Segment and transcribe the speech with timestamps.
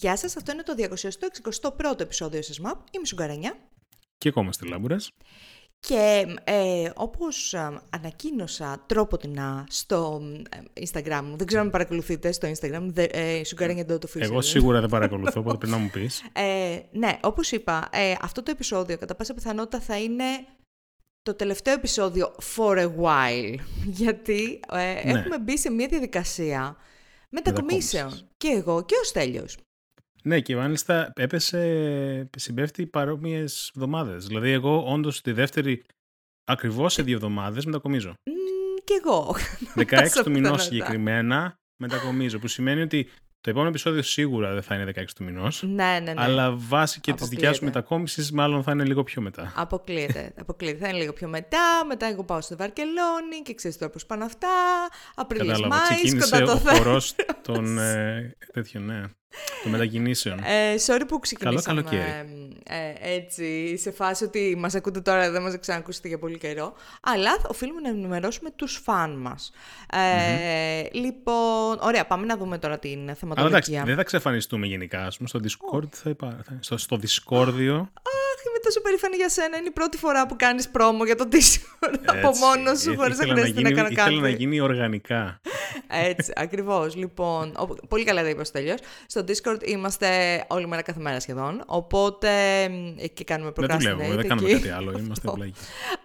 [0.00, 0.74] Γεια σας, αυτό είναι το
[1.92, 2.76] 261ο επεισόδιο σας ΜΑΠ.
[2.76, 3.56] Είμαι η Σουγκαρανιά.
[4.18, 5.10] Και ακόμα στη Λάμπουρας.
[5.80, 10.22] Και ε, όπως ε, ανακοίνωσα τρόποτινα στο
[10.74, 14.20] ε, Instagram μου, δεν ξέρω αν με παρακολουθείτε στο Instagram, ε, Σουγκαρανιά το official.
[14.20, 16.22] Εγώ σίγουρα δεν παρακολουθώ, οπότε πρέπει να μου πεις.
[16.32, 20.24] Ε, ναι, όπως είπα, ε, αυτό το επεισόδιο κατά πάσα πιθανότητα θα είναι
[21.22, 23.54] το τελευταίο επεισόδιο for a while,
[24.00, 25.18] γιατί ε, Ναι.
[25.18, 26.76] έχουμε μπει σε μια διαδικασία
[27.28, 28.04] μετακομίσεων.
[28.04, 28.34] Μετακόμισης.
[28.36, 29.56] Και εγώ και ο Στέλιος.
[30.22, 34.26] Ναι, και μάλιστα έπεσε, συμπέφτει παρόμοιες εβδομάδες.
[34.26, 35.82] Δηλαδή, εγώ όντως τη δεύτερη,
[36.44, 38.08] ακριβώς σε δύο εβδομάδες, μετακομίζω.
[38.08, 39.36] Μ, και εγώ.
[39.76, 40.58] 16 Πάσα του μηνός πιθανότητα.
[40.62, 42.38] συγκεκριμένα μετακομίζω.
[42.38, 43.08] Που σημαίνει ότι
[43.40, 45.62] το επόμενο επεισόδιο σίγουρα δεν θα είναι 16 του μηνός.
[45.62, 46.14] ναι, ναι, ναι.
[46.22, 47.78] Αλλά βάσει και της δικιάς σου Αποκλείεται.
[47.78, 49.52] μετακόμισης, μάλλον θα είναι λίγο πιο μετά.
[49.56, 50.32] Αποκλείεται.
[50.40, 50.78] Αποκλείεται.
[50.78, 51.84] Θα είναι λίγο πιο μετά.
[51.88, 54.48] Μετά εγώ πάω στη Βαρκελόνη και ξέρεις τώρα πώς πάνε αυτά.
[55.14, 55.74] Απρίλιο Κατάλαβα.
[55.76, 56.76] Μάης, Ξεκίνησε κοντά το ο θέμα.
[56.78, 57.78] χορός των.
[57.98, 59.02] Ε, τέτοιων, ναι.
[59.62, 60.38] Των μετακινήσεων.
[60.38, 62.10] Ε, sorry που ξεκινήσαμε καλοκαίρι.
[62.64, 66.72] ε, έτσι, σε φάση ότι μας ακούτε τώρα, δεν μας ξανακούσετε για πολύ καιρό.
[67.02, 69.52] Αλλά θα- οφείλουμε να ενημερώσουμε τους φαν μας.
[69.92, 73.82] Ε, Λοιπόν, ωραία, πάμε να δούμε τώρα την Αλλά εντάξει, θεματολογία.
[73.84, 75.06] δεν θα εξαφανιστούμε γενικά.
[75.06, 76.36] Ας πούμε, στο Discord θα υπάρχει.
[76.60, 77.86] Στο, στο Discordio.
[78.38, 79.56] Αχ, είμαι τόσο περήφανη για σένα.
[79.56, 83.02] Είναι η πρώτη φορά που κάνεις πρόμο για το Discord από έτσι, μόνος σου, ήθελα
[83.02, 84.10] χωρίς να να χρειάζεται να γίνει- κάνω κάτι.
[84.12, 85.40] Ήθελα να γίνει οργανικά.
[85.88, 86.96] Έτσι, ακριβώς.
[86.96, 88.78] Λοιπόν, ο- πολύ καλά τα είπες ο Στέλιος.
[89.06, 90.08] Στο Discord είμαστε
[90.48, 91.62] όλη μέρα κάθε μέρα σχεδόν.
[91.66, 92.30] Οπότε
[92.68, 94.58] μ, και κάνουμε δεν δουλεύουμε, procrastinate δεν κάνουμε εκεί.
[94.60, 94.98] κάτι άλλο.
[94.98, 95.52] Είμαστε πλάγοι.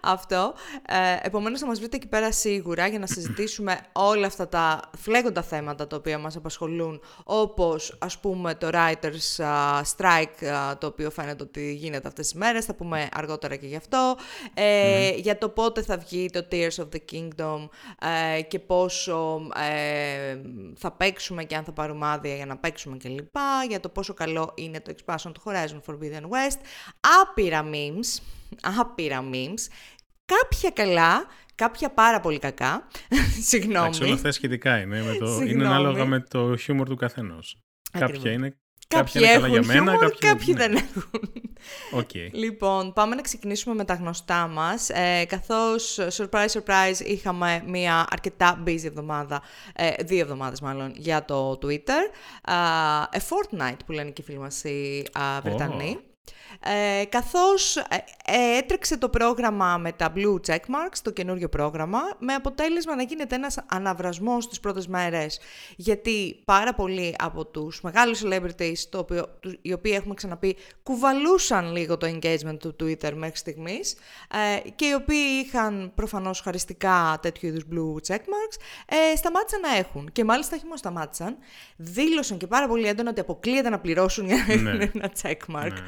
[0.00, 0.54] Αυτό.
[0.88, 5.42] Ε, Επομένως, θα μας βρείτε εκεί πέρα σίγουρα για να συζητήσουμε όλα αυτά τα φλέγοντα
[5.42, 11.10] θέματα τα οποία μας απασχολούν, όπως ας πούμε το Writers α, Strike, α, το οποίο
[11.10, 12.64] φαίνεται ότι γίνεται αυτές τι μέρες.
[12.64, 14.16] Θα πούμε αργότερα και γι' αυτό.
[14.54, 17.68] Ε, Για το πότε θα βγει το Tears of the Kingdom
[18.36, 20.36] ε, και πόσο ε,
[20.76, 23.36] θα παίξουμε και αν θα πάρουμε άδεια για να παίξουμε κλπ.
[23.68, 26.58] Για το πόσο καλό είναι το expansion του Horizon Forbidden West.
[27.22, 28.20] Άπειρα memes.
[28.80, 29.60] Άπειρα memes.
[30.24, 32.86] Κάποια καλά, κάποια πάρα πολύ κακά.
[33.48, 33.76] Συγγνώμη.
[33.78, 35.02] Εντάξει, όλα αυτά σχετικά είναι.
[35.02, 35.66] Με το, είναι Συγγνώμη.
[35.66, 37.58] ανάλογα με το χιούμορ του καθενός.
[37.92, 38.16] Ακριβώς.
[38.16, 38.56] Κάποια είναι.
[38.88, 41.30] Κάποιοι Κάποια είναι καλά έχουν για μένα, χιούμορ, κάποιοι κάποιοι δεν- δεν έχουν.
[41.92, 42.10] Οκ.
[42.32, 44.90] Λοιπόν, πάμε να ξεκινήσουμε με τα γνωστά μας.
[44.90, 49.42] Ε, καθώς, surprise, surprise, είχαμε μια αρκετά busy εβδομάδα,
[49.74, 52.02] ε, δύο εβδομάδες μάλλον, για το Twitter.
[52.42, 52.54] Α,
[53.12, 55.98] a fortnight που λένε και οι φίλοι μας οι α, Βρετανοί.
[56.60, 57.84] Ε, καθώς ε,
[58.26, 63.34] ε, έτρεξε το πρόγραμμα με τα blue checkmarks, το καινούριο πρόγραμμα, με αποτέλεσμα να γίνεται
[63.34, 65.40] ένας αναβρασμός τις πρώτες μέρες,
[65.76, 71.72] γιατί πάρα πολλοί από τους μεγάλους celebrities, το οποίο, τους- οι οποίοι έχουμε ξαναπεί, κουβαλούσαν
[71.72, 73.94] λίγο το engagement του Twitter μέχρι στιγμής
[74.64, 78.56] ε, και οι οποίοι είχαν προφανώς χαριστικά τέτοιου είδους blue checkmarks,
[79.12, 80.08] ε, σταμάτησαν να έχουν.
[80.12, 81.36] Και μάλιστα όχι μόνο σταμάτησαν,
[81.76, 84.84] δήλωσαν και πάρα πολύ έντονα ότι αποκλείεται να πληρώσουν για να Ναι.
[84.84, 85.80] έχουν ένα checkmark Ναι,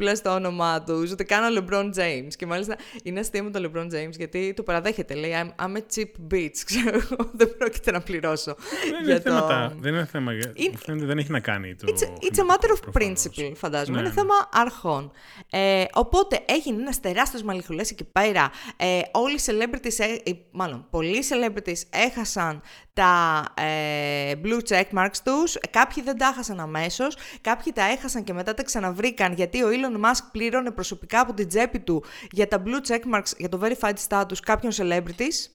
[0.00, 2.28] δίπλα στο όνομά τους, ούτε καν ο LeBron James.
[2.36, 5.14] Και μάλιστα είναι αστείο με τον LeBron James γιατί το παραδέχεται.
[5.14, 6.56] Λέει I'm, I'm a cheap bitch.
[6.70, 8.56] Ξέρω εγώ, δεν πρόκειται να πληρώσω.
[8.90, 9.30] Δεν για είναι, το...
[9.30, 10.32] θέματα, δεν είναι θέμα.
[10.32, 11.86] για- Είναι- μου φαίνεται δεν έχει να κάνει το.
[11.86, 13.22] It's a, it's a χρηματικό, matter of προφανώς.
[13.26, 13.96] principle, φαντάζομαι.
[13.96, 14.20] Ναι, είναι ναι.
[14.20, 15.10] θέμα αρχών.
[15.50, 18.50] Ε, οπότε έγινε ένας τεράστιος μαλλιχουλέ εκεί πέρα.
[18.76, 22.62] Ε, όλοι οι celebrities, ε, ε, μάλλον πολλοί celebrities έχασαν
[22.92, 25.58] τα ε, blue check marks τους.
[25.70, 27.16] Κάποιοι δεν τα έχασαν αμέσως.
[27.40, 31.48] Κάποιοι τα έχασαν και μετά τα ξαναβρήκαν γιατί ο Elon Musk πλήρωνε προσωπικά από την
[31.48, 35.50] τσέπη του για τα blue check marks, για το verified status κάποιων celebrities;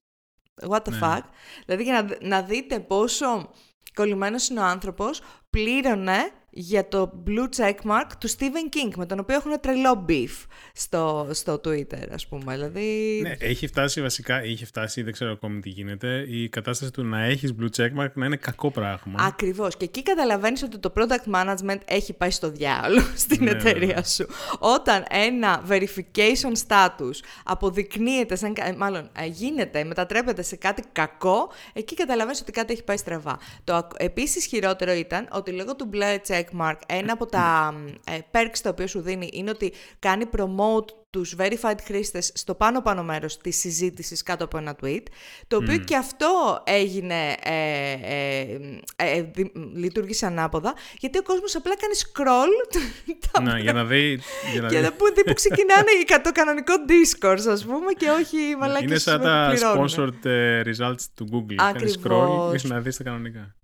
[0.68, 1.00] What the Ναι.
[1.02, 1.22] fuck;
[1.66, 3.50] Δηλαδή για να, να δείτε πόσο
[3.94, 9.36] κολλημένος είναι ο άνθρωπος, πλήρωνε για το blue checkmark του Stephen King, με τον οποίο
[9.36, 12.54] έχουν τρελό beef στο, στο Twitter, ας πούμε.
[12.54, 13.20] Δηλαδή...
[13.22, 17.24] Ναι, έχει φτάσει βασικά, είχε φτάσει, δεν ξέρω ακόμη τι γίνεται, η κατάσταση του να
[17.24, 19.20] έχεις blue checkmark να είναι κακό πράγμα.
[19.24, 19.78] Ακριβώς.
[19.78, 24.04] Και εκεί καταλαβαίνεις ότι το product management έχει πάει στο διάολο στην Ναι, εταιρεία βέβαια.
[24.04, 24.26] σου.
[24.60, 31.52] Όταν ένα verification status αποδεικνύεται, σαν, κα- ε, μάλλον ε, γίνεται, μετατρέπεται σε κάτι κακό,
[31.74, 33.40] εκεί καταλαβαίνεις ότι κάτι έχει πάει στραβά.
[33.64, 37.74] Το ακ- επίσης χειρότερο ήταν ότι λόγω του blue checkmark, ένα από τα
[38.06, 43.04] ε, perks τα οποία σου δίνει είναι ότι κάνει promote τους verified χρήστες στο πάνω-πάνω
[43.04, 45.04] μέρος της συζήτησης κάτω από ένα tweet,
[45.48, 48.60] το οποίο και αυτό έγινε, ε, ε,
[48.96, 52.80] ε, δι- λειτουργήσε ανάποδα, γιατί ο κόσμος απλά κάνει scroll
[53.32, 54.20] τα Ναι, για να δει.
[54.52, 54.84] Για να και δει.
[54.84, 58.98] να πούν που ξεκινάνε η- το κανονικό discourse, ας πούμε, και όχι οι μαλάκες είναι
[58.98, 59.90] σαν που τα πληρώνουν.
[59.90, 61.56] sponsored ε, results του Google.
[61.56, 62.52] Κάνεις Ακριβώς.
[62.54, 63.56] scroll για να δεις τα κανονικά.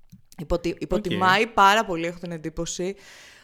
[0.41, 2.95] Υποτι, υποτιμάει πάρα πολύ, έχω την εντύπωση,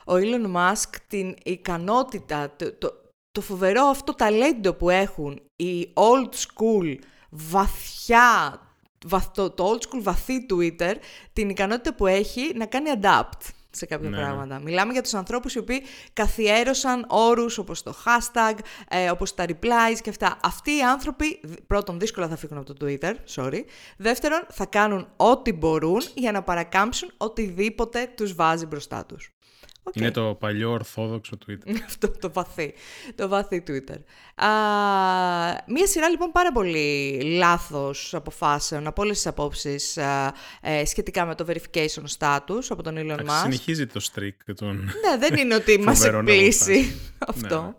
[0.06, 2.94] ο Elon Musk την ικανότητα, το, το,
[3.32, 6.96] το φοβερό αυτό ταλέντο που έχουν οι old school
[7.30, 8.60] βαθιά,
[9.06, 10.96] βαθ, το, το old school βαθύ Twitter,
[11.34, 14.24] την ικανότητα που έχει να κάνει adapt σε κάποια Ναι, ναι.
[14.24, 14.60] πράγματα.
[14.60, 15.84] Μιλάμε για τους ανθρώπους οι οποίοι
[16.14, 18.54] καθιέρωσαν όρους όπως το hashtag,
[18.90, 20.38] ε, όπως τα replies και αυτά.
[20.44, 23.60] Αυτοί οι άνθρωποι, δ- πρώτον, δύσκολα θα φύγουν από το Twitter, sorry.
[23.98, 29.32] Δεύτερον, θα κάνουν ό,τι μπορούν για να παρακάμψουν οτιδήποτε τους βάζει μπροστά τους.
[29.88, 29.96] Οκ.
[29.96, 31.76] Είναι το παλιό ορθόδοξο Twitter.
[31.88, 32.74] Αυτό το βαθύ,
[33.16, 33.98] το βαθύ Twitter.
[34.36, 34.50] Α,
[35.68, 41.36] μία σειρά λοιπόν πάρα πολύ λάθος αποφάσεων από όλες τις απόψεις α, ε, σχετικά με
[41.36, 43.42] το verification status από τον Elon Εντάξει, Musk.
[43.42, 44.76] Συνεχίζει το streak των...
[44.78, 46.96] Ναι, δεν είναι ότι μας Φοβερών εκπλήσει
[47.28, 47.76] αυτό.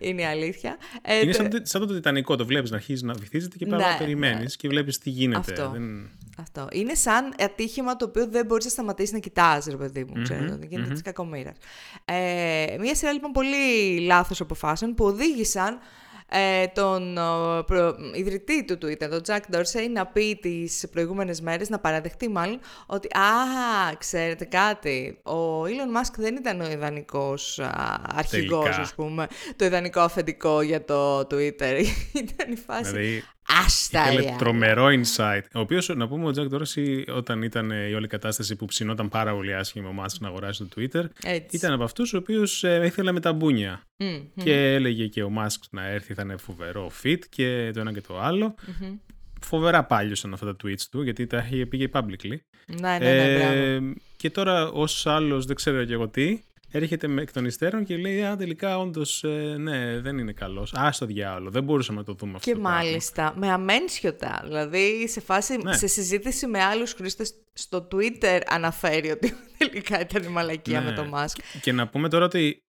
[0.00, 0.76] Είναι η αλήθεια.
[1.02, 3.66] Ε, Είναι το- σαν, το- σαν το Τιτανικό, το βλέπεις να αρχίζεις να βυθίζεται και
[3.66, 5.52] πάρα Ναι, να περιμένεις και βλέπεις τι γίνεται.
[5.52, 5.70] Αυτό.
[5.70, 6.10] Δεν...
[6.38, 6.68] Αυτό.
[6.72, 10.22] Είναι σαν ατύχημα το οποίο δεν μπορείς να σταματήσεις να κοιτάζει, ρε παιδί μου.
[10.22, 11.56] Ξέρετε, ότι γίνεται της κακομοίρας.
[12.04, 15.78] Ε, μία σειρά λοιπόν πολύ λάθος αποφάσεων που οδήγησαν
[16.28, 21.68] ε, τον ο, προ- ιδρυτή του Twitter, τον Jack Dorsey, να πει τις προηγούμενες μέρες,
[21.68, 23.20] να παραδεχτεί μάλλον, ότι «Α,
[23.98, 27.68] ξέρετε κάτι, ο Elon Musk δεν ήταν ο ιδανικός α,
[28.14, 28.80] αρχηγός, Τελικά.
[28.82, 29.26] ας πούμε,
[29.56, 31.84] το ιδανικό αφεντικό για το Twitter».
[32.24, 33.24] ήταν η φάση Δηλαδή,
[33.64, 35.40] «Άστα, Ήθελε ρε, τρομερό insight.
[35.54, 39.08] Ο οποίος, να πούμε, ο Τζακ Ντόρση, όταν ήταν ε, η όλη κατάσταση που ψινόταν
[39.08, 41.56] πάρα πολύ άσχημα ο Μάσκ να αγοράσει το Twitter, Έτσι.
[41.56, 43.82] ήταν από αυτούς ο οποίου ε, ήθελε με τα μπούνια.
[43.96, 44.42] Μμ, μμ.
[44.42, 48.00] Και έλεγε και ο Μάσκ να έρθει, θα είναι φοβερό fit και το ένα και
[48.00, 48.54] το άλλο.
[49.40, 52.36] Φοβερά πάλιωσαν αυτά τα tweets του, γιατί τα είχε πήγε publicly.
[52.66, 53.54] Ναι, ναι, ναι, μπράβο.
[53.54, 53.80] Ε,
[54.16, 56.38] και τώρα ως άλλος, δεν ξέρω και εγώ τι,
[56.78, 59.24] έρχεται με εκ των υστέρων και λέει: Α, τελικά όντως,
[59.58, 60.72] ναι, δεν είναι καλός.
[60.74, 61.50] Α, στο διάολο.
[61.50, 62.50] Δεν μπορούσαμε να το δούμε αυτό.
[62.50, 62.78] Και το πράγμα».
[62.78, 64.42] μάλιστα με αμένσιωτα.
[64.44, 65.72] Δηλαδή σε φάση, Ναι.
[65.76, 70.86] σε συζήτηση με άλλους χρήστες στο Twitter αναφέρει ότι τελικά ήταν η μαλακία Ναι.
[70.90, 71.38] με το Musk.
[71.60, 72.63] Και να πούμε τώρα ότι, αυ-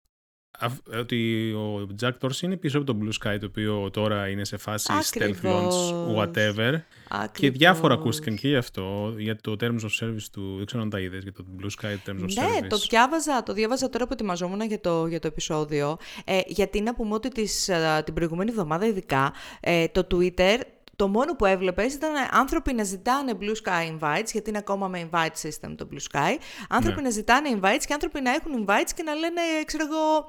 [0.98, 4.56] ότι ο Jack Dorsey είναι πίσω από το Blue Sky, το οποίο τώρα είναι σε
[4.56, 5.92] φάση stealth Ακριβώς.
[5.92, 6.72] launch, whatever.
[6.74, 7.56] Και Ακριβώς.
[7.58, 11.00] διάφορα ακούστηκαν και γι' αυτό, για το Terms of Service του, δεν ξέρω αν τα
[11.00, 12.60] είδες, για το Blue Sky Terms of Service.
[12.60, 15.96] Ναι, το διάβαζα, το διάβαζα τώρα που ετοιμαζόμουν για το, για το επεισόδιο.
[16.24, 20.58] Ε, γιατί να πούμε ότι τις, α, την προηγούμενη εβδομάδα ειδικά ε, το Twitter
[21.02, 25.08] το μόνο που έβλεπες ήταν άνθρωποι να ζητάνε Blue Sky invites, γιατί είναι ακόμα με
[25.10, 26.36] invite system το Blue Sky.
[26.68, 27.02] Άνθρωποι Ναι.
[27.02, 30.26] να ζητάνε invites και άνθρωποι να έχουν invites και να λένε, ξέρω εγώ,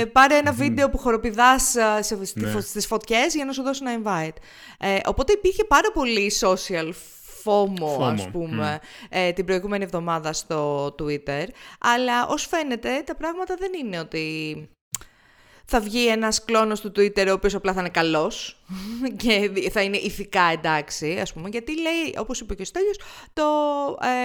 [0.00, 2.48] ε, πάρε ένα βίντεο που χοροπηδάς α, σε, στη, Ναι.
[2.50, 4.36] φω- στις φωτιές για να σου δώσω ένα invite.
[4.78, 6.88] Ε, οπότε υπήρχε πάρα πολύ social
[7.44, 8.78] FOMO, ας FOMO, πούμε,
[9.08, 11.46] ε, την προηγούμενη εβδομάδα στο Twitter.
[11.80, 14.26] Αλλά ως φαίνεται τα πράγματα δεν είναι ότι
[15.72, 18.62] θα βγει ένας κλόνος του Twitter ο οποίος απλά θα είναι καλός
[19.22, 22.98] και θα είναι ηθικά εντάξει, ας πούμε, γιατί λέει, όπως είπε και ο Στέλιος,
[23.32, 23.42] το,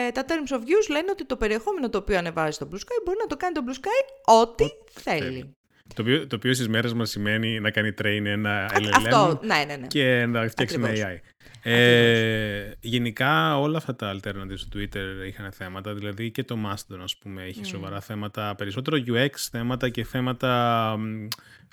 [0.07, 3.01] ε, τα terms of use λένε ότι το περιεχόμενο το οποίο ανεβάζει στο Blue Sky
[3.05, 5.55] μπορεί να το κάνει το Blue Sky ό,τι θέλει.
[5.95, 9.63] Το οποίο, το οποίο στις μέρες μας σημαίνει να κάνει train ένα LLM Αυτό, ναι,
[9.67, 9.87] ναι, ναι.
[9.87, 11.09] και να φτιάξει ένα Ακριβώς.
[11.09, 11.19] AI.
[11.61, 17.17] Ε, γενικά όλα αυτά τα alternatives του Twitter είχαν θέματα, δηλαδή και το Mastodon ας
[17.17, 21.27] πούμε είχε σοβαρά θέματα, περισσότερο UX θέματα και θέματα μ,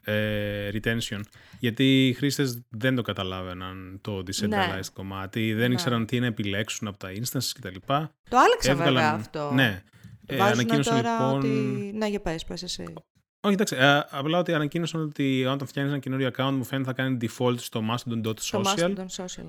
[0.04, 1.20] ε, retention.
[1.58, 4.78] Γιατί οι χρήστες δεν το καταλάβαιναν το decentralized Ναι.
[4.92, 7.76] κομμάτι, δεν ήξεραν τι να επιλέξουν από τα instances κτλ.
[8.28, 9.50] Το άλλαξα βέβαια αυτό.
[9.54, 9.82] Ναι.
[10.26, 11.38] Ε, Βάζουν ανακοίνωσαν τώρα λοιπόν...
[11.38, 11.48] ότι...
[11.94, 12.84] Ναι, για πες, πες εσύ.
[13.44, 13.76] Όχι, εντάξει.
[13.78, 17.58] ε, απλά ότι ανακοίνωσαν ότι όταν φτιάχνεις ένα καινούριο account, μου φαίνεται θα κάνει default
[17.58, 19.44] στο mastodon.social Στο Mastodon Social,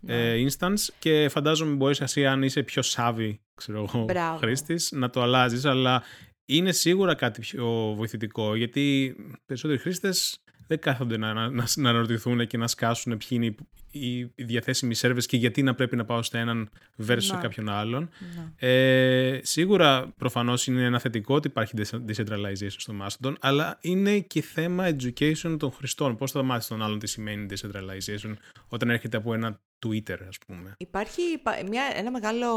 [0.00, 0.32] ναι.
[0.32, 4.38] ε, instance και φαντάζομαι μπορείς εσύ αν είσαι πιο savvy, ξέρω εγώ, Μπράβο.
[4.38, 6.02] χρήστης, να το αλλάζεις, αλλά
[6.44, 9.16] είναι σίγουρα κάτι πιο βοηθητικό, γιατί
[9.46, 13.56] περισσότεροι χρήστες δεν κάθονται να, να, να, να αναρωτηθούν και να σκάσουν ποιοι είναι οι,
[13.90, 16.70] οι, οι διαθέσιμοι servers και γιατί να πρέπει να πάω στο έναν
[17.06, 17.40] versus Ναι.
[17.40, 18.08] κάποιον άλλον.
[18.36, 18.68] Ναι.
[18.68, 21.74] Ε, σίγουρα προφανώς είναι ένα θετικό ότι υπάρχει
[22.08, 26.16] decentralization στο Mastodon, αλλά είναι και θέμα education των χρηστών.
[26.16, 28.32] Πώς θα μάθεις τον άλλον τι σημαίνει decentralization
[28.68, 30.74] όταν έρχεται από ένα Twitter, ας πούμε.
[30.78, 32.48] Υπάρχει πα- μια, ένα μεγάλο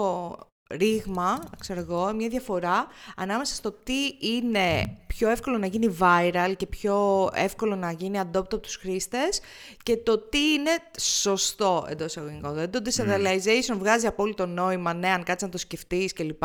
[0.69, 6.65] ρήγμα, ξέρω εγώ, μια διαφορά ανάμεσα στο τι είναι πιο εύκολο να γίνει viral και
[6.65, 9.39] πιο εύκολο να γίνει adopt από τους χρήστες
[9.83, 12.53] και το τι είναι σωστό εντός εισαγωγικών.
[12.53, 16.43] Δηλαδή το decentralization βγάζει απόλυτο νόημα, ναι, αν κάτσεις να το σκεφτείς κλπ.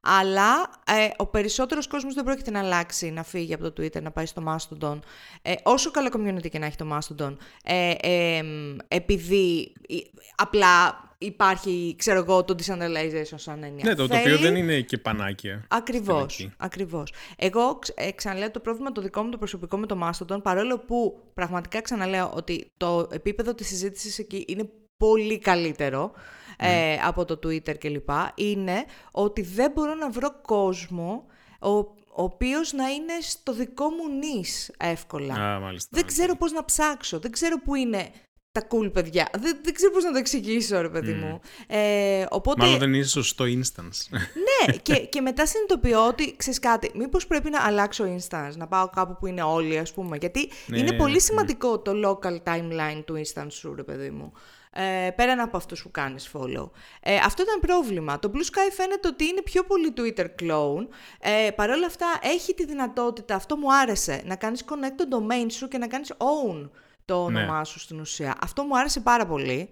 [0.00, 4.10] Αλλά ε, ο περισσότερος κόσμος δεν πρόκειται να αλλάξει, να φύγει από το Twitter, να
[4.10, 4.98] πάει στο Mastodon.
[5.42, 7.36] Ε, όσο καλό community και να έχει το Mastodon.
[7.64, 9.96] Ε, ε, μ, επειδή ε,
[10.36, 13.84] απλά υπάρχει, ξέρω εγώ, το decentralization σαν έννοια.
[13.84, 15.64] Ναι, το, το οποίο δεν είναι και πανάκια.
[15.68, 16.56] Ακριβώς, στην αρχή.
[16.58, 17.12] ακριβώς.
[17.36, 20.78] Εγώ ξ- ε, ξαναλέω το πρόβλημα το δικό μου το προσωπικό με το Mastodon, παρόλο
[20.78, 26.12] που πραγματικά ξαναλέω ότι το επίπεδο της συζήτησης εκεί είναι πολύ καλύτερο
[26.56, 28.08] ε, από το Twitter κλπ.
[28.34, 31.26] Είναι ότι δεν μπορώ να βρω κόσμο
[31.60, 35.34] ο, ο οποίος να είναι στο δικό μου νης εύκολα.
[35.34, 35.88] Α, μάλιστα.
[35.92, 38.10] Δεν ξέρω πώς να ψάξω, δεν ξέρω πού είναι
[38.52, 39.28] τα cool παιδιά.
[39.38, 41.40] Δεν, δεν ξέρω πώς να το εξηγήσω, ρε παιδί μου.
[41.66, 42.62] Ε, οπότε...
[42.64, 44.08] Μάλλον δεν είσαι στο instance.
[44.10, 48.88] ναι, και, και μετά συνειδητοποιώ ότι, ξέρεις κάτι, μήπως πρέπει να αλλάξω instance, να πάω
[48.88, 50.16] κάπου που είναι όλοι, ας πούμε.
[50.16, 51.18] Γιατί Ναι, είναι πολύ ναι.
[51.18, 54.32] σημαντικό το local timeline του instance σου, ρε παιδί μου.
[54.72, 56.70] Ε, πέραν από αυτούς που κάνεις follow.
[57.00, 58.18] Ε, αυτό ήταν πρόβλημα.
[58.18, 60.86] Το Blue Sky φαίνεται ότι είναι πιο πολύ Twitter clone.
[61.20, 65.46] Ε, Παρ' όλα αυτά έχει τη δυνατότητα, αυτό μου άρεσε, να κάνεις connect το domain
[65.50, 66.68] σου και να κάνεις own
[67.10, 67.64] το όνομά Ναι.
[67.64, 68.34] σου στην ουσία.
[68.40, 69.70] Αυτό μου άρεσε πάρα πολύ.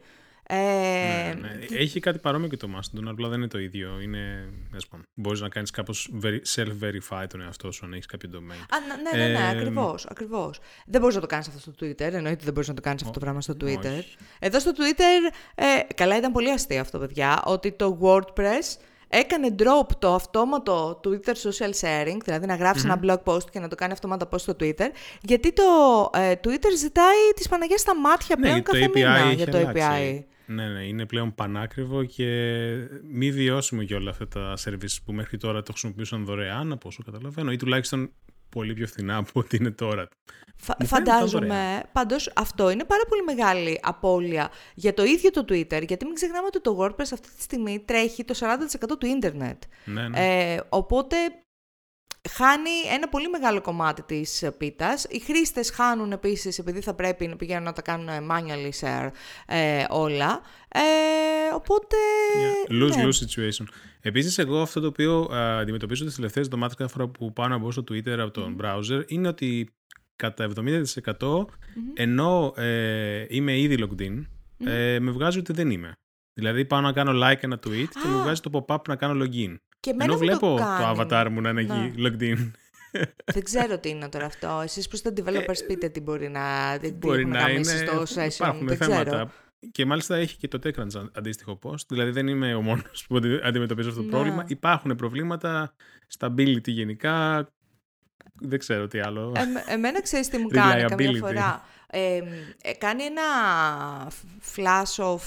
[0.51, 1.77] Ε, Ναι, ναι.
[1.79, 4.01] Έχει κάτι παρόμοιο και το Mastodon, απλά δεν είναι το ίδιο.
[4.01, 4.49] Είναι,
[5.15, 8.65] μπορείς να κάνεις κάπως veri- self-verify τον εαυτό σου αν έχεις κάποιο domain.
[8.71, 10.59] Α, ναι, ναι, ναι, ναι Ε, ακριβώς, ακριβώς.
[10.87, 13.13] Δεν μπορείς να το κάνεις αυτό στο Twitter, εννοείται δεν μπορείς να το κάνεις αυτό
[13.13, 13.99] το πράγμα στο Twitter.
[13.99, 14.17] όχι.
[14.39, 15.65] Εδώ στο Twitter, ε,
[15.95, 18.77] καλά ήταν πολύ αστείο αυτό, παιδιά, ότι το WordPress
[19.09, 23.69] έκανε drop το αυτόματο Twitter social sharing, δηλαδή να γραφεις ένα blog post και να
[23.69, 24.89] το κάνει αυτόματα post στο Twitter,
[25.23, 25.63] γιατί το
[26.15, 30.27] ε, Twitter ζητάει τις Παναγιές στα μάτια πλέον γιατί κάθε μήνα έχει για το αλλάξει.
[30.29, 30.37] API.
[30.51, 32.27] Ναι, ναι, είναι πλέον πανάκριβο και
[33.13, 37.03] μη βιώσιμο για όλα αυτά τα services που μέχρι τώρα το χρησιμοποιούσαν δωρεάν, από όσο
[37.05, 38.11] καταλαβαίνω, ή τουλάχιστον
[38.49, 40.09] πολύ πιο φθηνά από ό,τι είναι τώρα.
[40.57, 45.41] Φα- Μου φαίνεται φαντάζομαι, πάντως αυτό είναι πάρα πολύ μεγάλη απώλεια για το ίδιο το
[45.49, 49.63] Twitter, γιατί μην ξεχνάμε ότι το WordPress αυτή τη στιγμή τρέχει το 40% του ίντερνετ.
[49.85, 50.53] Ναι, ναι.
[50.53, 51.17] Ε, οπότε
[52.31, 55.07] χάνει ένα πολύ μεγάλο κομμάτι της ε, πίτας.
[55.09, 59.11] Οι χρήστες χάνουν επίσης επειδή θα πρέπει να πηγαίνουν να τα κάνουν manually share
[59.47, 60.41] ε, όλα.
[60.69, 61.97] Ε, οπότε...
[62.67, 62.75] Yeah.
[62.75, 62.85] ναι.
[62.85, 63.65] Lose-lose situation.
[64.01, 67.59] Επίσης, εγώ αυτό το οποίο α, αντιμετωπίζω τις τελευταίες εβδομάδες κάθε φορά που πάω να
[67.59, 69.71] μπω στο Twitter από τον browser είναι ότι
[70.17, 70.51] κατά
[71.19, 71.45] 70%
[71.95, 74.23] ενώ ε, είμαι ήδη logged in,
[74.67, 75.93] ε, με βγάζει ότι δεν είμαι.
[76.33, 78.23] Δηλαδή πάω να κάνω like ένα tweet και με Α.
[78.23, 79.57] βγάζει το pop-up να κάνω login.
[79.81, 80.97] Και εμένα Ενώ μου βλέπω το, το, κάνει.
[81.01, 81.85] avatar μου να είναι Ναι.
[81.85, 82.51] εκεί logged in.
[83.25, 84.61] Δεν ξέρω τι είναι τώρα αυτό.
[84.65, 87.87] Εσείς που είστε developers πείτε τι μπορεί να, τι Ε, Μπορεί έχουμε να γαμίσει είναι.
[87.87, 88.33] στο session.
[88.35, 89.05] Υπάρχουν δεν θέματα.
[89.05, 89.31] ξέρω.
[89.73, 91.87] Και μάλιστα έχει και το TechCrunch αν- αντίστοιχο post.
[91.89, 94.13] Δηλαδή δεν είμαι ο μόνος που αντι- αντιμετωπίζω αυτό το Ναι.
[94.13, 94.45] πρόβλημα.
[94.49, 95.75] Υπάρχουν προβλήματα,
[96.19, 97.49] stability γενικά.
[98.41, 99.33] Δεν ξέρω τι άλλο.
[99.69, 101.19] Ε, εμένα ξέρεις τι μου κάνει καμιά Reliability.
[101.19, 101.63] φορά.
[101.91, 102.17] Ε,
[102.63, 103.23] ε, κάνει ένα
[104.57, 105.19] flash of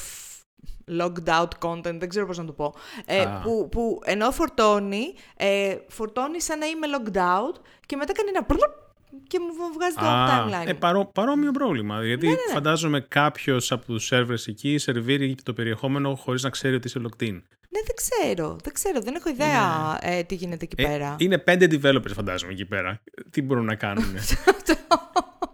[1.00, 2.74] logged out content, δεν ξέρω πώς να το πω,
[3.06, 3.40] ε, Α.
[3.44, 8.44] που, που ενώ φορτώνει, ε, φορτώνει σαν να είμαι logged out και μετά κάνει ένα
[8.44, 8.80] πρλουπ
[9.28, 10.68] και μου βγάζει το Α, timeline.
[10.68, 12.06] ε, παρό, παρόμοιο πρόβλημα.
[12.06, 17.00] Γιατί φαντάζομαι κάποιος από τους servers εκεί σερβίρει το περιεχόμενο χωρίς να ξέρει ότι είσαι
[17.04, 17.42] logged in.
[17.74, 21.16] Ναι, δεν ξέρω, δεν ξέρω, δεν έχω ιδέα ε, τι γίνεται εκεί Ε, πέρα.
[21.20, 23.02] είναι πέντε developers, φαντάζομαι, εκεί πέρα.
[23.30, 24.04] Τι μπορούν να κάνουν;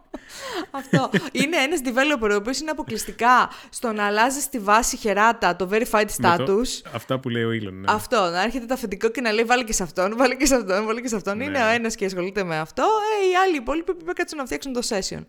[0.72, 1.10] Αυτό.
[1.32, 6.06] είναι ένας developer ο οποίος είναι αποκλειστικά στο να αλλάζει στη βάση χεράτα το verified
[6.20, 6.46] Με status.
[6.46, 6.62] το-
[6.94, 7.74] αυτά που λέει ο Elon.
[7.74, 7.92] Ναι.
[7.94, 10.56] Αυτό, να έρχεται το αφεντικό και να λέει βάλε και σε αυτόν, βάλε και σε
[10.56, 11.38] αυτόν, βάλε και σε αυτόν.
[11.38, 11.44] Ναι.
[11.44, 12.84] Είναι ο ένας και ασχολείται με αυτό.
[12.84, 15.24] Ε, οι άλλοι υπόλοιποι πρέπει να κάτσουν να φτιάξουν το session.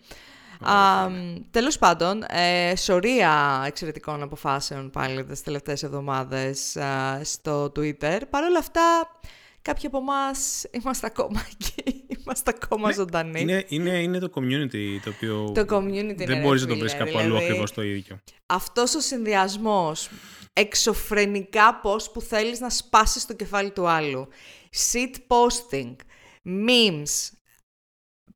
[0.60, 1.08] Α,
[1.50, 8.18] τέλος πάντων, ε, σωρία εξαιρετικών αποφάσεων πάλι τις τελευταίες εβδομάδες α, στο Twitter.
[8.30, 8.82] Παρ' όλα αυτά,
[9.68, 13.40] κάποιοι από εμάς είμαστε ακόμα εκεί, είμαστε ακόμα ζωντανοί.
[13.40, 16.74] Είναι, είναι, είναι το community το οποίο Το community είναι, δεν ρε μπορείς να το
[16.74, 18.18] φίλε, βρεις κάπου αλλού δηλαδή- ακριβώς το ίδιο.
[18.46, 20.10] αυτός ο συνδυασμός
[20.52, 24.28] εξωφρενικά πώς που θέλεις να σπάσεις το κεφάλι του άλλου.
[24.92, 25.94] Shit posting,
[26.44, 27.30] memes,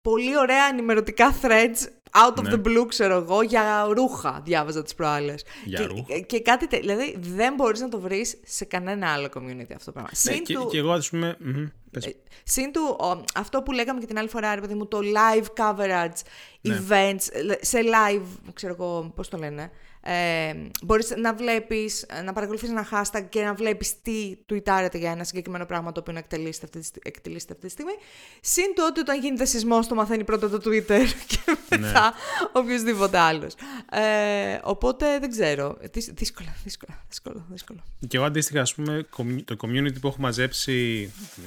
[0.00, 2.50] πολύ ωραία ενημερωτικά threads out of Ναι.
[2.54, 5.44] the blue, ξέρω εγώ, για ρούχα, διάβαζα τις προάλλες.
[5.64, 6.18] Για και, ρούχα.
[6.18, 9.92] Και κάτι τε- δηλαδή δεν μπορείς να το βρεις σε κανένα άλλο community αυτό το
[9.92, 10.10] πράγμα.
[10.24, 11.36] Ναι, Συν και, του- και εγώ, ας πούμε...
[11.40, 12.06] μμμ, πες.
[12.06, 12.14] ε,
[12.44, 15.44] Συν του, ο, αυτό που λέγαμε και την άλλη φορά, ρε παιδί μου, το live
[15.62, 16.20] coverage,
[16.60, 16.80] Ναι.
[16.88, 19.70] events, ε, σε live, ξέρω εγώ, πώς το λένε,
[20.02, 25.10] ε, μπορείς να βλέπεις, ε, να παρακολουθείς ένα hashtag και να βλέπεις τι τουιτάρεται για
[25.10, 27.92] ένα συγκεκριμένο πράγμα το οποίο εκτελείστε αυτή, τη στι- εκτελείστε αυτή τη στιγμή.
[28.40, 31.78] Συν του ότι όταν γίνεται σεισμός το μαθαίνει πρώτα το Twitter και Ναι.
[31.86, 32.12] μετά
[32.52, 33.54] οποιοδήποτε άλλος.
[33.90, 35.76] Ε, οπότε δεν ξέρω.
[35.92, 37.80] Δυσ- Δύσκολα, δύσκολα, δύσκολο, δύσκολο.
[38.08, 41.06] Και εγώ αντίστοιχα, ας πούμε, commu- το community που έχω μαζέψει,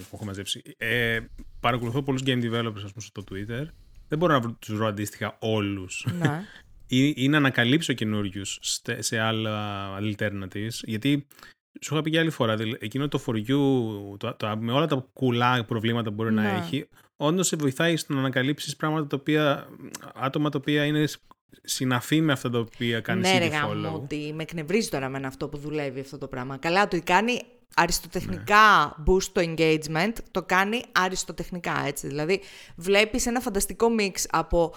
[0.09, 1.19] που έχω μαζέψει ε,
[1.59, 3.65] παρακολουθώ πολλούς game developers, ας πούμε, στο Twitter.
[4.07, 6.07] Δεν μπορώ να βρω- τους βρω αντίστοιχα όλους.
[6.19, 6.43] ναι.
[6.87, 8.59] ή, ή να ανακαλύψω καινούριους
[8.99, 10.69] σε άλλα alternatives.
[10.83, 11.27] Γιατί
[11.81, 13.47] σου είχα πει και άλλη φορά, δηλα- εκείνο το for you,
[14.17, 16.61] το, το- με όλα τα κουλά προβλήματα που μπορεί να Ναι.
[16.63, 16.87] έχει,
[17.17, 19.67] όντως σε βοηθάει στο να ανακαλύψεις πράγματα τα οποία,
[20.15, 21.05] άτομα τα οποία είναι
[21.63, 23.93] συναφή με αυτά τα οποία κάνεις Ναι, ρε ήδη γάμο, follow.
[23.93, 26.57] ότι με εκνευρίζει τώρα με αυτό που δουλεύει αυτό το πράγμα.
[26.57, 27.41] Καλά, το κάνει
[27.75, 32.07] αριστοτεχνικά boost το engagement, το κάνει αριστοτεχνικά, έτσι.
[32.07, 32.41] Δηλαδή,
[32.75, 34.73] βλέπεις ένα φανταστικό mix από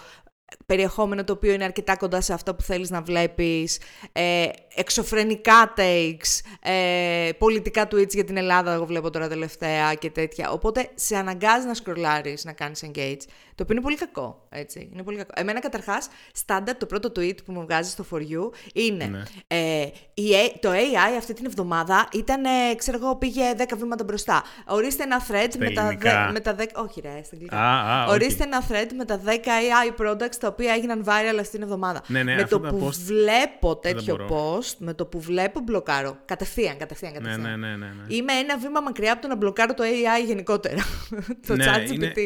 [0.67, 3.81] περιεχόμενο το οποίο είναι αρκετά κοντά σε αυτό που θέλεις να βλέπεις,
[4.13, 10.51] ε, εξωφρενικά takes, ε, πολιτικά tweets για την Ελλάδα, εγώ βλέπω τώρα τελευταία και τέτοια.
[10.51, 13.21] Οπότε σε αναγκάζει να σκρολάρεις, να κάνεις engage,
[13.55, 14.89] το οποίο είναι πολύ κακό, έτσι.
[14.93, 15.31] Είναι πολύ κακό.
[15.37, 19.23] Εμένα καταρχάς, στάνταρ το πρώτο tweet που μου βγάζει στο For You είναι Ναι.
[19.47, 19.83] ε,
[20.15, 24.43] η, το AI αυτή την εβδομάδα ήταν, ε, ξέρω εγώ, πήγε 10 βήματα μπροστά.
[24.67, 26.25] Ορίστε ένα thread με τα, ελληνικά.
[26.27, 26.65] δε- με τα 10...
[26.75, 27.57] Όχι ρε, στα αγγλικά.
[27.57, 28.11] Α, α, οκ.
[28.11, 32.03] Ορίστε ένα thread με τα 10 AI products τα οποία έγιναν viral αυτή την εβδομάδα.
[32.07, 34.59] Ναι, ναι, με αυτά το τα που post βλέπω δεν τέτοιο μπορώ.
[34.59, 36.19] post, με το που βλέπω μπλοκάρω.
[36.25, 37.61] Κατευθείαν, κατευθείαν, Ναι, κατευθείαν.
[37.61, 37.87] ναι, ναι, ναι.
[37.87, 38.15] ναι.
[38.15, 40.77] Είμαι ένα βήμα μακριά από το να μπλοκάρω το AI γενικότερα.
[41.47, 42.21] το Ναι, chat είναι- GPT.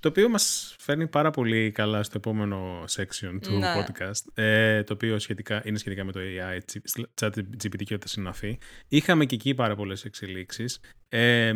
[0.00, 3.74] Το οποίο μας φέρνει πάρα πολύ καλά στο επόμενο section του Ναι.
[3.76, 8.08] podcast, ε, το οποίο σχετικά, είναι σχετικά με το AI, τσι- chat GPT και ό,τι
[8.08, 8.58] συναφή.
[8.88, 10.80] Είχαμε και εκεί πάρα πολλές εξελίξεις.
[11.08, 11.52] Ε,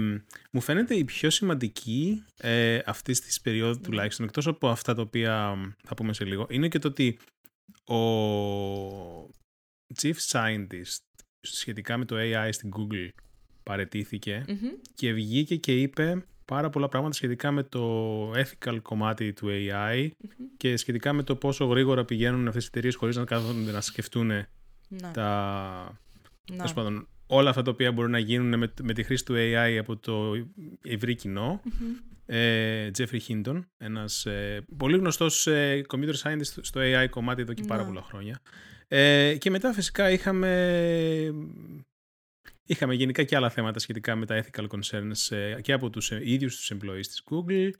[0.50, 5.54] μου φαίνεται η πιο σημαντική ε, αυτή της περίοδου τουλάχιστον, εκτός από αυτά τα οποία
[5.84, 7.18] θα πούμε σε λίγο, είναι και το ότι
[7.84, 9.30] ο
[10.00, 10.98] chief scientist
[11.40, 13.08] σχετικά με το AI στην Google
[13.62, 14.68] παρετήθηκε Μμμ.
[14.94, 20.08] και βγήκε και είπε πάρα πολλά πράγματα σχετικά με το ethical κομμάτι του AI
[20.56, 24.26] και σχετικά με το πόσο γρήγορα πηγαίνουν αυτές οι εταιρείες χωρίς να κάθονται να σκεφτούν
[24.26, 24.46] Ναι,
[25.12, 25.98] τα...
[26.50, 26.56] ναι.
[26.56, 29.76] τέλος πάντων, όλα αυτά τα οποία μπορούν να γίνουν με, με τη χρήση του AI
[29.80, 30.32] από το
[30.82, 31.60] ευρύ κοινό.
[32.30, 37.62] Ε, Jeffrey Hinton, ένας ε, πολύ γνωστός ε, computer scientist στο AI κομμάτι εδώ και
[37.66, 37.88] πάρα Ναι.
[37.88, 38.40] πολλά χρόνια.
[38.88, 40.48] Ε, και μετά φυσικά είχαμε,
[42.68, 46.20] είχαμε γενικά και άλλα θέματα σχετικά με τα ethical concerns ε, και από τους ε,
[46.24, 47.70] ίδιους τους employees της Google.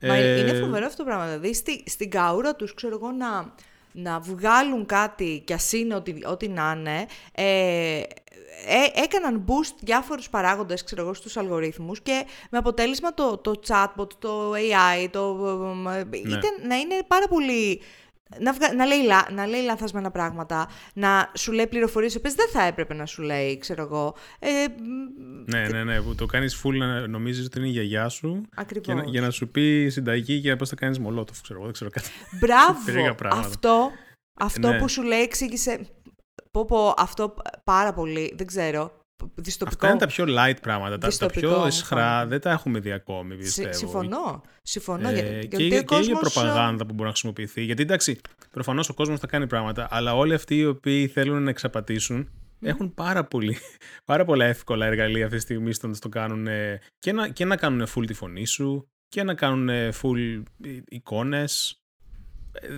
[0.00, 1.26] Μα Ε, είναι φοβερό αυτό το πράγμα.
[1.26, 3.54] Δηλαδή στη, στην καούρα τους, ξέρω εγώ, να,
[3.92, 8.02] να βγάλουν κάτι κι ας είναι ό,τι, ό,τι να είναι, ε,
[8.66, 14.12] ε, έκαναν boost διάφορους παράγοντες, ξέρω εγώ, στους αλγορίθμους και με αποτέλεσμα το, το chatbot,
[14.18, 15.38] το AI, το,
[15.90, 17.80] ε, ήταν, να είναι πάρα πολύ...
[18.40, 22.34] Να, βγα- να, λέει, λα- να λέει λανθασμένα πράγματα, να σου λέει πληροφορίες, οι οποίες
[22.34, 24.14] δεν θα έπρεπε να σου λέει, ξέρω εγώ.
[24.38, 24.48] Ε,
[24.82, 28.42] μ, Ναι, ναι, ναι, που το κάνεις full να νομίζεις ότι είναι η γιαγιά σου
[28.54, 28.86] ακριβώς.
[28.86, 31.74] για να, για να σου πει συνταγή για πώς θα κάνεις μολότοφ, ξέρω εγώ, δεν
[31.74, 32.08] ξέρω κάτι.
[32.40, 32.78] Μπράβο!
[32.84, 33.48] περίεργα πράγματα.
[33.48, 33.90] αυτό
[34.40, 34.78] αυτό Ναι.
[34.78, 35.80] που σου λέει εξήγησε.
[36.50, 38.97] Πω, πω, αυτό πάρα πολύ, δεν ξέρω.
[39.34, 39.76] Δυστοπικό.
[39.76, 40.90] Αυτά είναι τα πιο light πράγματα.
[40.90, 42.28] Τα, τα Δυστοπικό πιο μου ισχρά φάνηκε.
[42.28, 43.72] δεν τα έχουμε δει ακόμη, Συ- πιστεύω.
[43.72, 44.42] συμφωνώ.
[44.62, 45.08] Συμφωνώ.
[45.08, 47.62] Ε, για- και, γιατί για- ο και για κόσμος, προπαγάνδα που μπορεί να χρησιμοποιηθεί.
[47.62, 51.50] Γιατί εντάξει, προφανώς ο κόσμος θα κάνει πράγματα, αλλά όλοι αυτοί οι οποίοι θέλουν να
[51.50, 52.28] εξαπατήσουν
[52.60, 53.58] έχουν πάρα, πολύ,
[54.04, 57.44] πάρα πολλά εύκολα εργαλεία αυτή τη στιγμή στο να το κάνουν ε, και να, και
[57.44, 60.42] να κάνουν full τη φωνή σου και να κάνουν ε, full
[60.88, 61.82] εικόνες.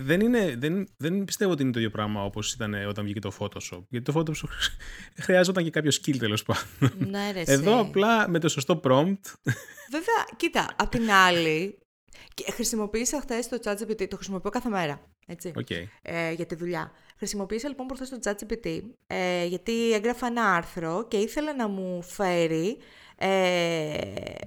[0.03, 3.19] Δεν, είναι, δεν, δεν πιστεύω ότι είναι το ίδιο πράγμα όπως ήταν ε, όταν βγήκε
[3.19, 3.83] το Photoshop.
[3.89, 4.49] Γιατί το Photoshop
[5.25, 7.09] χρειάζονταν και κάποιο skill τέλος πάντων.
[7.09, 7.79] Ναι, ρε, Εδώ εσύ.
[7.87, 9.19] απλά με το σωστό prompt.
[9.91, 11.77] Βέβαια, κοίτα, απ' την άλλη.
[12.33, 15.01] και χρησιμοποίησα χθες το ChatGPT, το χρησιμοποιώ κάθε μέρα.
[15.27, 15.51] Έτσι.
[15.55, 15.69] Οκ.
[16.01, 16.91] ε, για τη δουλειά.
[17.17, 22.77] Χρησιμοποίησα λοιπόν προχθές το ChatGPT ε, γιατί έγραφα ένα άρθρο και ήθελα να μου φέρει
[23.21, 23.97] ε,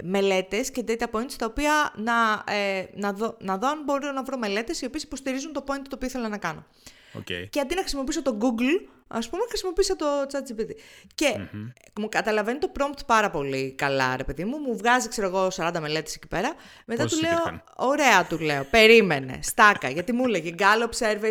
[0.03, 4.23] μελέτες και data points τα οποία να, ε, να, δω, να δω αν μπορώ να
[4.23, 6.65] βρω μελέτες οι οποίες υποστηρίζουν το point το οποίο ήθελα να κάνω.
[7.19, 7.25] Οκ.
[7.51, 10.71] Και αντί να χρησιμοποιήσω το Google, ας πούμε, χρησιμοποίησα το ChatGPT.
[11.15, 11.39] Και
[12.01, 14.59] μου καταλαβαίνει το prompt πάρα πολύ καλά, ρε παιδί μου.
[14.59, 16.55] Μου βγάζει, ξέρω εγώ, 40 μελέτες εκεί πέρα.
[16.87, 19.89] Μετά Πόσες του λέω, υπήρχαν; ωραία του λέω, περίμενε, στάκα.
[19.89, 21.31] γιατί μου έλεγε Gallup Survey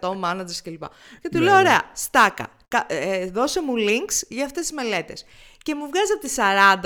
[0.00, 0.82] 43% managers κλπ.
[1.22, 1.60] Και του Ναι, λέω, ναι.
[1.60, 2.48] ωραία, στάκα.
[2.68, 5.24] Κα- ε, δώσε μου links για αυτές τις μελέτες.
[5.62, 6.34] Και μου βγάζει από τις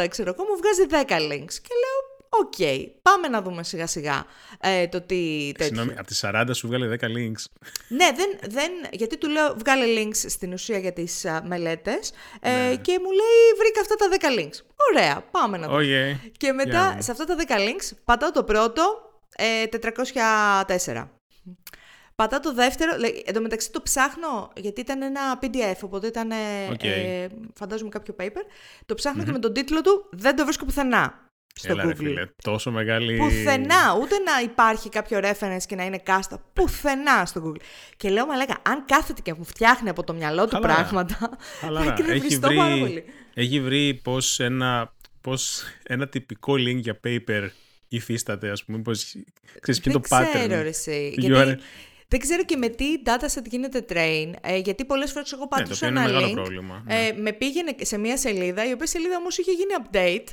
[0.04, 1.54] 40, ξέρω εγώ, μου βγάζει 10 links.
[1.62, 4.24] Και λέω, οκ, πάμε να δούμε σιγά σιγά
[4.60, 5.64] ε, το τι τέτοιο.
[5.64, 7.44] Συγγνώμη, από τις 40 σου βγάλε 10 links.
[7.88, 12.50] Ναι, δεν, δεν, γιατί του λέω βγάλε links στην ουσία για τις α, μελέτες ε,
[12.50, 12.76] Ναι.
[12.76, 14.64] και μου λέει βρήκα αυτά τα 10 links.
[14.90, 15.78] Ωραία, πάμε να δούμε.
[15.82, 16.30] Okay.
[16.36, 17.02] Και Για να μετά δούμε.
[17.02, 18.82] σε αυτά τα 10 links πατάω το πρώτο,
[19.36, 21.08] ε, 404.
[22.20, 26.30] Πατάω το δεύτερο, λέει, εν τω μεταξύ το ψάχνω γιατί ήταν ένα PDF, οπότε ήταν,
[26.30, 26.36] ε,
[26.70, 26.82] Οκ.
[26.84, 28.42] ε, φαντάζομαι κάποιο paper.
[28.86, 31.88] Το ψαχνω και με τον τίτλο του δεν το βρίσκω πουθενά στο Έλα, Google.
[31.88, 33.16] ρε, φίλε, τόσο μεγάλη...
[33.16, 36.42] Πουθενά, ούτε να υπάρχει κάποιο reference και να είναι κάστα.
[36.52, 37.60] Πουθενά στο Google.
[37.96, 40.74] Και λέω, μα λέγα, αν κάθεται και μου φτιάχνει από το μυαλό του Χαλαρά.
[40.74, 41.92] πράγματα, θα Χαλαρά.
[41.92, 42.82] Έχει εκνευριστώ πάρα πολύ.
[42.92, 43.04] βρει,
[43.34, 47.48] έχει βρει πώς ένα, πώς ένα τυπικό link για paper
[47.88, 49.14] υφίσταται, ας πούμε, πώς
[49.60, 50.38] ξέρεις ποιο είναι δεν το pattern.
[50.44, 51.14] ξέρω, ρε, εσύ.
[51.16, 51.60] You Γιατί are-
[52.10, 54.32] δεν ξέρω και με τι dataset γίνεται train.
[54.40, 56.34] Ε, γιατί πολλές φορές εγώ Ναι, το πατούσα οποίο είναι ένα μεγάλο link.
[56.34, 56.82] πρόβλημα.
[56.86, 57.06] ναι.
[57.06, 60.26] Ε, με πήγαινε σε μια σελίδα, η οποία σελίδα όμως είχε γίνει update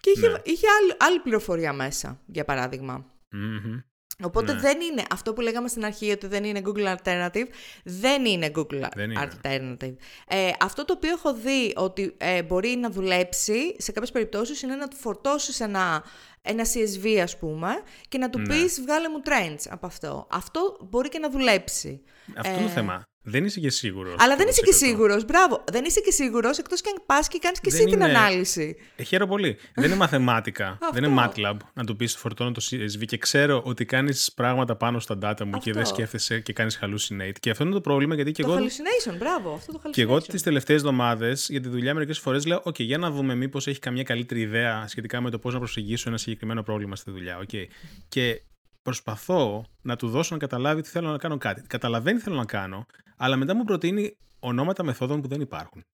[0.00, 0.38] και είχε, Ναι.
[0.44, 3.06] είχε άλλη, άλλη πληροφορία μέσα, για παράδειγμα.
[3.30, 3.78] Μμμ.
[4.24, 4.60] Οπότε Ναι.
[4.60, 7.46] δεν είναι αυτό που λέγαμε στην αρχή ότι δεν είναι Google Alternative,
[7.84, 9.28] δεν είναι Google Δεν είναι.
[9.42, 9.94] Alternative.
[10.28, 14.74] Ε, αυτό το οποίο έχω δει ότι ε, μπορεί να δουλέψει σε κάποιες περιπτώσεις είναι
[14.74, 16.04] να του φορτώσεις ένα,
[16.42, 17.68] ένα CSV ας πούμε
[18.08, 18.46] και να του Ναι.
[18.46, 20.26] πεις βγάλε μου trends από αυτό.
[20.30, 22.02] Αυτό μπορεί και να δουλέψει.
[22.36, 23.02] Αυτό είναι το θέμα.
[23.30, 24.12] Δεν είσαι και σίγουρος.
[24.12, 25.64] Ε, Αλλά δεν είσαι και σίγουρος, μπράβο.
[25.72, 28.18] Δεν είσαι και σίγουρος εκτός και αν πας και κάνεις και εσύ Δεν την είναι-
[28.18, 28.76] ανάλυση.
[28.96, 29.56] Ε, χαίρομαι πολύ.
[29.74, 30.78] δεν είναι μαθηματικά.
[30.94, 31.42] δεν είναι Αυτό.
[31.42, 35.44] MATLAB να του πεις φορτώνω το CSV και ξέρω ότι κάνεις πράγματα πάνω στα data
[35.44, 35.94] μου και δεν Αυτό.
[35.94, 37.32] σκέφτεσαι και κάνεις hallucinate.
[37.40, 38.60] Και αυτό είναι το πρόβλημα γιατί και το εγώ.
[38.64, 39.90] hallucination, μπράβο, αυτό το hallucination.
[39.92, 43.34] Και εγώ τις τελευταίες εβδομάδες για τη δουλειά μερικές φορές λέω: OK, για να δούμε
[43.34, 47.10] μήπως έχει καμία καλύτερη ιδέα σχετικά με το πώς να προσεγγίσω ένα συγκεκριμένο πρόβλημα στη
[47.10, 47.38] δουλειά.
[47.46, 47.64] Okay.
[48.08, 48.40] Και
[48.88, 51.62] προσπαθώ να του δώσω να καταλάβει ότι θέλω να κάνω κάτι.
[51.66, 55.84] Καταλαβαίνει τι θέλω να κάνω, αλλά μετά μου προτείνει ονόματα μεθόδων που δεν υπάρχουν.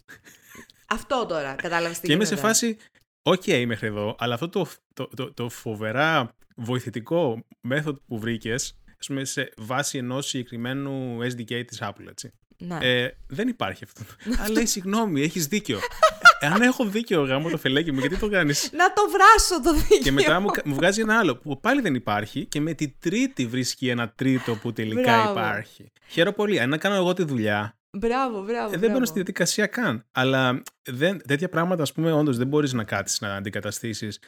[0.88, 2.48] Αυτό τώρα, κατάλαβες τι Και είμαι σε γίνεται.
[2.48, 2.76] φάση,
[3.22, 9.06] OK μέχρι εδώ, αλλά αυτό το, το, το, το φοβερά βοηθητικό μέθοδο που βρήκες, ας
[9.06, 12.32] πούμε, σε βάση ενός συγκεκριμένου SDK της Apple, έτσι.
[12.58, 12.78] Ναι.
[12.80, 14.02] Ε, δεν υπάρχει αυτό.
[14.38, 15.78] Αλλά λέει, συγγνώμη, έχεις δίκιο.
[16.44, 19.72] Ε, αν έχω δίκιο γάμο το φελέκι μου, γιατί το κάνεις; Να το βράσω το
[19.74, 19.98] δίκαιο.
[19.98, 23.46] Και μετά μου, μου βγάζει ένα άλλο που πάλι δεν υπάρχει και με τη τρίτη
[23.46, 25.30] βρίσκει ένα τρίτο που τελικά Μπράβο.
[25.30, 25.92] υπάρχει.
[26.08, 26.60] Χαίρομαι πολύ.
[26.60, 28.66] Αν να κάνω εγώ τη δουλειά, Μπράβο, μπράβο.
[28.66, 28.92] ε, δεν μπράβο.
[28.92, 30.04] μπαίνω στη διαδικασία καν.
[30.12, 34.18] Αλλά δεν, τέτοια πράγματα, ας πούμε, όντως δεν μπορείς να κάτσεις να αντικαταστήσεις ε,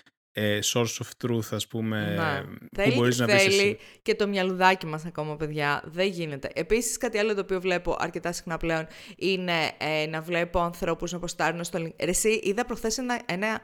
[0.72, 2.14] source of truth, ας πούμε.
[2.14, 2.42] Ναι.
[2.42, 3.38] Που Θέλει, μπορείς να βρει.
[3.38, 5.83] θέλει και το μυαλουδάκι μας ακόμα, παιδιά.
[5.85, 6.51] Δεν γίνεται.
[6.55, 11.18] Επίσης, κάτι άλλο το οποίο βλέπω αρκετά συχνά πλέον είναι ε, να βλέπω ανθρώπους να
[11.18, 11.90] ποστάρουν στο link.
[12.05, 13.20] Ρε, εσύ, είδα προχθές ένα...
[13.27, 13.61] ένα...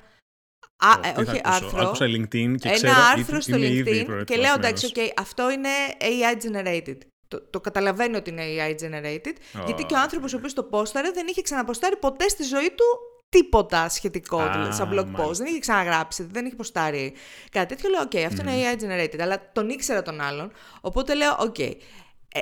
[0.76, 1.80] Α, ε, όχι άρθρο.
[1.80, 2.92] Άκουσα LinkedIn και ένα ξέρω.
[3.12, 4.56] άρθρο ή- στο είμαι ήδη LinkedIn και λέω προετοιμασμένος.
[4.56, 5.68] εντάξει, οκ, αυτό είναι
[6.00, 6.96] AI generated.
[7.28, 11.10] Το, το καταλαβαίνω ότι είναι AI generated, γιατί και ο άνθρωπος ο οποίος το πόσταρε
[11.10, 12.84] δεν είχε ξαναποστάρει ποτέ στη ζωή του
[13.32, 15.06] τίποτα σχετικό, Α, δηλαδή, σαν blog post.
[15.06, 15.44] μάλιστα.
[15.44, 17.14] Δεν είχε ξαναγράψει, δεν είχε ποστάρει
[17.50, 17.90] κάτι τέτοιο.
[17.90, 20.52] Λέω, οκ, αυτό είναι AI generated, αλλά τον ήξερα τον άλλον.
[20.80, 21.58] Οπότε λέω, οκ.
[21.58, 21.76] Ε,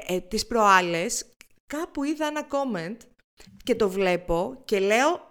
[0.07, 1.26] ε, τις προάλλες
[1.66, 2.96] κάπου είδα ένα comment
[3.64, 5.29] και το βλέπω και λέω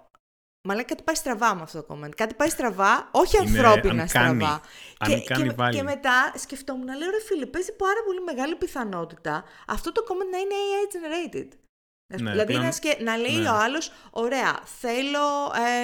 [0.68, 2.10] Μα λέει κάτι πάει στραβά με αυτό το comment.
[2.16, 4.08] Κάτι πάει στραβά, όχι Είναι ανθρώπινα uncanny.
[4.10, 4.62] στραβά.
[4.98, 5.72] Και, Uncanny και, valley.
[5.72, 10.38] και μετά σκεφτόμουν, λέω ρε φίλε, παίζει πάρα πολύ μεγάλη πιθανότητα αυτό το comment να
[10.38, 11.48] είναι AI generated.
[12.18, 12.98] Ναι, δηλαδή πλέον- να, σκε...
[13.04, 13.50] να λέει ναι.
[13.50, 15.26] ο άλλος, ωραία, θέλω,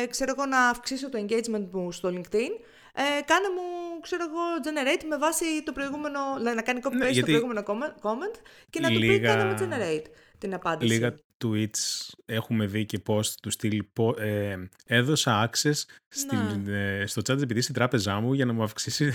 [0.03, 2.51] ε, ξέρω εγώ, να αυξήσω το engagement μου στο LinkedIn,
[2.93, 7.05] ε, κάνε μου, ξέρω εγώ, generate με βάση το προηγούμενο, δηλαδή να κάνει copy-paste Ναι,
[7.05, 8.35] το γιατί προηγούμενο comment, comment
[8.69, 10.05] και να του πει λίγα- κάνε μου generate
[10.37, 10.93] την απάντηση.
[10.93, 16.97] Λίγα tweets έχουμε δει και post του στυλ πο- ε, έδωσα access στην, Ναι.
[16.99, 19.13] ε, στο chat GPT στην τράπεζά μου για να μου αυξήσει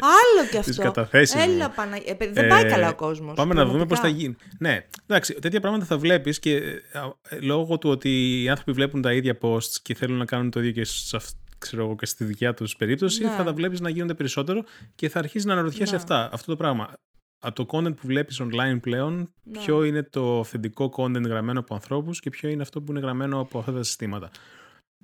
[0.00, 0.82] Άλλο κι τις αυτό.
[0.82, 1.72] καταθέσεις Έλα, μου.
[1.76, 2.10] Παναγία.
[2.12, 3.34] Ε, παιδί, δεν πάει Ε, καλά ο κόσμος.
[3.34, 4.22] Πάμε να δούμε πώς θα πραγματικά.
[4.22, 4.36] γίνει.
[4.58, 8.72] Ναι, εντάξει, τέτοια πράγματα θα βλέπεις και ε, α, ε, λόγω του ότι οι άνθρωποι
[8.72, 11.96] βλέπουν τα ίδια posts και θέλουν να κάνουν το ίδιο και, σε αυ- ξέρω εγώ,
[11.96, 13.30] και στη δικιά τους περίπτωση, Ναι.
[13.30, 15.96] θα τα βλέπεις να γίνονται περισσότερο και θα αρχίσει να αναρωτιέσαι Ναι.
[15.96, 16.92] αυτά, αυτό το πράγμα.
[17.38, 19.58] Από το content που βλέπεις online πλέον, Ναι.
[19.58, 23.40] ποιο είναι το αυθεντικό content γραμμένο από ανθρώπους και ποιο είναι αυτό που είναι γραμμένο
[23.40, 24.30] από αυτά τα συστήματα.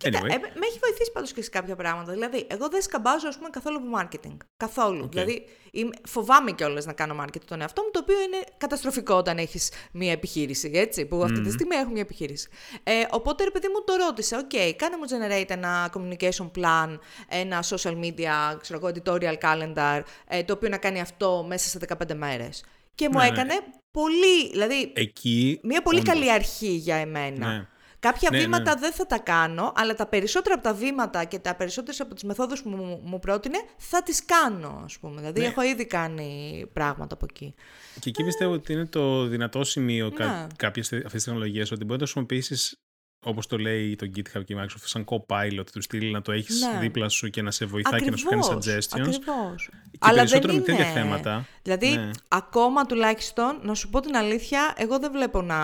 [0.01, 2.13] Κοίτα, Anyway, ε, με έχει βοηθήσει πάντως και σε κάποια πράγματα.
[2.13, 4.37] Δηλαδή, εγώ δεν σκαμπάζω ας πούμε, καθόλου από marketing.
[4.57, 5.05] Καθόλου.
[5.05, 5.11] Οκ.
[5.11, 9.39] Δηλαδή, είμαι, φοβάμαι κιόλας να κάνω marketing τον εαυτό μου, το οποίο είναι καταστροφικό όταν
[9.39, 10.71] έχεις μια επιχείρηση.
[10.75, 12.49] Έτσι, που αυτή τη στιγμή έχω μια επιχείρηση.
[12.83, 14.39] Ε, οπότε, ρε παιδί μου, το ρώτησα.
[14.39, 20.43] Οκ, κάνε μου generate ένα communication plan, ένα social media, ξέρω εγώ, editorial calendar, ε,
[20.43, 22.65] το οποίο να κάνει αυτό μέσα σε 15 μέρες.
[22.95, 23.29] Και μου Ναι, ναι.
[23.31, 23.55] έκανε
[23.91, 24.51] πολύ.
[24.51, 25.61] Δηλαδή, εκεί...
[25.63, 27.47] μια πολύ όντως, καλή αρχή για εμένα.
[27.53, 27.69] Ναι.
[28.01, 28.81] Κάποια Ναι, βήματα ναι.
[28.81, 32.23] δεν θα τα κάνω, αλλά τα περισσότερα από τα βήματα και τα περισσότερες από τις
[32.23, 35.21] μεθόδους που μου, μου πρότεινε θα τις κάνω, ας πούμε.
[35.21, 35.47] Δηλαδή, Ναι.
[35.47, 37.55] έχω ήδη κάνει πράγματα από εκεί.
[38.01, 40.15] Και εκεί πιστεύω ότι είναι το δυνατό σημείο Ναι.
[40.15, 42.77] κα, κάποιες αυτές τις τεχνολογίες, ότι μπορεί να το χρησιμοποιήσεις
[43.25, 46.61] όπως το λέει το GitHub και η Microsoft, σαν co-pilot του στυλ, να το έχεις
[46.73, 46.79] Ναι.
[46.81, 49.01] δίπλα σου και να σε βοηθάει και να σου κάνει suggestions.
[49.01, 49.71] Ακριβώς.
[49.91, 51.47] Και Αλλά περισσότερο δεν με τέτοια είναι- θέματα.
[51.63, 52.11] Δηλαδή, Ναι.
[52.29, 55.57] ακόμα τουλάχιστον, να σου πω την αλήθεια, εγώ δεν βλέπω να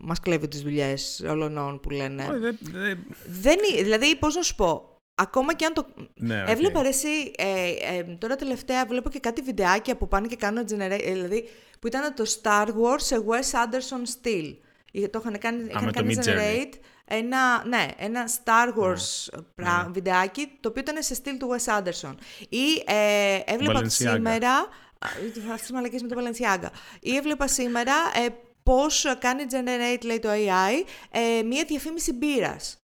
[0.00, 2.22] μας κλέβει τις δουλειές ολονών που λένε.
[2.30, 5.86] Όχι, δεν- δεν- Δεν είναι, δηλαδή, πώς να σου πω, ακόμα και αν το...
[6.14, 6.48] Ναι, οκ.
[6.48, 10.64] Έβλεπα ρε εσύ, ε, ε, τώρα τελευταία βλέπω και κάτι βιντεάκια που πάνε και κάνουν
[10.64, 11.48] generate, ε, δηλαδή
[11.80, 14.56] που ήταν το Star Wars σε Wes Anderson style.
[14.92, 16.28] Ε, Το είχαν κάνει, είχαν με το κάνει Midjourney.
[16.28, 16.72] generate
[17.04, 19.90] ένα, ναι, ένα Star Wars πρα- ναι.
[19.92, 22.14] βιντεάκι το οποίο ήταν σε στυλ του Wes Anderson.
[22.48, 23.86] Ή ε, έβλεπα Balenciaga.
[23.90, 24.50] σήμερα,
[24.98, 25.08] α,
[25.42, 26.68] αυτές τις μαλακίες με το Balenciaga,
[27.00, 28.26] ή έβλεπα σήμερα ε,
[28.62, 32.78] πώς κάνει generate, λέει το AI, ε, μία διαφήμιση μπύρας.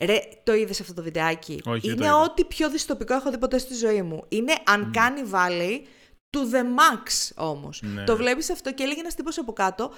[0.00, 2.20] Ρε, το είδες αυτό το βιντεάκι; Όχι, δεν το είναι είδα.
[2.22, 4.24] ό,τι πιο δυστοπικό έχω δει ποτέ στη ζωή μου.
[4.28, 5.80] Είναι uncanny valley
[6.30, 7.80] to the max όμως.
[7.82, 8.04] Ναι.
[8.04, 9.92] Το βλέπεις αυτό και έλεγε ένας τύπος από κάτω,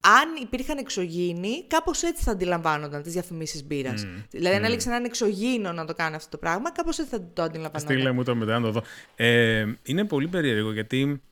[0.00, 4.06] αν υπήρχαν εξωγήινοι, κάπως έτσι θα αντιλαμβάνονταν τις διαφημίσεις μπύρας.
[4.30, 7.42] Δηλαδή, αν έλεξε έναν εξωγήινο να το κάνει αυτό το πράγμα, κάπως έτσι θα το
[7.42, 7.96] αντιλαμβάνονταν.
[7.96, 8.82] Στείλε μου το μετά να το δω.
[9.16, 11.22] Ε, είναι πολύ περίεργο γιατί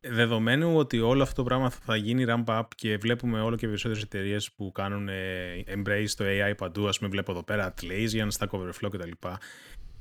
[0.00, 4.02] δεδομένου ότι όλο αυτό το πράγμα θα γίνει ramp up και βλέπουμε όλο και περισσότερες
[4.02, 8.48] εταιρείες που κάνουν ε, embrace το AI παντού, ας πούμε βλέπω εδώ πέρα Atlassian, Stack
[8.48, 9.10] Overflow κτλ.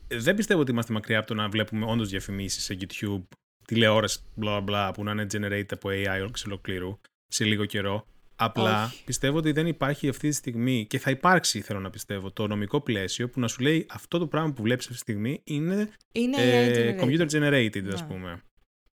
[0.08, 3.24] Δεν πιστεύω ότι είμαστε μακριά από το να βλέπουμε όντως διαφημίσεις σε YouTube,
[3.66, 8.06] τηλεόραση, bla bla, που να είναι generated από AI εξ ολοκλήρου σε λίγο καιρό.
[8.40, 9.04] Απλά Όχι.
[9.04, 12.82] πιστεύω ότι δεν υπάρχει αυτή τη στιγμή και θα υπάρξει, θέλω να πιστεύω, το νομικό
[12.82, 16.38] πλαίσιο που να σου λέει αυτό το πράγμα που βλέπεις αυτή τη στιγμή είναι Είναι
[16.42, 17.04] ε, AI generated.
[17.04, 18.08] computer generated, ας Ναι.
[18.08, 18.30] πούμε.
[18.30, 18.38] Ναι.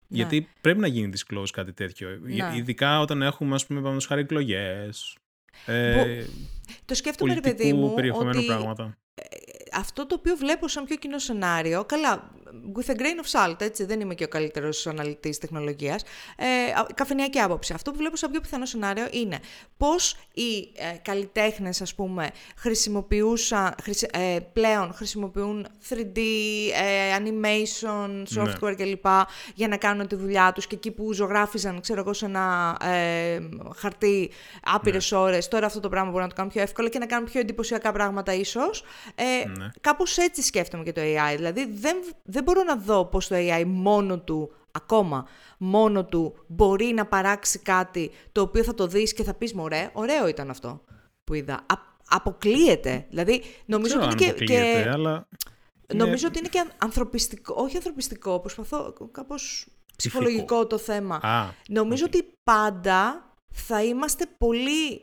[0.08, 2.10] Γιατί πρέπει να γίνει disclose κάτι τέτοιο.
[2.10, 2.58] Ε, Ναι.
[2.58, 5.18] Ειδικά όταν έχουμε, ας πούμε, πάνω χάρη εκλογές.
[5.66, 6.26] Ε,
[6.86, 8.98] Το σκέφτομαι, ρε παιδί πολιτικού μου, περιεχομένου ότι πράγματα.
[9.74, 12.32] αυτό το οποίο βλέπω σαν πιο κοινό σενάριο, καλά,
[12.76, 16.04] with a grain of salt, έτσι, δεν είμαι και ο καλύτερος αναλυτής τεχνολογίας,
[16.38, 16.46] ε,
[16.80, 17.74] α- καφενειακή άποψη.
[17.74, 19.40] Αυτό που βλέπω σαν πιο πιθανό σενάριο είναι
[19.78, 26.20] πώς οι ε, καλλιτέχνες, ας πούμε, χρησιμοποιούσαν, χρησι- ε, πλέον χρησιμοποιούν 3D,
[26.74, 29.06] ε, animation, software κλπ.
[29.56, 33.40] για να κάνουν τη δουλειά τους και εκεί που ζωγράφιζαν, ξέρω εγώ, σε ένα ε,
[33.76, 34.30] χαρτί
[34.64, 37.30] άπειρες ώρες, τώρα αυτό το πράγμα μπορεί να το κάνουν πιο εύκολα και να κάνουν
[37.32, 38.84] πιο εντυπωσιακά πράγματα ίσως.
[39.16, 39.24] Ε,
[39.58, 39.68] Ναι.
[39.82, 41.36] Κάπως έτσι σκέφτομαι και το AI.
[41.36, 46.86] Δηλαδή δεν, δεν μπορώ να δω πως το AI μόνο του, ακόμα, μόνο του μπορεί
[46.86, 50.82] να παράξει κάτι το οποίο θα το δεις και θα πεις μωρέ, ωραίο ήταν αυτό
[51.24, 51.54] που είδα.
[51.54, 53.06] Α- αποκλείεται.
[53.10, 55.28] Δηλαδή νομίζω Ξέρω ότι αν είναι και, και, αποκλείεται, αλλά
[55.94, 61.16] είναι νομίζω ότι είναι και αν- ανθρωπιστικό, όχι ανθρωπιστικό, προσπαθώ κάπως ψυχολογικό το θέμα.
[61.16, 62.14] Α, Νομίζω οκ.
[62.14, 65.02] ότι πάντα θα είμαστε πολύ...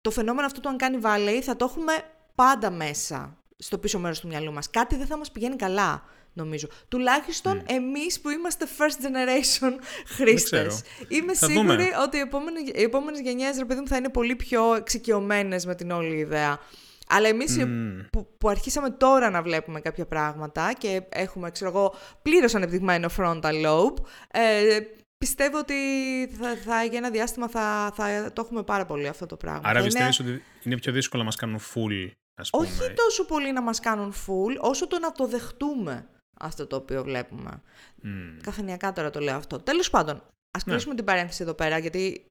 [0.00, 1.92] Το φαινόμενο αυτό του Uncanny Valley θα το έχουμε
[2.34, 4.70] πάντα μέσα στο πίσω μέρος του μυαλού μας.
[4.70, 6.02] Κάτι δεν θα μας πηγαίνει καλά,
[6.34, 6.68] νομίζω.
[6.88, 9.72] Τουλάχιστον εμείς που είμαστε first generation
[10.06, 10.82] χρήστες.
[11.08, 11.88] Είμαι Θα σίγουρη δούμε.
[12.02, 15.74] ότι οι επόμενες, οι επόμενες γενιές, ρε παιδί μου, θα είναι πολύ πιο εξοικειωμένες με
[15.74, 16.58] την όλη ιδέα.
[17.08, 18.00] Αλλά εμείς οι- Μμμ.
[18.12, 23.64] που, που αρχίσαμε τώρα να βλέπουμε κάποια πράγματα και έχουμε, ξέρω εγώ, πλήρως ανεπτυγμένο frontal
[23.66, 23.94] lobe,
[24.30, 24.78] ε,
[25.18, 25.74] πιστεύω ότι
[26.40, 29.60] θα, θα, για ένα διάστημα θα, θα το έχουμε πάρα πολύ αυτό το πράγμα.
[29.64, 32.66] Άρα Θα είναι πιστεύεις ότι είναι πιο δύσκολο να μας κάνουν full, ας πούμε.
[32.66, 36.08] όχι τόσο πολύ να μας κάνουν full, όσο το να το δεχτούμε
[36.44, 37.62] αυτό το οποίο βλέπουμε.
[38.02, 38.36] Μμ.
[38.42, 39.58] Καφενειακά τώρα το λέω αυτό.
[39.58, 40.72] Τέλος πάντων, ας Ναι.
[40.72, 42.24] κλείσουμε την παρένθεση εδώ πέρα, γιατί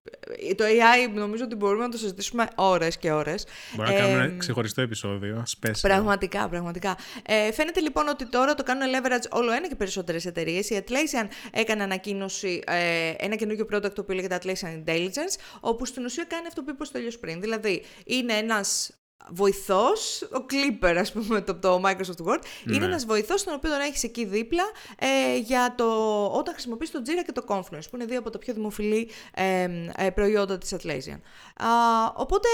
[0.49, 3.45] ε, το AI νομίζω ότι μπορούμε να το συζητήσουμε ώρες και ώρες.
[3.76, 5.71] Μπορούμε να κάνουμε Ε, ένα ξεχωριστό επεισόδιο, special.
[5.82, 6.97] Πραγματικά, πραγματικά.
[7.26, 10.69] Ε, φαίνεται λοιπόν ότι τώρα το κάνουν leverage όλο ένα και περισσότερες εταιρείες.
[10.69, 16.06] Η Atlassian έκανε ανακοίνωση, ε, ένα καινούργιο product το οποίο λέγεται Atlassian Intelligence, όπου στην
[16.06, 17.41] ουσία κάνει αυτό που είπε στο τέλειο πριν.
[17.41, 18.91] Δηλαδή, είναι ένας
[19.29, 22.86] βοηθός, ο Clipper ας πούμε το, το Microsoft Word, είναι Ναι.
[22.86, 24.63] ένας βοηθός τον οποίο τον έχεις εκεί δίπλα
[24.99, 25.86] ε, για το,
[26.25, 29.67] όταν χρησιμοποιείς το Jira και το Confluence που είναι δύο από τα πιο δημοφιλή ε,
[29.97, 31.19] ε, προϊόντα της Atlassian.
[31.55, 31.67] Α,
[32.15, 32.47] οπότε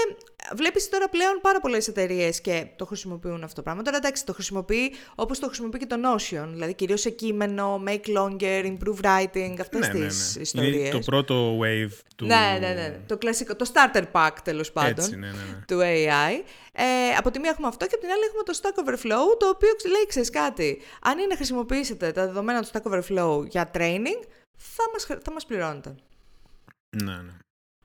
[0.56, 3.82] βλέπεις τώρα πλέον πάρα πολλές εταιρείες και το χρησιμοποιούν αυτό το πράγμα.
[3.82, 8.16] Τώρα εντάξει το χρησιμοποιεί όπως το χρησιμοποιεί και το Notion, δηλαδή κυρίως σε κείμενο, make
[8.18, 10.42] longer, improve writing, αυτές ναι, ναι, τις ναι.
[10.42, 10.74] ιστορίες.
[10.74, 12.26] Είναι το πρώτο wave του...
[12.26, 13.00] Ναι, ναι, ναι, ναι.
[13.06, 15.64] Το κλασικό, το starter pack τέλος πάντων Έτσι, ναι, ναι, ναι.
[15.66, 16.44] του AI.
[16.72, 16.84] Ε,
[17.18, 19.74] από τη μία έχουμε αυτό και από την άλλη έχουμε το Stack Overflow, το οποίο
[19.76, 24.20] ξε- λέει, ξέρεις κάτι, αν είναι να χρησιμοποιήσετε τα δεδομένα του Stack Overflow για training,
[24.58, 25.94] θα μας, χρ- θα μας πληρώνετε.
[27.02, 27.32] ναι, ναι.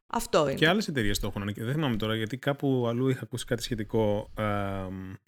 [0.07, 0.53] Αυτό είναι.
[0.57, 1.71] Και άλλες εταιρείες το έχουν ανακοινώσει.
[1.71, 4.29] Δεν θυμάμαι τώρα γιατί κάπου αλλού είχα ακούσει κάτι σχετικό.
[4.37, 4.43] Ε,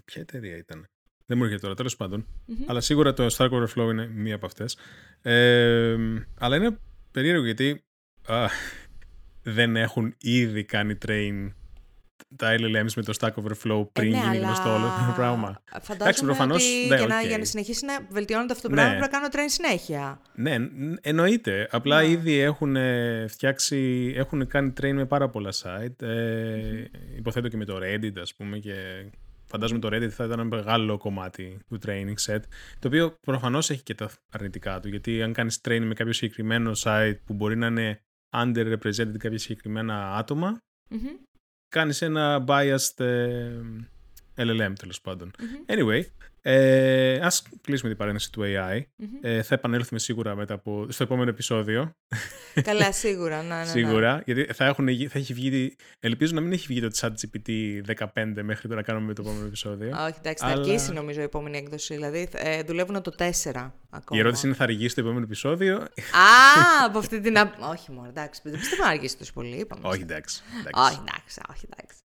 [0.06, 0.86] ποια εταιρεία ήταν.
[1.26, 2.26] Δεν μου έρχεται τώρα, τέλος πάντων.
[2.66, 4.78] Αλλά σίγουρα το Stack Overflow είναι μία από αυτές.
[5.22, 5.96] Ε,
[6.40, 6.78] αλλά είναι
[7.12, 7.84] περίεργο γιατί
[8.28, 8.48] α,
[9.58, 11.50] δεν έχουν ήδη κάνει train
[12.36, 15.62] τα LLMs με το Stack Overflow πριν ναι, γίνει αλλά γνωστό όλο αυτό το πράγμα.
[15.82, 17.25] Φαντάζομαι προφανώς, ότι ναι, για, να, οκ.
[17.25, 18.82] για να συνεχίσει να βελτιώνεται αυτό το Ναι.
[18.82, 20.21] πράγμα πρέπει να κάνω train συνέχεια.
[20.36, 21.67] Ναι, εν- εννοείται.
[21.71, 22.08] Απλά Ναι.
[22.10, 26.01] ήδη έχουν ε, φτιάξει, έχουν κάνει train με πάρα πολλά site.
[26.01, 26.84] Ε,
[27.17, 28.73] Υποθέτω και με το Reddit, ας πούμε, και
[29.45, 32.39] φαντάζομαι το Reddit θα ήταν ένα μεγάλο κομμάτι του training set,
[32.80, 36.71] το οποίο προφανώς έχει και τα αρνητικά του, γιατί αν κάνεις train με κάποιο συγκεκριμένο
[36.75, 38.01] site που μπορεί να είναι
[38.36, 40.58] underrepresented κάποια συγκεκριμένα άτομα,
[40.89, 40.99] Μμμ.
[41.78, 43.52] Κάνεις ένα biased ε,
[44.36, 45.32] LLM τέλος πάντων.
[45.68, 46.02] Anyway,
[46.50, 48.82] ε, ας κλείσουμε την παρένθεση του AI.
[49.22, 51.92] Ε, θα επανέλθουμε σίγουρα μετά από, στο επόμενο επεισόδιο.
[52.62, 53.42] Καλά, σίγουρα.
[53.42, 53.66] Ναι, ναι, ναι.
[53.66, 54.22] Σίγουρα.
[54.26, 55.76] Γιατί θα, έχουν, γι- θα έχει βγει.
[56.00, 57.50] Ελπίζω να μην έχει βγει το ChatGPT
[57.98, 58.06] 15
[58.44, 59.90] μέχρι τώρα να κάνουμε το επόμενο επεισόδιο.
[59.90, 61.94] Όχι, εντάξει, θα Αλλά- αρχίσει νομίζω η επόμενη έκδοση.
[61.94, 63.72] Δηλαδή ε, δουλεύουν το 4 ακόμα.
[64.12, 67.38] Η ερώτηση είναι θα αργήσει το επόμενο επεισόδιο; Α, από αυτή την.
[67.40, 68.42] απ- Όχι, μόνο εντάξει.
[68.44, 69.56] Δεν πιστεύω να αργήσει τόσο πολύ.
[69.56, 69.82] Είπαμε.
[69.88, 70.42] όχι, εντάξει.
[70.60, 70.82] εντάξει.
[70.94, 71.98] Όχι, εντάξει, όχι, εντάξει.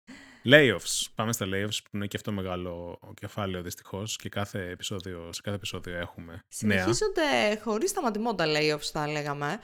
[0.44, 1.06] Layoffs.
[1.14, 5.56] Πάμε στα layoffs που είναι και αυτό μεγάλο κεφάλαιο δυστυχώς και κάθε επεισόδιο, σε κάθε
[5.56, 6.42] επεισόδιο έχουμε νέα.
[6.48, 7.22] Συνεχίζονται
[7.62, 9.58] χωρίς σταματημόντα layoffs, θα λέγαμε.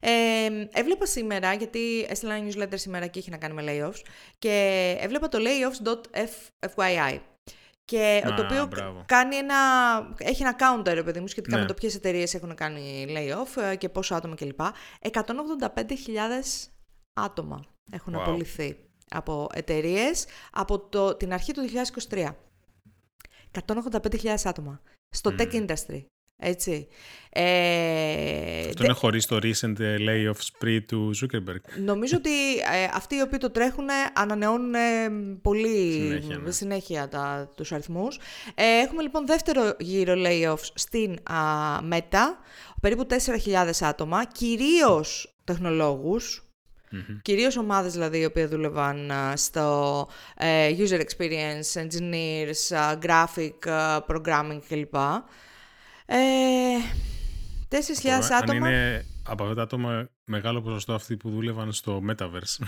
[0.00, 0.10] Ε,
[0.72, 4.00] έβλεπα σήμερα, γιατί έστειλα ένα newsletter σήμερα και είχε να κάνει με layoffs,
[4.38, 7.18] και έβλεπα το layoffs.fyi.
[7.84, 9.02] Και Α, το οποίο μπράβο.
[9.06, 9.56] κάνει ένα,
[10.18, 11.62] έχει ένα counter, ρε παιδί μου, σχετικά Ναι.
[11.62, 14.60] με το ποιες εταιρείες έχουν κάνει layoff ε, και πόσο άτομα κλπ.
[15.00, 16.70] 185.000
[17.12, 18.20] άτομα έχουν Wow.
[18.20, 18.76] απολυθεί
[19.12, 21.62] από εταιρείες από το, την αρχή του
[22.10, 22.28] 2023.
[23.66, 26.04] 185.000 άτομα στο tech industry.
[26.44, 26.88] Έτσι.
[27.30, 31.80] Ε, Αυτό δε- είναι χωρίς το recent ε, layoff spree του Zuckerberg.
[31.84, 35.08] Νομίζω ότι ε, αυτοί οι οποίοι το τρέχουν ανανεώνουν ε,
[35.42, 36.50] πολύ Συνέχεια, ναι.
[36.50, 38.18] συνέχεια τα, τους αριθμούς.
[38.54, 41.36] Ε, έχουμε λοιπόν δεύτερο γύρο layoffs στην α,
[41.90, 42.24] Meta,
[42.80, 43.06] περίπου
[43.44, 46.46] 4.000 άτομα, κυρίως τεχνολόγους,
[46.92, 47.18] Μμμ.
[47.22, 54.04] κυρίως ομάδες δηλαδή οι οποίοι δούλευαν α, στο ε, user experience, engineers, α, graphic, α,
[54.08, 54.94] programming κλπ.
[56.06, 56.16] Ε,
[57.68, 58.68] 4.000 Αν άτομα.
[58.68, 62.66] είναι από αυτά τα άτομα μεγάλο ποσοστό αυτοί που δούλευαν στο Metaverse.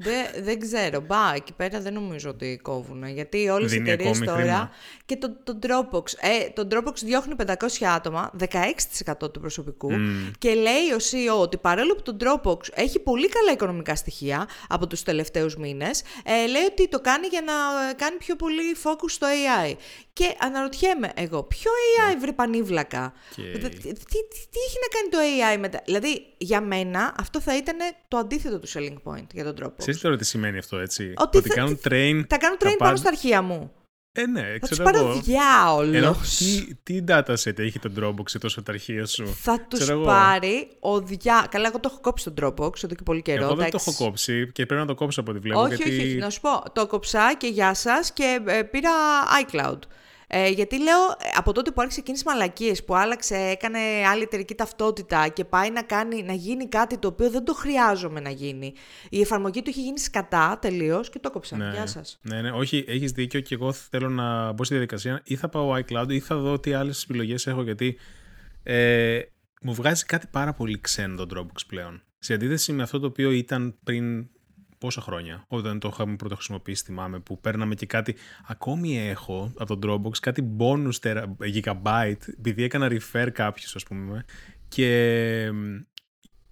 [0.00, 1.00] Δεν, δεν ξέρω.
[1.00, 3.06] Μπα, εκεί πέρα δεν νομίζω ότι κόβουν.
[3.06, 4.40] Γιατί όλες οι Δίνει εταιρείες ακόμη τώρα.
[4.40, 4.70] χρήμα.
[5.06, 6.02] Και το, το Dropbox.
[6.20, 7.52] Ε, το Dropbox διώχνει 500
[7.94, 9.92] άτομα, 16% του προσωπικού.
[9.92, 10.30] Μμ.
[10.38, 14.86] Και λέει ο CEO ότι παρόλο που το Dropbox έχει πολύ καλά οικονομικά στοιχεία από
[14.86, 19.06] τους τελευταίους μήνες, ε, λέει ότι το κάνει για να ε, κάνει πιο πολύ focus
[19.10, 19.74] στο AI.
[20.12, 21.70] Και αναρωτιέμαι εγώ, ποιο
[22.10, 25.82] AI βρε πανίβλακα; Και- Τι, τι, τι- τι έχει να κάνει το AI μετά.
[25.84, 27.76] Δηλαδή, για μένα αυτό θα ήταν
[28.08, 29.76] το αντίθετο του selling point για τον Dropbox.
[29.78, 32.22] Ξέρεις τώρα τι σημαίνει αυτό, έτσι; Ότι θα- κάνουν train.
[32.28, 33.72] Θα κάνω train τα πάνω πάντα- στα αρχεία μου.
[34.12, 35.08] Ε, ναι, Θα τους ξέρω πάρω εγώ.
[35.10, 36.36] Ενώ διάολος.
[36.36, 40.04] τι, τι dataset έχει το Dropbox σε τόσο τα αρχεία σου; Θα τους Ξέρω εγώ.
[40.06, 41.46] πάρει ο διά...
[41.50, 43.42] Καλά, εγώ το έχω κόψει το Dropbox εδώ και πολύ καιρό.
[43.42, 43.90] Εγώ δεν το εντάξει.
[43.90, 45.60] έχω κόψει και πρέπει να το κόψω από ό,τι βλέπω.
[45.60, 45.90] όχι, γιατί...
[45.90, 46.62] όχι, όχι, να σου πω.
[46.72, 48.90] Το κόψα και γεια σας και ε, πήρα
[49.46, 49.78] iCloud.
[50.30, 54.22] Ε, γιατί λέω, ε, από τότε που άρχισε εκείνες τις μαλακίες που άλλαξε, έκανε άλλη
[54.22, 58.30] εταιρική ταυτότητα και πάει να, κάνει, να γίνει κάτι το οποίο δεν το χρειάζομαι να
[58.30, 58.72] γίνει.
[59.10, 61.56] Η εφαρμογή του είχε γίνει σκατά τελείως και το κόψα.
[61.56, 62.18] Ναι, Γεια σας.
[62.22, 65.74] ναι, ναι, όχι, έχεις δίκιο και εγώ θέλω να μπω στη διαδικασία ή θα πάω
[65.76, 67.98] iCloud ή θα δω τι άλλες επιλογές έχω γιατί
[68.62, 69.20] ε,
[69.62, 72.02] μου βγάζει κάτι πάρα πολύ ξένο το Dropbox πλέον.
[72.18, 74.28] Σε αντίθεση με αυτό το οποίο ήταν πριν
[74.78, 79.76] πόσα χρόνια, όταν το είχαμε πρώτο χρησιμοποιήσει, θυμάμαι, που παίρναμε και κάτι, ακόμη έχω από
[79.78, 84.24] το Dropbox κάτι bonus τερα, gigabyte, επειδή έκανα refer κάποιους, ας πούμε,
[84.68, 84.86] και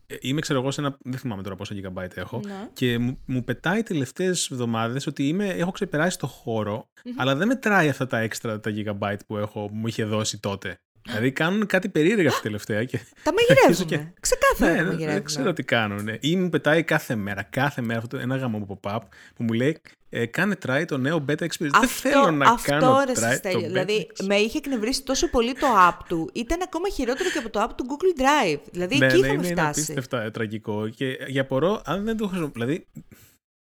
[0.07, 2.69] ε, είμαι, ξέρω εγώ, σε ένα, δεν θυμάμαι τώρα πόσα gigabyte έχω, Ναι.
[2.73, 7.89] και μου, μου πετάει τελευταίες εβδομάδες ότι είμαι, έχω ξεπεράσει το χωρο αλλά δεν μετράει
[7.89, 10.81] αυτά τα έξτρα τα gigabyte που έχω, που μου είχε δώσει τότε.
[11.07, 12.85] Δηλαδή κάνουν κάτι περίεργα αυτή τελευταία.
[12.85, 13.01] Και...
[13.23, 13.85] Τα μαγειρεύουμε.
[13.97, 15.13] και- Ξεκάθαρα ναι, τα δεν, μαγειρεύουμε.
[15.13, 16.09] δεν ξέρω τι κάνουν.
[16.21, 18.99] Ή μου πετάει κάθε μέρα, κάθε μέρα αυτό το ένα γαμό pop-up
[19.35, 21.79] που μου λέει ε, κάνε try το νέο beta experience.
[21.81, 23.59] δεν θέλω να αυτό κάνω ρε, try Στέλιο.
[23.61, 24.27] το beta Δηλαδή, experience.
[24.27, 26.31] με είχε εκνευρίσει τόσο πολύ το app του.
[26.35, 28.61] Ήταν ακόμα χειρότερο και από το app του Google Drive.
[28.73, 29.81] Δηλαδή, ναι, εκεί ναι, είχαμε είναι, είναι φτάσει.
[29.81, 30.89] απίστευτα ε, τραγικό.
[30.89, 32.53] Και για απορώ, αν δεν το χρησιμοποιούν.
[32.67, 32.87] Δηλαδή,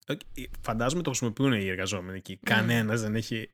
[0.07, 0.13] ε,
[0.61, 2.39] φαντάζομαι το χρησιμοποιούν οι εργαζόμενοι εκεί.
[2.49, 2.55] Ναι.
[2.55, 3.49] Κανένας δεν έχει.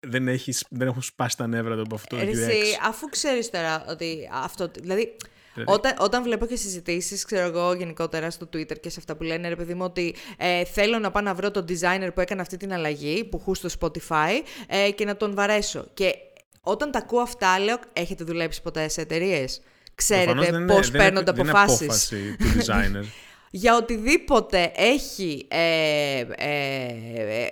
[0.00, 2.34] Δεν, έχεις, δεν έχουν σπάσει τα νεύρα του από αυτό το Ρε, UX.
[2.34, 4.70] εσύ, αφού ξέρεις τώρα ότι αυτό.
[4.80, 5.16] Δηλαδή,
[5.54, 9.22] Δηλαδή- όταν, όταν βλέπω και συζητήσεις, ξέρω εγώ γενικότερα στο Twitter και σε αυτά που
[9.22, 12.40] λένε, ρε παιδί μου, ότι ε, θέλω να πάω να βρω τον designer που έκανε
[12.40, 14.30] αυτή την αλλαγή, που χού στο Spotify,
[14.68, 15.86] ε, και να τον βαρέσω.
[15.94, 16.14] Και
[16.60, 19.60] όταν τα ακούω αυτά, λέω, έχετε δουλέψει ποτέ σε εταιρείες;
[20.04, 21.80] Προφανώς Ξέρετε δεν πώς είναι- δεν είναι- παίρνονται δεν είναι αποφάσεις.
[21.82, 23.04] απόφαση του designer.
[23.50, 26.86] για οτιδήποτε έχει, ε, ε,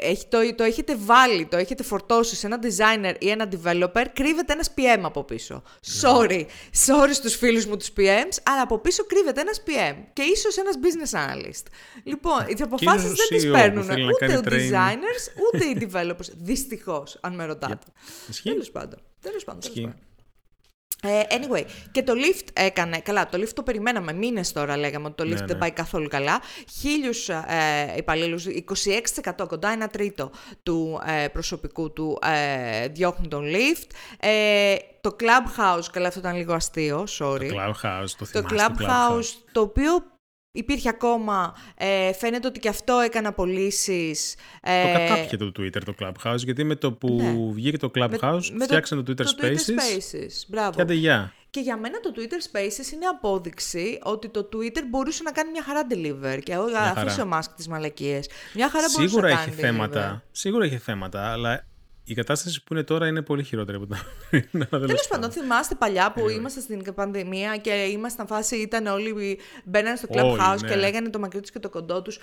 [0.01, 4.53] έχει το, το έχετε βάλει, το έχετε φορτώσει σε ένα designer ή ένα developer, κρύβεται
[4.53, 5.63] ένας PM από πίσω.
[6.03, 6.45] Sorry,
[6.87, 10.75] sorry στους φίλους μου τους PMs, αλλά από πίσω κρύβεται ένας PM και ίσως ένας
[10.83, 11.63] business analyst.
[12.05, 14.73] Λοιπόν, οι αποφάσεις ίσως δεν τις CEO που παίρνουν θέλει να ούτε κάνει οι train.
[14.73, 16.33] designers, ούτε οι developers.
[16.37, 17.87] Δυστυχώς, αν με ρωτάτε.
[18.29, 18.49] Ισχύει.
[18.51, 18.99] Τέλος πάντων.
[19.21, 19.61] Τέλος πάντων.
[19.61, 19.87] τέλος Ισχύει.
[19.87, 20.01] πάντων.
[20.96, 22.99] Ε, anyway, και το Lyft έκανε.
[22.99, 25.55] Καλά, το Lyft το περιμέναμε μήνες τώρα, λέγαμε ότι το Lyft Ναι, δεν ναι.
[25.55, 26.41] πάει καθόλου καλά.
[26.81, 27.45] Χίλιους ε,
[27.97, 28.47] υπαλλήλους,
[29.43, 30.31] 26% κοντά ένα τρίτο
[30.63, 33.91] του ε, προσωπικού του ε, διώχνουν τον Lyft.
[34.21, 37.49] Ε, το Clubhouse, καλά, αυτό ήταν λίγο αστείο, sorry.
[37.49, 40.16] Το Clubhouse, το Το θυμάστε Clubhouse, το οποίο
[40.57, 44.35] υπήρχε ακόμα, ε, φαίνεται ότι και αυτό έκανε απολύσεις.
[44.63, 47.53] Το κατάπηκε το Twitter το Clubhouse, γιατί με το που Ναι.
[47.53, 50.33] βγήκε το Clubhouse, φτιάξανε το Twitter το Spaces Twitter Spaces.
[50.49, 50.71] Μπράβο.
[50.71, 51.33] και άντε γεια.
[51.51, 55.63] Και για μένα το Twitter Spaces είναι απόδειξη ότι το Twitter μπορούσε να κάνει μια
[55.63, 56.39] χαρά deliver.
[56.43, 57.01] Και εγώ χαρά.
[57.01, 58.29] αφήσω ο Μάσκ τις μαλακίες.
[58.55, 61.67] Μια χαρά μπορούσε Σίγουρα να έχει κάνει θέματα, σίγουρα έχει θέματα, αλλά
[62.09, 63.97] η κατάσταση που είναι τώρα είναι πολύ χειρότερη από τα
[64.31, 64.69] πριν.
[64.69, 70.07] Τέλος πάντων, θυμάστε παλιά που ήμασταν στην πανδημία και ήμασταν φάση, ήταν όλοι μπαίνανε στο
[70.11, 70.69] Όλοι, Clubhouse ναι.
[70.69, 72.19] και λέγανε το μακρύ τους και το κοντό τους.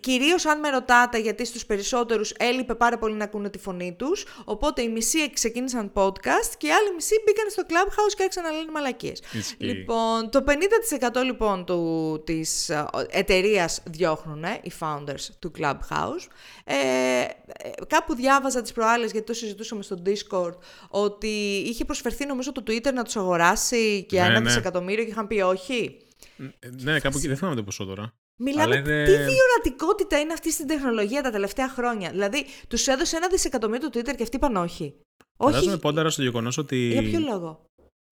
[0.00, 4.26] Κυρίως αν με ρωτάτε γιατί στους περισσότερους έλειπε πάρα πολύ να ακούνε τη φωνή τους,
[4.44, 8.50] οπότε οι μισοί ξεκίνησαν podcast και οι άλλοι μισοί μπήκαν στο Clubhouse και άρχισαν να
[8.50, 9.22] λένε μαλακίες.
[9.58, 10.44] Λοιπόν, το
[11.20, 16.26] 50% λοιπόν του, της ε, εταιρείας διώχνουν οι founders του Clubhouse.
[16.64, 20.54] Ε, ε, κάπου διάβαζα τις προάλλες, γιατί το συζητούσαμε στο Discord,
[20.88, 24.46] ότι είχε προσφερθεί νομίζω το Twitter να τους αγοράσει και ναι, ένα ναι.
[24.46, 25.96] δισεκατομμύριο και είχαν πει όχι.
[26.82, 28.14] Ναι, κάπου εκεί δεν θυμάμαι το ποσό τώρα.
[28.42, 29.04] Μιλάμε είναι...
[29.04, 33.98] τι διορατικότητα είναι αυτή στην τεχνολογία τα τελευταία χρόνια; Δηλαδή, τους έδωσε ένα δισεκατομμύριο το
[33.98, 34.94] Twitter και αυτοί είπαν όχι.
[35.38, 36.76] Φαντάζομαι πόνταρα στο γεγονός ότι.
[36.76, 37.64] Για ποιο λόγο;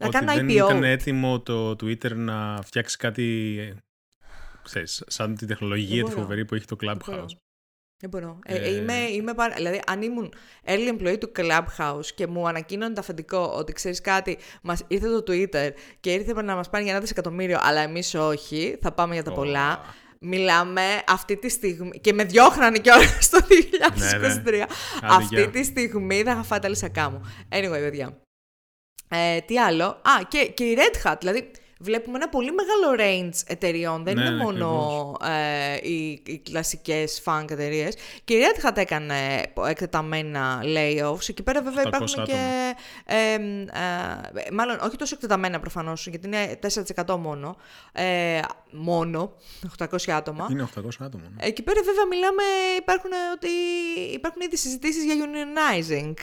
[0.05, 3.74] Να κάνει δεν ήταν έτοιμο το Twitter να φτιάξει κάτι.
[4.62, 7.37] Ξέρεις, σαν την τεχνολογία τη φοβερή που έχει το Clubhouse.
[8.01, 8.39] Δεν μπορώ.
[8.45, 9.55] Ε, ε, είμαι, είμαι παρα...
[9.55, 10.33] Δηλαδή, αν ήμουν
[10.66, 15.22] early employee του Clubhouse και μου ανακοίνωνε το αφεντικό ότι ξέρεις κάτι, μας ήρθε το
[15.26, 15.70] Twitter
[16.01, 19.33] και ήρθε να μας πάρει για ένα δισεκατομμύριο, αλλά εμείς όχι, θα πάμε για τα
[19.33, 19.81] πολλά.
[20.21, 22.01] Μιλάμε αυτή τη στιγμή.
[22.01, 24.45] Και με διώχνανε κιόλα το 2023.
[24.45, 24.64] Ναι, ναι.
[25.03, 27.21] Αυτή τη στιγμή θα είχα φάει τα λυσακά μου.
[27.53, 28.21] Anyway, παιδιά.
[29.09, 31.16] Ε, τι άλλο; Α, και, και η Red Hat.
[31.19, 34.05] Δηλαδή, βλέπουμε ένα πολύ μεγάλο range εταιριών.
[34.05, 37.95] Δεν ναι, είναι ναι, μόνο ε, οι, οι κλασικές funk εταιρείες.
[38.24, 39.14] Και η Red Hat έκανε
[39.66, 41.29] εκτεταμένα layoffs.
[41.29, 42.74] Εκεί πέρα βέβαια υπάρχουν και...
[43.05, 43.39] Ε, ε,
[44.53, 46.59] μάλλον όχι τόσο εκτεταμένα προφανώς, γιατί είναι
[47.07, 47.57] 4% μόνο.
[47.93, 49.33] Ε, μόνο,
[49.79, 50.49] 800 άτομα.
[50.51, 51.24] Είναι 800 άτομα.
[51.37, 51.47] Ναι.
[51.47, 52.43] Εκεί πέρα βέβαια μιλάμε,
[52.79, 53.49] υπάρχουν, ότι
[54.12, 56.14] υπάρχουν ήδη συζητήσεις για unionizing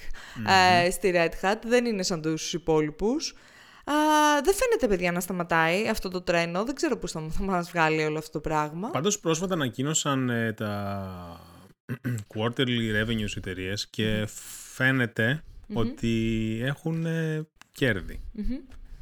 [0.85, 1.57] ε, στη Red Hat.
[1.65, 3.35] Δεν είναι σαν τους υπόλοιπους.
[3.91, 3.93] Α,
[4.43, 6.63] δεν φαίνεται, παιδιά, να σταματάει αυτό το τρένο.
[6.63, 8.89] Δεν ξέρω πώς θα, θα μας βγάλει όλο αυτό το πράγμα.
[8.89, 11.39] Πάντως πρόσφατα ανακοίνωσαν ε, τα
[12.35, 14.27] quarterly revenues εταιρείες και
[14.73, 18.19] φαινεται ότι έχουν ε, κερδη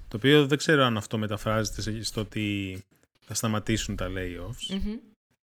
[0.07, 2.77] Το οποίο δεν ξέρω αν αυτό μεταφράζεται στο ότι
[3.25, 4.79] θα σταματήσουν τα layoffs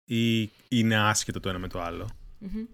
[0.06, 2.10] ή είναι άσχετο το ένα με το άλλο.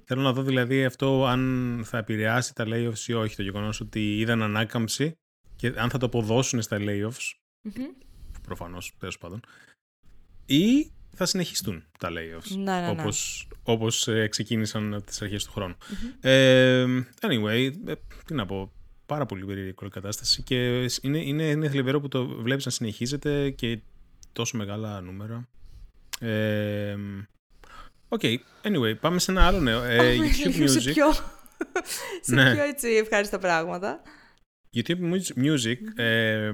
[0.03, 3.35] Θέλω να δω δηλαδή αυτό αν θα επηρεάσει τα layoffs ή όχι.
[3.35, 5.17] Το γεγονός ότι είδαν ανάκαμψη
[5.63, 7.33] και αν θα το αποδώσουν στα layoffs,
[7.67, 8.05] mm-hmm.
[8.41, 9.39] προφανώς, τέλος πάντων,
[10.45, 12.89] ή θα συνεχιστούν τα layoffs, ναι, ναι, ναι.
[12.89, 15.75] όπως, όπως ε, ξεκίνησαν τις αρχές του χρόνου.
[16.21, 16.85] Ε,
[17.19, 17.93] anyway, ε,
[18.25, 18.71] τι να πω,
[19.05, 23.79] πάρα πολύ περίεργη κατάσταση και είναι, είναι, είναι θλιβερό που το βλέπεις να συνεχίζεται και
[24.33, 25.47] τόσο μεγάλα νούμερα.
[26.19, 26.95] Ε,
[28.09, 29.83] okay, anyway, πάμε σε ένα άλλο νέο.
[29.83, 30.81] Ε, YouTube Music.
[30.81, 31.11] Σε πιο,
[32.21, 32.53] σε ναι.
[32.53, 34.01] πιο έτσι ευχάριστα πράγματα.
[34.73, 36.51] YouTube Music, ε,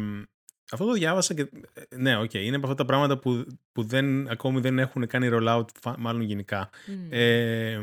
[0.72, 1.49] αυτό το διάβασα και
[1.95, 5.30] ναι, οκ, okay, είναι από αυτά τα πράγματα που, που δεν, ακόμη δεν έχουν κάνει
[5.32, 5.65] rollout,
[5.97, 6.70] μάλλον γενικά.
[7.09, 7.80] Ε,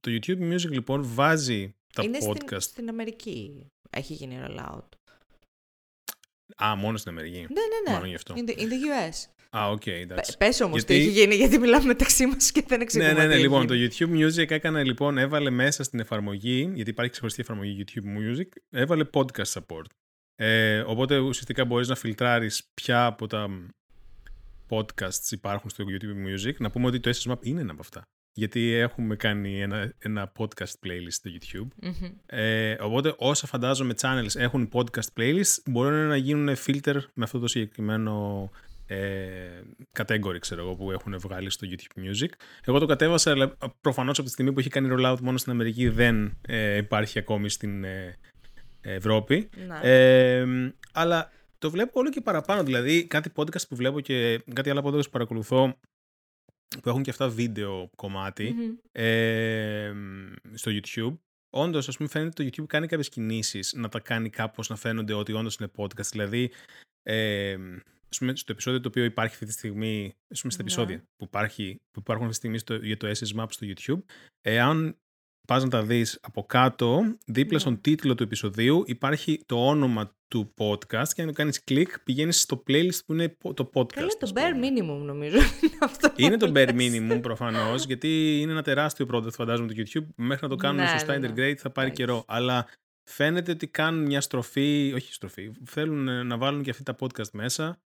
[0.00, 2.36] το YouTube Music λοιπόν βάζει τα είναι podcast.
[2.46, 4.88] Στην, στην Αμερική έχει γίνει rollout.
[6.56, 7.38] Α, μόνο στην Αμερική.
[7.38, 7.92] Ναι, ναι, ναι.
[7.92, 8.34] Μάλλον γι' αυτό.
[8.36, 9.14] In the, in the US.
[9.58, 10.36] Α, οκ, okay, εντάξει.
[10.36, 10.94] Πες όμως γιατί...
[10.94, 13.12] τι έχει γίνει, γιατί μιλάμε μεταξύ μας και δεν εξηγούμε.
[13.12, 17.10] Ναι, ναι, ναι, λοιπόν, το YouTube Music έκανε, λοιπόν, έβαλε μέσα στην εφαρμογή, γιατί υπάρχει
[17.10, 19.84] ξεχωριστή εφαρμογή YouTube Music, έβαλε podcast support.
[20.36, 23.48] Ε, οπότε ουσιαστικά μπορείς να φιλτράρεις ποια από τα
[24.68, 26.54] podcasts υπάρχουν στο YouTube Music.
[26.58, 28.02] Να πούμε ότι το SSMAP είναι ένα από αυτά.
[28.32, 31.86] Γιατί έχουμε κάνει ένα, ένα podcast playlist στο YouTube.
[31.86, 32.12] Mm-hmm.
[32.26, 37.46] Ε, οπότε όσα φαντάζομαι channels έχουν podcast playlist μπορούν να γίνουν filter με αυτό το
[37.46, 38.50] συγκεκριμένο
[38.86, 39.62] ε,
[39.98, 42.28] category, ξέρω εγώ, που έχουν βγάλει στο YouTube Music.
[42.64, 45.88] Εγώ το κατέβασα, αλλά προφανώς από τη στιγμή που έχει κάνει rollout μόνο στην Αμερική
[45.88, 48.18] δεν ε, υπάρχει ακόμη στην ε,
[48.80, 49.48] Ευρώπη.
[49.66, 49.78] Ναι.
[49.82, 50.46] Ε,
[50.92, 52.62] αλλά το βλέπω όλο και παραπάνω.
[52.62, 55.78] Δηλαδή, κάτι podcast που βλέπω και κάτι άλλα podcast που παρακολουθώ
[56.82, 57.90] που έχουν και αυτά βίντεο
[58.92, 59.92] ε,
[60.54, 61.18] στο YouTube.
[61.50, 64.76] Όντως, ας πούμε, φαίνεται ότι το YouTube κάνει κάποιες κινήσεις να τα κάνει κάπως να
[64.76, 66.10] φαίνονται ότι όντως είναι podcast.
[66.10, 66.50] Δηλαδή,
[67.02, 67.56] ε,
[68.18, 70.68] πούμε, στο επεισόδιο το οποίο υπάρχει αυτή τη στιγμή, ας πούμε, στα ναι.
[70.68, 74.12] επεισόδια που, υπάρχει, που υπάρχουν αυτή τη στιγμή στο, για το SS Map στο YouTube,
[74.40, 74.98] εάν
[75.46, 77.58] πας να τα δεις από κάτω, δίπλα ναι.
[77.58, 82.62] στον τίτλο του επεισοδίου υπάρχει το όνομα του podcast και αν κάνεις κλικ πηγαίνεις στο
[82.66, 83.96] playlist που είναι το podcast.
[84.00, 85.38] Είναι το bare minimum νομίζω.
[85.80, 90.06] Αυτό είναι το bare minimum προφανώς γιατί είναι ένα τεράστιο project φαντάζομαι το YouTube.
[90.16, 91.34] Μέχρι να το κάνουν ναι, σωστά ναι, ναι.
[91.34, 92.24] integrate θα πάρει καιρό.
[92.26, 92.66] Αλλά
[93.10, 97.80] φαίνεται ότι κάνουν μια στροφή, όχι στροφή, θέλουν να βάλουν και αυτή τα podcast μέσα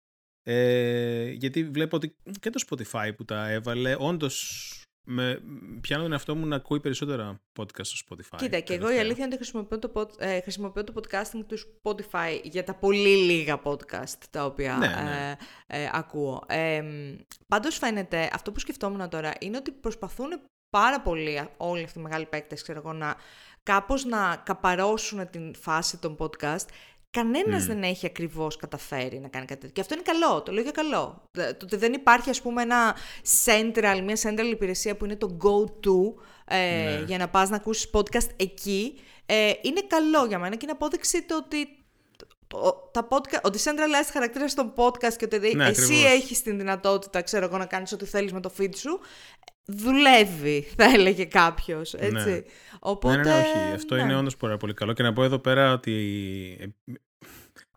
[0.42, 4.68] ε, γιατί βλέπω ότι και το Spotify που τα έβαλε, όντως
[5.04, 5.42] με,
[5.80, 8.36] πιάνω τον εαυτό μου να ακούει περισσότερα podcast στο Spotify.
[8.36, 11.58] Κοίτα, και εγώ η αλήθεια είναι ότι χρησιμοποιώ το, pod, ε, χρησιμοποιώ το podcasting του
[11.58, 15.36] Spotify για τα πολύ λίγα podcast τα οποία ναι, ναι.
[15.66, 16.44] Ε, ε, ακούω.
[16.46, 16.82] Ε,
[17.46, 20.40] πάντως φαίνεται, αυτό που σκεφτόμουν τώρα είναι ότι προσπαθούν
[20.70, 23.16] πάρα πολύ όλοι αυτοί οι μεγάλοι παίκτες, ξέρω εγώ, να
[23.62, 26.66] κάπως να καπαρώσουν την φάση των podcast
[27.18, 29.72] Κανένας δεν έχει ακριβώς καταφέρει να κάνει κάτι τέτοιο.
[29.74, 30.42] Και αυτό είναι καλό.
[30.42, 31.22] Το λέω για καλό.
[31.32, 32.96] Το ότι δεν υπάρχει, ας πούμε, ένα
[33.44, 37.04] central, μια central υπηρεσία που είναι το go-to ε, Ναι.
[37.06, 39.00] για να πας να ακούσεις podcast εκεί.
[39.26, 41.76] Ε, είναι καλό για μένα και είναι απόδειξη το ότι
[42.46, 46.12] το- τα podcast, ο decentralized χαρακτήρα των podcast και ότι δηλαδή Ναι, εσύ ακριβώς.
[46.12, 49.00] έχεις την δυνατότητα, ξέρω εγώ, να κάνεις ό,τι θέλεις με το feed σου,
[49.64, 52.30] δουλεύει, θα έλεγε κάποιος, έτσι.
[52.30, 52.42] Ναι.
[52.80, 53.74] Οπότε, Ναι, ναι, ναι, όχι.
[53.74, 54.00] Αυτό ναι.
[54.02, 54.92] είναι όντως πάρα πολύ καλό.
[54.92, 56.66] Και να πω εδώ πέρα ότι ε,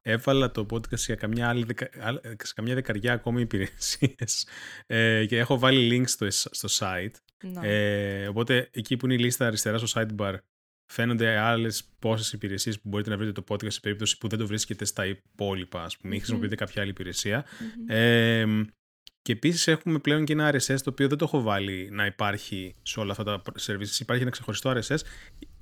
[0.02, 4.48] έβαλα το podcast για καμιά, άλλη, δεκα- άλλ- σε καμιά δεκαριά ακόμη υπηρεσίες.
[4.88, 7.12] Ε, και έχω βάλει links στο, στο site.
[7.44, 7.68] Ναι.
[7.68, 10.36] Ε, οπότε εκεί που είναι η λίστα αριστερά στο sidebar
[10.94, 14.48] φαίνονται άλλες πόσες υπηρεσίες που μπορείτε να βρείτε το podcast σε περίπτωση που δεν το
[14.48, 17.46] βρίσκετε στα υπόλοιπα, ας πούμε, ή χρησιμοποιείτε κάποια άλλη υπηρεσία.
[17.88, 18.46] Ε,
[19.26, 22.76] και επίσης έχουμε πλέον και ένα RSS το οποίο δεν το έχω βάλει να υπάρχει
[22.82, 24.00] σε όλα αυτά τα services.
[24.00, 24.98] Υπάρχει ένα ξεχωριστό RSS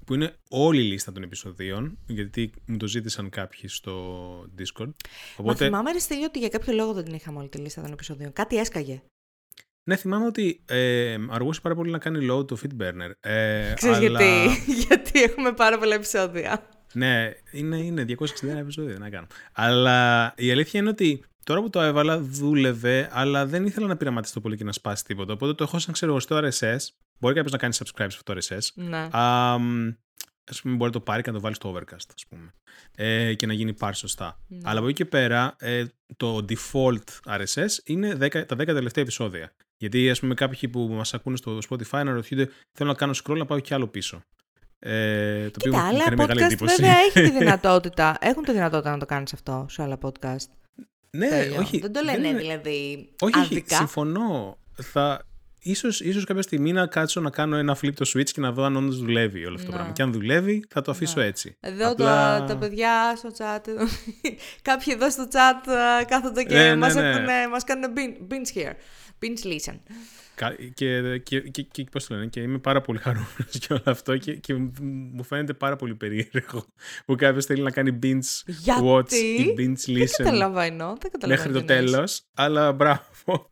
[0.05, 4.86] που είναι όλη η λίστα των επεισοδίων, γιατί μου το ζήτησαν κάποιοι στο Discord.
[4.86, 4.93] Μα
[5.38, 7.91] Οπότε, θυμάμαι, ρε Στέλιο, ότι για κάποιο λόγο δεν την είχαμε όλη τη λίστα των
[7.91, 8.34] επεισοδίων.
[8.34, 9.01] Κάτι έσκαγε.
[9.84, 13.11] ναι, θυμάμαι ότι ε, αργούσε πάρα πολύ να κάνει load το Feedburner.
[13.20, 14.24] Ε, Ξέρεις αλλά...
[14.24, 16.68] γιατί, γιατί έχουμε πάρα πολλά επεισόδια.
[16.93, 19.28] Ναι, είναι, είναι 261 επεισόδια, να κάνω.
[19.53, 24.39] Αλλά η αλήθεια είναι ότι τώρα που το έβαλα δούλευε, αλλά δεν ήθελα να πειραματιστώ
[24.41, 25.34] πολύ και να σπάσει τίποτα.
[25.34, 26.78] Οπότε το έχω σαν ξεχωριστό RSS.
[27.20, 28.68] Μπορεί κάποιος να κάνει subscribe σε αυτό το RSS.
[28.74, 29.08] Ναι.
[29.12, 29.58] Α
[30.52, 32.54] ας πούμε, μπορεί να το πάρει και να το βάλει στο Overcast, ας πούμε.
[32.96, 34.39] Ε, και να γίνει πάρει σωστά.
[34.64, 35.84] Αλλά από εκεί και πέρα, ε,
[36.18, 39.52] το default RSS είναι 10, τα 10 τελευταία επεισόδια.
[39.78, 43.46] Γιατί, ας πούμε, κάποιοι που μας ακούνε στο Spotify αναρωτιούνται, θέλω να κάνω scroll να
[43.46, 44.24] πάω κι άλλο πίσω.
[44.80, 46.76] Ε, το Κοίτα, μου άλλα έκανε μεγάλη podcast εντύπωση.
[46.76, 48.18] βέβαια έχει τη δυνατότητα.
[48.20, 50.48] Έχουν τη δυνατότητα να το κάνεις αυτό σε άλλα podcast.
[51.18, 51.59] Ναι, Τέλειο.
[51.59, 51.80] όχι.
[51.80, 53.76] δεν το λένε είναι- δηλαδή Όχι, όχι, άδικα.
[53.76, 54.57] συμφωνώ.
[54.82, 55.26] Θα,
[55.61, 58.64] ίσως, ίσως κάποια στιγμή να κάτσω να κάνω ένα flip το switch και να δω
[58.64, 59.78] αν όντως δουλεύει όλο αυτό το Ναι.
[59.78, 59.93] πράγμα.
[59.93, 61.26] Και αν δουλεύει, θα το αφήσω Ναι.
[61.26, 61.57] έτσι.
[61.59, 63.61] Εδώ Απλά- τα, τα παιδιά στο chat,
[64.61, 67.09] κάποιοι εδώ στο chat α, κάθονται και Ναι, ναι, μας, ναι.
[67.09, 68.74] έχουνε- μας κάνουν bin- binge here.
[69.22, 69.78] Binge listen.
[70.36, 73.81] Κα- Και, και, και, και, πώς το λένε, και είμαι πάρα πολύ χαρούμενος για όλο
[73.86, 74.53] αυτό και, και
[75.13, 76.65] μου φαίνεται πάρα πολύ περίεργο
[77.05, 80.95] που κάποιος θέλει να κάνει binge Γιατί; watch ή binge Δεν listen καταλαβαίνω.
[81.01, 81.91] Δεν καταλαβαίνω μέχρι το τι εννοείς.
[81.91, 83.51] τέλος, αλλά μπράβο.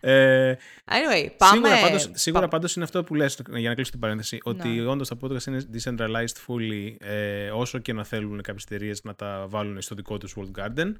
[0.00, 0.54] Ε,
[0.84, 1.52] Anyway, πάμε.
[1.68, 2.52] Σίγουρα, πάντως, σίγουρα πάμε.
[2.52, 4.86] πάντως είναι αυτό που λες, για να κλείσω την παρένθεση, ότι Ναι.
[4.86, 9.46] όντως τα podcast είναι decentralized fully, ε, όσο και να θέλουν κάποιες εταιρείες να τα
[9.48, 10.92] βάλουν στο δικό τους World Garden.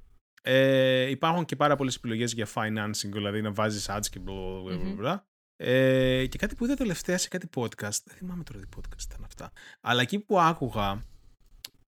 [0.43, 4.72] Ε, υπάρχουν και πάρα πολλές επιλογές για financing, δηλαδή να βάζεις ads και bla, bla,
[4.72, 4.99] bla, Μμμ.
[5.01, 5.16] bla.
[5.57, 9.24] Ε, και κάτι που είδα τελευταία σε κάτι podcast, δεν θυμάμαι τώρα τι podcast ήταν
[9.24, 11.03] αυτά, αλλά εκεί που άκουγα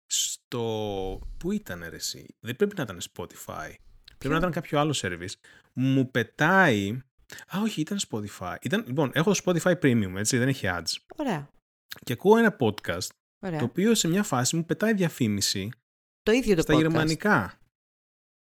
[0.06, 1.20] στο...
[1.38, 3.74] Πού ήταν ρε εσύ, δεν πρέπει να ήταν Spotify,
[4.18, 5.34] πρέπει να ήταν κάποιο άλλο service,
[5.74, 7.02] μου πετάει
[7.56, 8.56] Α, όχι, ήταν Spotify.
[8.62, 10.96] Ήταν, λοιπόν, έχω το Spotify Premium, έτσι, δεν έχει ads.
[11.16, 11.50] Ωραία.
[12.04, 13.08] Και ακούω ένα podcast,
[13.40, 13.60] Ωραία.
[13.60, 15.70] το οποίο σε μια φάση μου πετάει διαφήμιση
[16.24, 16.78] Το ίδιο το στα podcast.
[16.78, 17.60] γερμανικά.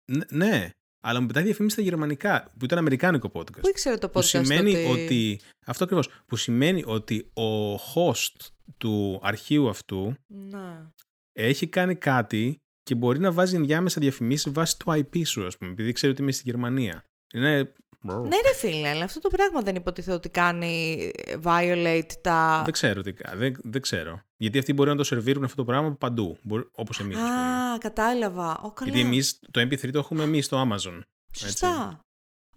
[0.09, 0.69] Ν- ναι,
[1.03, 3.59] αλλά μου πετάει διαφήμιση στα γερμανικά, που ήταν αμερικάνικο podcast.
[3.61, 5.03] Πού ήξερε το podcast Που σημαίνει ότι...
[5.03, 5.39] ότι...
[5.65, 6.09] Αυτό ακριβώς.
[6.25, 8.47] Που σημαίνει ότι ο host
[8.77, 10.85] του αρχείου αυτού Ναι.
[11.33, 15.71] έχει κάνει κάτι και μπορεί να βάζει ενδιάμεσα διαφημίσεις βάσει του IP σου, ας πούμε,
[15.71, 17.03] επειδή ξέρει ότι είμαι στη Γερμανία.
[17.33, 17.73] Είναι.
[18.03, 21.11] Ναι ρε φίλε, αλλά αυτό το πράγμα δεν υποτίθεται ότι κάνει
[21.43, 22.61] violate τα...
[22.63, 24.21] Δεν ξέρω τι κα- δεν, δεν ξέρω.
[24.41, 26.37] Γιατί αυτοί μπορεί να το σερβίρουν αυτό το πράγμα παντού.
[26.71, 27.17] Όπως εμείς.
[27.17, 28.59] Α, κατάλαβα.
[28.59, 28.91] Ω, καλά.
[28.91, 30.99] Γιατί εμείς το MP3 το έχουμε εμείς στο Amazon.
[31.37, 31.99] Σωστά.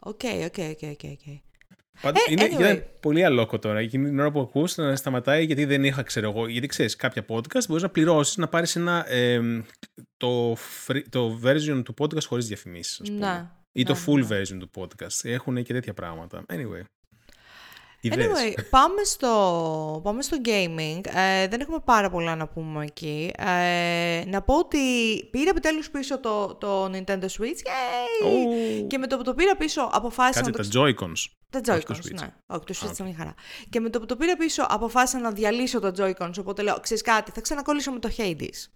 [0.01, 1.41] Οκ, οκ, οκ, οκ, οκ.
[2.01, 2.59] Πάντως Ε, είναι, anyway.
[2.61, 3.79] είναι πολύ αλλόκοτο τώρα.
[3.79, 6.47] Εκείνη την ώρα που ακούς να σταματάει γιατί δεν είχα, ξέρω εγώ.
[6.49, 9.11] Γιατί ξέρεις, κάποια podcast μπορείς να πληρώσεις να πάρεις ένα.
[9.11, 9.63] εμ,
[10.17, 10.53] το,
[10.87, 13.27] free- το version του podcast χωρίς διαφημίσεις, ας πούμε.
[13.27, 13.51] Ναι.
[13.73, 14.41] Ή το ναι, full ναι.
[14.41, 15.21] version του podcast.
[15.23, 16.45] Έχουν και τέτοια πράγματα.
[16.49, 16.83] Anyway.
[18.05, 18.29] Ιδέες.
[18.29, 21.01] Anyway, πάμε στο, πάμε στο gaming.
[21.15, 23.33] Ε, δεν έχουμε πάρα πολλά να πούμε εκεί.
[23.39, 24.79] Ε, να πω ότι
[25.31, 27.63] πήρα επιτέλους πίσω το, το Nintendo Switch.
[27.63, 28.27] Yay!
[28.27, 31.31] Ω, Και με το που το πήρα πίσω αποφάσισα Κάτσε να το τα Joy-Cons.
[31.51, 32.21] Τα Όχι το Joy-Cons, Switch.
[32.21, 32.35] ναι.
[32.47, 33.35] Όχι, το Switch Α, ήταν μια χαρά.
[33.71, 36.33] Και με το που το πήρα πίσω, αποφάσισα να διαλύσω τα Joy-Cons.
[36.39, 38.69] Οπότε λέω, ξέρεις κάτι, θα ξανακολλήσω με το Hades.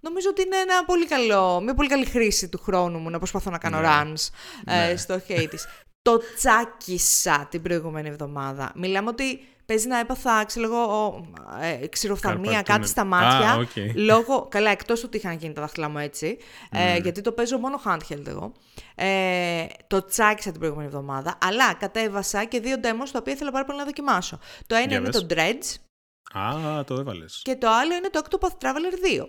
[0.00, 3.50] Νομίζω ότι είναι ένα πολύ καλό, μια πολύ καλή χρήση του χρόνου μου να προσπαθώ
[3.50, 3.88] να κάνω Ναι.
[3.88, 4.28] runs
[4.64, 4.96] ε, Ναι.
[4.96, 5.58] στο Hades.
[6.02, 8.72] το τσάκισα την προηγούμενη εβδομάδα.
[8.74, 11.26] Μιλάμε ότι παίζει να έπαθα, ξέρω εγώ, ο-
[11.62, 12.76] ε, ξηροφθαλμία, κάρπα τούνελ.
[12.78, 13.50] κάτι στα μάτια.
[13.50, 13.94] Α, οκ.
[14.10, 16.38] Λόγω, καλά, εκτός του ότι είχαν γίνει τα δάχτυλά μου έτσι,
[16.70, 17.02] ε, Mm.
[17.02, 18.52] γιατί το παίζω μόνο handheld εγώ.
[18.94, 23.64] Ε, το τσάκισα την προηγούμενη εβδομάδα, αλλά κατέβασα και δύο demos τα οποία ήθελα πάρα
[23.64, 24.38] πολύ να δοκιμάσω.
[24.66, 25.20] Το ένα Για είναι πες.
[25.20, 25.74] το Dredge
[26.38, 27.40] Α, το έβαλες.
[27.44, 29.28] και το άλλο είναι το Octopath Traveler 2.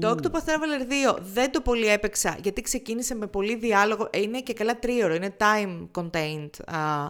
[0.00, 4.08] Το Octopath Traveler 2 δεν το πολύ έπαιξα γιατί ξεκίνησε με πολύ διάλογο.
[4.12, 7.04] Ε, Είναι και καλά τρίωρο, είναι time contained α,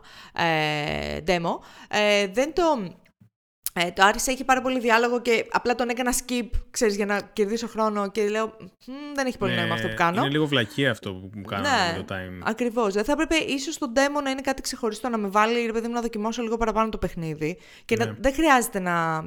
[0.45, 1.59] ε, demo.
[1.89, 2.63] Ε, δεν το
[3.73, 7.21] Ε, το Άρης έχει πάρα πολύ διάλογο και απλά τον έκανα skip, ξέρεις, για να
[7.33, 8.57] κερδίσω χρόνο και λέω
[9.15, 10.21] δεν έχει πολύ ναι, νόημα αυτό που κάνω.
[10.21, 12.43] Είναι λίγο βλακία αυτό που κάνω ναι, το time.
[12.45, 12.95] Ακριβώς.
[12.95, 15.87] Δεν θα έπρεπε ίσως το demo να είναι κάτι ξεχωριστό, να με βάλει, ρε παιδί
[15.87, 18.15] μου, να δοκιμάσω λίγο παραπάνω το παιχνίδι και ναι.
[18.19, 19.25] δεν χρειάζεται να...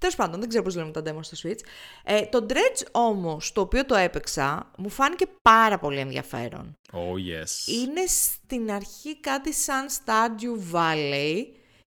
[0.00, 1.60] Τέλος πάντων, δεν ξέρω πώς λέμε τα demo στο Switch.
[2.04, 6.78] Ε, το Dredge όμως, το οποίο το έπαιξα, μου φάνηκε πάρα πολύ ενδιαφέρον.
[6.92, 7.72] Oh, yes.
[7.72, 11.44] Είναι στην αρχή κάτι σαν Stardew Valley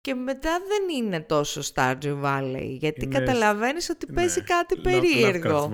[0.02, 3.20] και μετά δεν είναι τόσο Stardew Valley, γιατί είναι...
[3.20, 4.46] καταλαβαίνεις ότι παίζει ναι.
[4.46, 5.72] κάτι περίεργο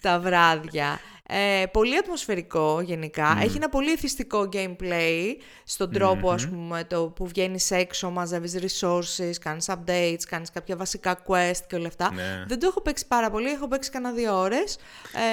[0.00, 1.00] τα βράδια.
[1.32, 3.38] Ε, πολύ ατμοσφαιρικό γενικά.
[3.42, 9.32] Έχει ένα πολύ εθιστικό gameplay στον τροπο ας πούμε, το που βγαίνεις έξω, μαζεύεις resources,
[9.40, 12.12] κάνεις updates, κάνεις κάποια βασικά quest και όλα αυτά.
[12.12, 12.44] Ναι.
[12.46, 14.78] Δεν το έχω παίξει πάρα πολύ, έχω παίξει κανένα δύο ώρες.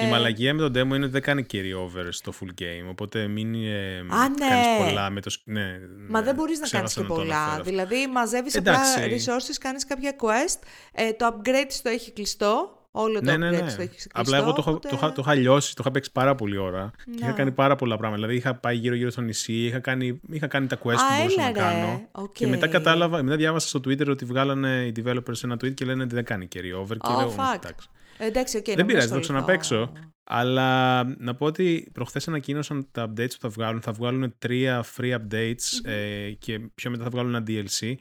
[0.02, 2.88] Η ε, μαλαγία με τον demo είναι ότι δεν κάνει carry over στο full game,
[2.90, 4.48] οπότε μην ε, Α, ναι.
[4.48, 5.30] κάνεις πολλά με το...
[5.44, 5.78] Ναι,
[6.08, 7.60] Μα δεν μπορείς να κάνεις και πολλά.
[7.64, 10.58] Δηλαδή μαζεύεις απλά resources, κάνεις κάποια quest,
[10.92, 13.58] ε, το upgrade το έχει κλειστό, Όλο το ναι, ναι, ναι.
[13.58, 14.88] το έχεις Απλά εγώ το, οπότε...
[14.88, 16.90] το, το, το, είχα λιώσει, το είχα παίξει πάρα πολύ ώρα.
[17.04, 18.22] Και είχα κάνει πάρα πολλά πράγματα.
[18.22, 21.52] Δηλαδή είχα πάει γύρω-γύρω στο νησί, είχα κάνει, είχα κάνει τα quest που μπορούσα να
[21.52, 22.08] κάνω.
[22.12, 22.32] Okay.
[22.32, 26.02] Και μετά κατάλαβα, μετά διάβασα στο Twitter ότι βγάλανε οι developers ένα tweet και λένε
[26.02, 26.96] ότι δεν κάνει carry over.
[26.96, 27.88] Και oh, λέω, εντάξει.
[28.18, 29.92] Εντάξει, okay, δεν πειράζει, θα το ξαναπέξω.
[30.24, 33.80] Αλλά να πω ότι προχθές ανακοίνωσαν τα updates που θα βγάλουν.
[33.80, 37.94] Θα βγάλουν τρία free updates ε, και πιο μετά θα βγάλουν ένα DLC.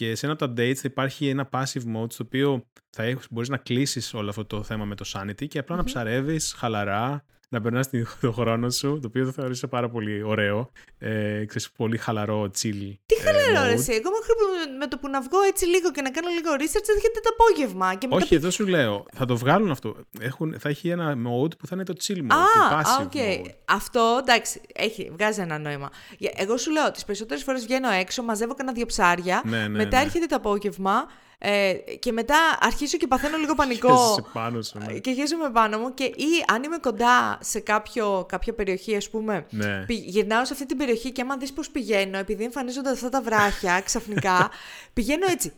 [0.00, 3.26] Και σε ένα από τα updates θα υπάρχει ένα passive mode στο οποίο θα έχεις,
[3.30, 7.24] μπορείς να κλείσεις όλο αυτό το θέμα με το sanity και απλα να ψαρεύεις χαλαρά,
[7.52, 7.90] να περνάς
[8.20, 10.70] τον χρόνο σου, το οποίο θα θεωρήσω πάρα πολύ ωραίο.
[10.98, 12.94] Ε, ξέρεις, πολύ χαλαρό, chill.
[13.06, 13.92] Τι ε, χαλαρό, ε, εσύ.
[13.92, 17.20] Εγώ μέχρι με το που να βγω έτσι λίγο και να κάνω λίγο research έρχεται
[17.22, 17.94] το απόγευμα.
[17.94, 19.06] Και Όχι, εδώ σου λέω.
[19.12, 19.96] Θα το βγάλουν αυτό.
[20.20, 22.32] Έχουν, θα έχει ένα mode που θα είναι το chill mode.
[22.32, 23.44] Α, το passive okay.
[23.44, 23.50] mode.
[23.64, 25.90] Αυτό εντάξει, έχει, βγάζει ένα νόημα.
[26.18, 29.42] Εγώ σου λέω, τις περισσότερες φορές βγαίνω έξω, μαζεύω κανένα δύο ψάρια.
[29.44, 30.04] Ναι, ναι, μετά ναι.
[30.04, 31.06] έρχεται το απόγευμα
[31.42, 34.28] ε, και μετά αρχίζω και παθαίνω λίγο πανικό.
[34.32, 34.98] πάνω σου, ναι.
[34.98, 35.94] Και χέζομαι πάνω μου.
[35.94, 39.84] Και ή αν είμαι κοντά σε κάποιο, κάποια περιοχή, ας πούμε, ναι.
[39.88, 43.80] γυρνάω σε αυτή την περιοχή και άμα δεις πώς πηγαίνω, επειδή εμφανίζονται αυτά τα βράχια
[43.86, 44.50] ξαφνικά,
[44.92, 45.52] πηγαίνω έτσι.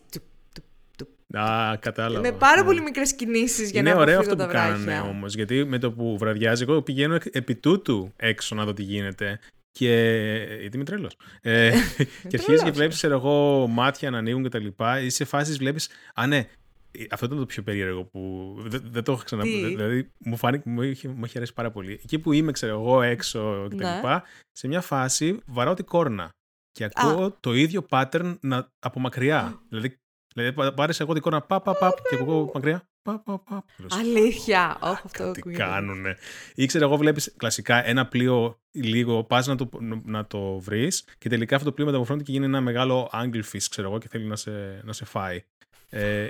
[1.39, 2.21] Α, κατάλαβα.
[2.21, 2.67] Με πάρα ναι.
[2.67, 5.35] πολύ μικρές κινήσεις για είναι να ωραίο αυτό που κάνανε όμως.
[5.35, 9.39] Γιατί με το που βραδιάζει, εγώ πηγαίνω επί τούτου έξω να δω τι γίνεται.
[9.73, 10.59] Και.
[10.61, 11.11] Γιατί είμαι τρελό.
[11.41, 11.71] Ε,
[12.29, 14.67] και αρχίζεις και βλέπεις, ξέρω εγώ, μάτια να ανοίγουν κτλ.
[15.05, 15.89] Ή σε φάσεις βλέπεις.
[16.15, 16.49] Α, ναι,
[17.11, 19.65] αυτό ήταν το πιο περίεργο που δεν, δεν το έχω ξαναπεί.
[19.65, 21.93] Δηλαδή, μου φάνηκε, μου είχε, μου είχε αρέσει πάρα πολύ.
[21.93, 23.77] Εκεί που είμαι, ξέρω εγώ, έξω κτλ.
[23.77, 24.01] Ναι.
[24.53, 26.31] Σε μια φάση βαράω την κόρνα.
[26.71, 29.63] Και ακούω το ίδιο pattern να, από μακριά.
[29.69, 29.99] δηλαδή,
[30.35, 32.83] δηλαδή, πάρε εγώ την κόρνα, πα, πα, πα, και ακούω μακριά.
[33.03, 33.65] Πα, πα, πα.
[33.91, 34.79] Αλήθεια.
[34.81, 36.17] Όχι, αυτό Τι κάνουνε.
[36.55, 39.69] Ήξερα εγώ βλέπεις κλασικά ένα πλοίο λίγο, πας να το,
[40.05, 43.89] να το βρεις και τελικά αυτό το πλοίο μεταμορφώνεται και γίνει ένα μεγάλο anglefish, ξέρω
[43.89, 45.45] εγώ, και θέλει να σε, να σε φάει.
[45.89, 46.29] Ε,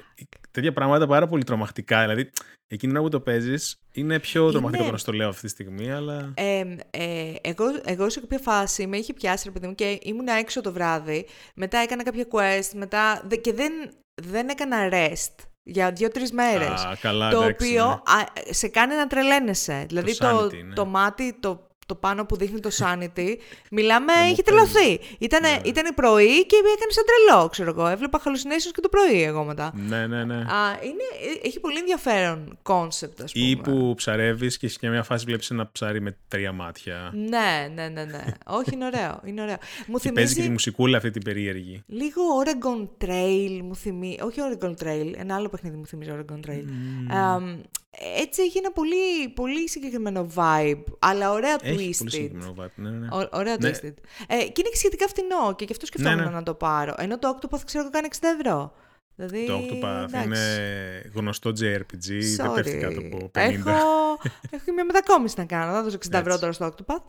[0.50, 2.00] τέτοια πράγματα πάρα πολύ τρομακτικά.
[2.00, 2.30] Δηλαδή,
[2.66, 4.52] εκείνη που το παίζεις είναι πιο είναι...
[4.52, 6.32] τρομακτικό να το λέω αυτή τη στιγμή, αλλά.
[6.36, 10.26] Ε, ε, εγώ, εγώ σε κάποια φάση με είχε πιάσει, ρε παιδί μου, και ήμουν
[10.26, 11.26] έξω το βράδυ.
[11.54, 13.26] Μετά έκανα κάποια quest, μετά.
[13.40, 13.72] και δεν,
[14.22, 16.86] δεν έκανα rest για δύο-τρεις μέρες.
[17.30, 18.52] Το οποίο ναι.
[18.52, 19.84] σε κάνει να τρελαίνεσαι.
[19.88, 20.74] Δηλαδή το, ναι.
[20.74, 23.36] το μάτι, το το πάνω που δείχνει το sanity,
[23.70, 25.00] μιλάμε, είχε τρελαθεί.
[25.18, 25.60] Ήτανε, ναι.
[25.64, 27.86] Ήταν πρωί και έκανε σαν τρελό, ξέρω εγώ.
[27.86, 29.72] Έβλεπα hallucinations και το πρωί εγώ μετά.
[29.88, 30.34] Ναι, ναι, ναι.
[30.34, 31.02] Α, είναι,
[31.42, 33.46] έχει πολύ ενδιαφέρον concept, ας πούμε.
[33.46, 37.10] Ή που ψαρεύεις και σε μια φάση βλέπεις ένα ψάρι με τρία μάτια.
[37.14, 38.24] Ναι, ναι, ναι, ναι.
[38.46, 39.20] Όχι, είναι ωραίο.
[39.24, 39.56] Είναι ωραίο.
[39.86, 40.12] Μου και θυμίζει...
[40.12, 41.82] παίζει και τη μουσικούλα αυτή την περίεργη.
[41.86, 44.16] Λίγο Oregon Trail μου θυμίζει.
[44.20, 46.64] Όχι Oregon Trail, ένα άλλο παιχνίδι μου θυμίζει Oregon Trail.
[46.64, 51.98] Mm έτσι έχει ένα πολύ, πολύ συγκεκριμένο vibe, αλλά ωραία έχει twisted.
[51.98, 53.08] Πολύ συγκεκριμένο vibe, ναι, ναι.
[53.32, 53.70] ωραία ναι.
[53.70, 53.94] twisted.
[54.26, 56.30] Ε, και είναι και σχετικά φθηνό και γι' αυτό σκεφτόμουν ναι, ναι.
[56.30, 56.94] να το πάρω.
[56.98, 58.74] Ενώ το Octopath ξέρω κάνει 60 ευρώ.
[59.14, 60.24] Δηλαδή, το Octopath εντάξει.
[60.24, 63.28] είναι γνωστό JRPG, δεν πέφτει κάτω από 50.
[63.32, 63.70] Έχω,
[64.50, 67.04] έχω μια μετακόμιση να κάνω, θα δώσω 60 ευρώ τώρα στο Octopath.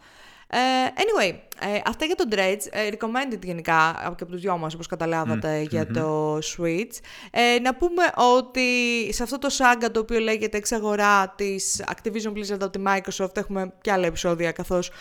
[0.56, 4.74] Ε, anyway, ε, αυτά για το Dredge, ε, recommended γενικά και από τους δυο μας,
[4.74, 6.98] όπως καταλάβατε, για το Switch.
[7.62, 8.04] να πούμε
[8.38, 8.70] ότι
[9.14, 13.74] σε αυτό το saga το οποίο λέγεται εξαγορά της Activision Blizzard από τη Microsoft έχουμε
[13.82, 14.92] και άλλα επεισόδια, καθώς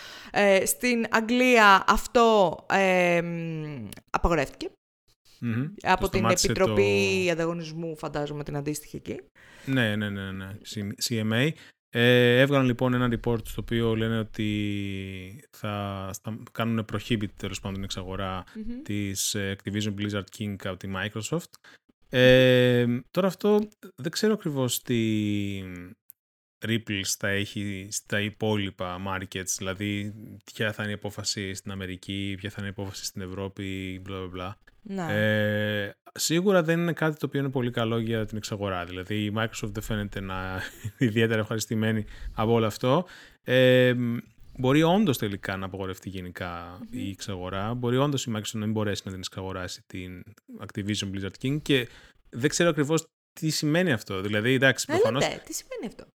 [0.63, 2.57] στην Αγγλία αυτό
[4.09, 4.69] απαγορεύτηκε.
[5.81, 9.19] Από την Επιτροπή Ανταγωνισμού, φαντάζομαι, την αντίστοιχη εκεί.
[9.65, 10.47] Ναι, ναι, ναι, ναι.
[11.09, 11.49] CMA.
[11.95, 16.11] Ε, έβγαλαν λοιπόν ένα report στο οποίο λένε ότι θα,
[16.51, 18.81] κάνουν prohibit τέλος πάντων την εξαγορά mm-hmm.
[18.83, 21.51] της ε, Activision Blizzard King από τη Microsoft.
[22.09, 24.99] Ε, τώρα αυτό δεν ξέρω ακριβώς τι,
[26.67, 30.13] ripples θα έχει στα υπόλοιπα markets, δηλαδή
[30.53, 34.11] ποια θα είναι η απόφαση στην Αμερική, ποια θα είναι η απόφαση στην Ευρώπη, bla
[34.11, 34.51] bla bla.
[34.81, 35.05] Ναι.
[35.09, 38.85] Ε, σίγουρα δεν είναι κάτι το οποίο είναι πολύ καλό για την εξαγορά.
[38.85, 43.05] Δηλαδή η Microsoft δεν φαίνεται να είναι ιδιαίτερα ευχαριστημένη από όλο αυτό.
[43.43, 43.93] Ε,
[44.57, 47.73] μπορεί όντως τελικά να απογορευτεί γενικά η εξαγορά.
[47.73, 50.23] Μπορεί όντως η Microsoft να μην μπορέσει να την εξαγοράσει την
[50.59, 51.87] Activision Blizzard King και
[52.29, 54.21] δεν ξέρω ακριβώς τι σημαίνει αυτό.
[54.21, 55.25] Δηλαδή, εντάξει, προφανώς.
[55.25, 56.05] τι σημαίνει αυτό;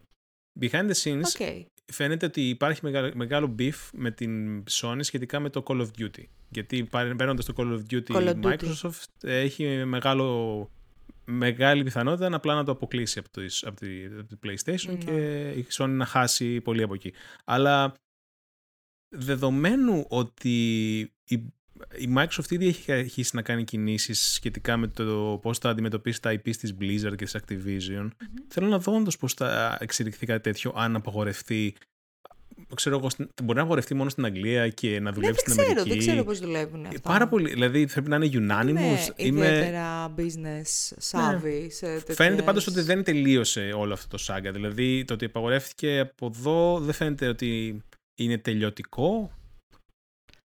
[0.61, 1.65] Behind the scenes Okay.
[1.93, 6.25] φαίνεται ότι υπάρχει μεγάλο, μεγάλο beef με την Sony σχετικά με το Call of Duty.
[6.49, 6.85] Γιατί
[7.17, 8.59] παίρνοντας το Call of Duty, Call of η Duty.
[8.59, 10.71] Microsoft έχει μεγάλο,
[11.25, 14.95] μεγάλη πιθανότητα να απλά να το αποκλείσει από το, από τη, από τη PlayStation Ναι.
[14.95, 17.13] και η Sony να χάσει πολύ από εκεί.
[17.45, 17.95] Αλλά
[19.17, 21.43] δεδομένου ότι η,
[21.99, 26.31] η Microsoft ήδη έχει αρχίσει να κάνει κινήσεις σχετικά με το πώς θα αντιμετωπίσει τα
[26.33, 28.09] IP της Blizzard και της Activision,
[28.49, 31.75] θέλω να δω όντως πώς θα εξελιχθεί κάτι τέτοιο αν απαγορευτεί
[32.75, 35.53] ξέρω εγώ, στην- μπορεί να απαγορευτεί μόνο στην Αγγλία και να Ναι, δουλεύει δεν στην
[35.53, 35.89] ξέρω, Αμερική.
[35.89, 37.01] δεν ξέρω πώς δουλεύουν αυτά.
[37.01, 39.13] Πάρα πολύ, δηλαδή πρέπει να είναι Είμαι unanimous.
[39.17, 39.47] Είμαι...
[39.47, 42.17] ιδιαίτερα business savvy σε τέτοιες...
[42.17, 44.53] Φαίνεται πάντως ότι δεν τελείωσε όλο αυτό το σάγκα.
[44.53, 47.83] Δηλαδή το ότι απαγορεύτηκε από εδώ δεν φαίνεται ότι
[48.15, 49.33] είναι τελειωτικό.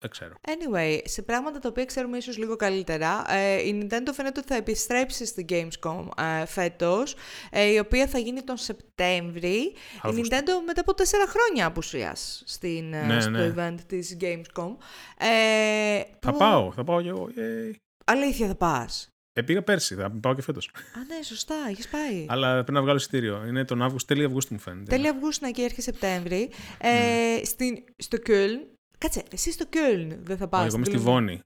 [0.03, 0.35] Δεν ξέρω.
[0.49, 4.55] Anyway, σε πράγματα τα οποία ξέρουμε ίσως λίγο καλύτερα, ε, η Nintendo φαίνεται ότι θα
[4.55, 6.07] επιστρέψει στη Gamescom
[6.41, 7.15] ε, φέτος,
[7.51, 9.57] ε, η οποία θα γίνει τον Σεπτέμβρη.
[9.57, 10.37] Η Αύγουστο.
[10.37, 13.55] Nintendo μετά από τέσσερα χρόνια απουσίας στην, ε, Ναι, στο ναι.
[13.57, 14.77] event της Gamescom.
[15.19, 17.29] Ε, Θα που- πάω, θα πάω και εγώ.
[17.37, 17.75] Yay.
[18.05, 20.71] Αλήθεια θα πας; Ε, πήγα πέρσι, θα πάω και φέτος.
[20.75, 22.27] Α, ναι, σωστά, έχεις πάει.
[22.29, 23.45] Αλλά πρέπει να βγάλω εισιτήριο.
[23.47, 24.91] Είναι τον Αύγουστο, τέλειο Αυγούστου μου φαίνεται.
[24.97, 26.51] Τέλη Αυγούστου να και έρχεται Σεπτέμβρη.
[26.79, 28.79] Ε, στην, στο Κöln.
[29.01, 30.61] Κάτσε, εσύ στο Κöln δεν θα πας.
[30.61, 31.41] Όχι, εγώ είμαι στη στην Βόνη.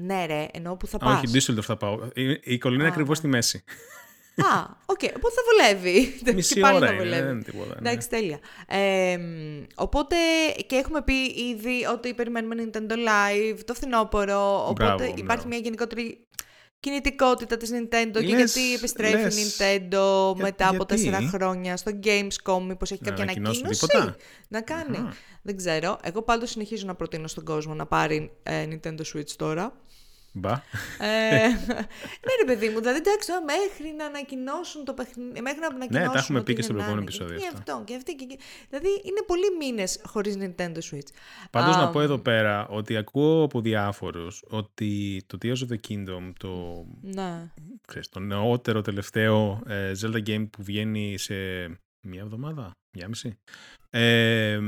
[0.00, 1.22] Ναι, ρε, εννοώ που θα Α, πας.
[1.22, 2.08] Όχι, Düsseldorf θα πάω.
[2.14, 3.14] Η, η Κολωνία είναι Α, ακριβώς ναι.
[3.14, 3.64] στη μέση.
[4.54, 6.14] Α, οκ, οπότε θα βολεύει.
[6.34, 7.22] Μισή και πάλι ώρα θα είναι, βολεύει.
[7.22, 7.80] δεν είναι τίποτα.
[7.80, 7.90] ναι.
[7.90, 8.38] Εντάξει, τέλεια.
[8.66, 10.16] Ε, μ, οπότε
[10.66, 11.12] και έχουμε πει
[11.50, 14.54] ήδη ότι περιμένουμε Nintendo Live το φθινόπωρο.
[14.68, 15.48] Οπότε Μπράβο, υπάρχει μπράβο.
[15.48, 16.26] μια γενικότερη
[16.80, 19.56] κινητικότητα της Nintendo και Λες- γιατί επιστρέφει η λες.
[19.58, 22.60] Nintendo μετά από γιατί; τέσσερα χρόνια στο Gamescom.
[22.66, 24.16] Μήπως έχει Να κάποια ανακοινώσει ανακοίνωση; τίποτα;
[24.48, 24.96] να κάνει.
[24.96, 25.14] Αχα.
[25.42, 25.98] Δεν ξέρω.
[26.02, 29.72] Εγώ πάντως συνεχίζω να προτείνω στον κόσμο να πάρει ε, Nintendo Switch τώρα.
[30.32, 30.52] Μπα.
[30.98, 31.46] Ε,
[32.26, 35.40] ναι, ρε παιδί μου, δηλαδή εντάξει, τώρα μέχρι να ανακοινώσουν το παιχνίδι.
[35.40, 36.12] Μέχρι να ανακοινώσουν.
[36.12, 37.10] τα έχουμε ότι πει και είναι στο να προηγούμενο είναι.
[37.10, 37.72] επεισόδιο Και αυτά.
[37.72, 38.38] αυτό και αυτή και εκεί.
[38.68, 41.08] Δηλαδή είναι πολλοί μήνες χωρίς Nintendo Switch.
[41.50, 45.78] Πάντως Α, να πω εδώ πέρα ότι ακούω από διάφορους ότι το Tears of the
[45.88, 47.50] Kingdom, το, Ναι.
[47.86, 51.34] ξέρεις, το νεότερο τελευταίο ε, Zelda game που βγαίνει σε
[52.00, 53.38] μία εβδομάδα, μία μισή,
[53.90, 54.58] ε,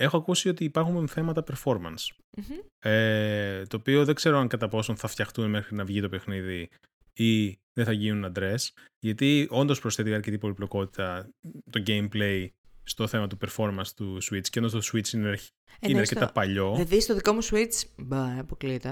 [0.00, 2.08] έχω ακούσει ότι υπάρχουν θέματα performance.
[2.36, 2.56] Μμμ.
[2.78, 6.68] Ε, το οποίο δεν ξέρω αν κατά πόσον θα φτιαχτούν μέχρι να βγει το παιχνίδι
[7.12, 11.28] ή δεν θα γίνουν αντρές, γιατί όντως προσθέτει αρκετή πολυπλοκότητα
[11.70, 12.46] το gameplay
[12.82, 16.00] στο θέμα του performance του Switch και ενώ το Switch είναι, αρχ- Ε, είναι ναι,
[16.00, 18.88] αρκετά στο- παλιό, Δηλαδή στο δικό μου Switch; Μπα, αποκλείεται.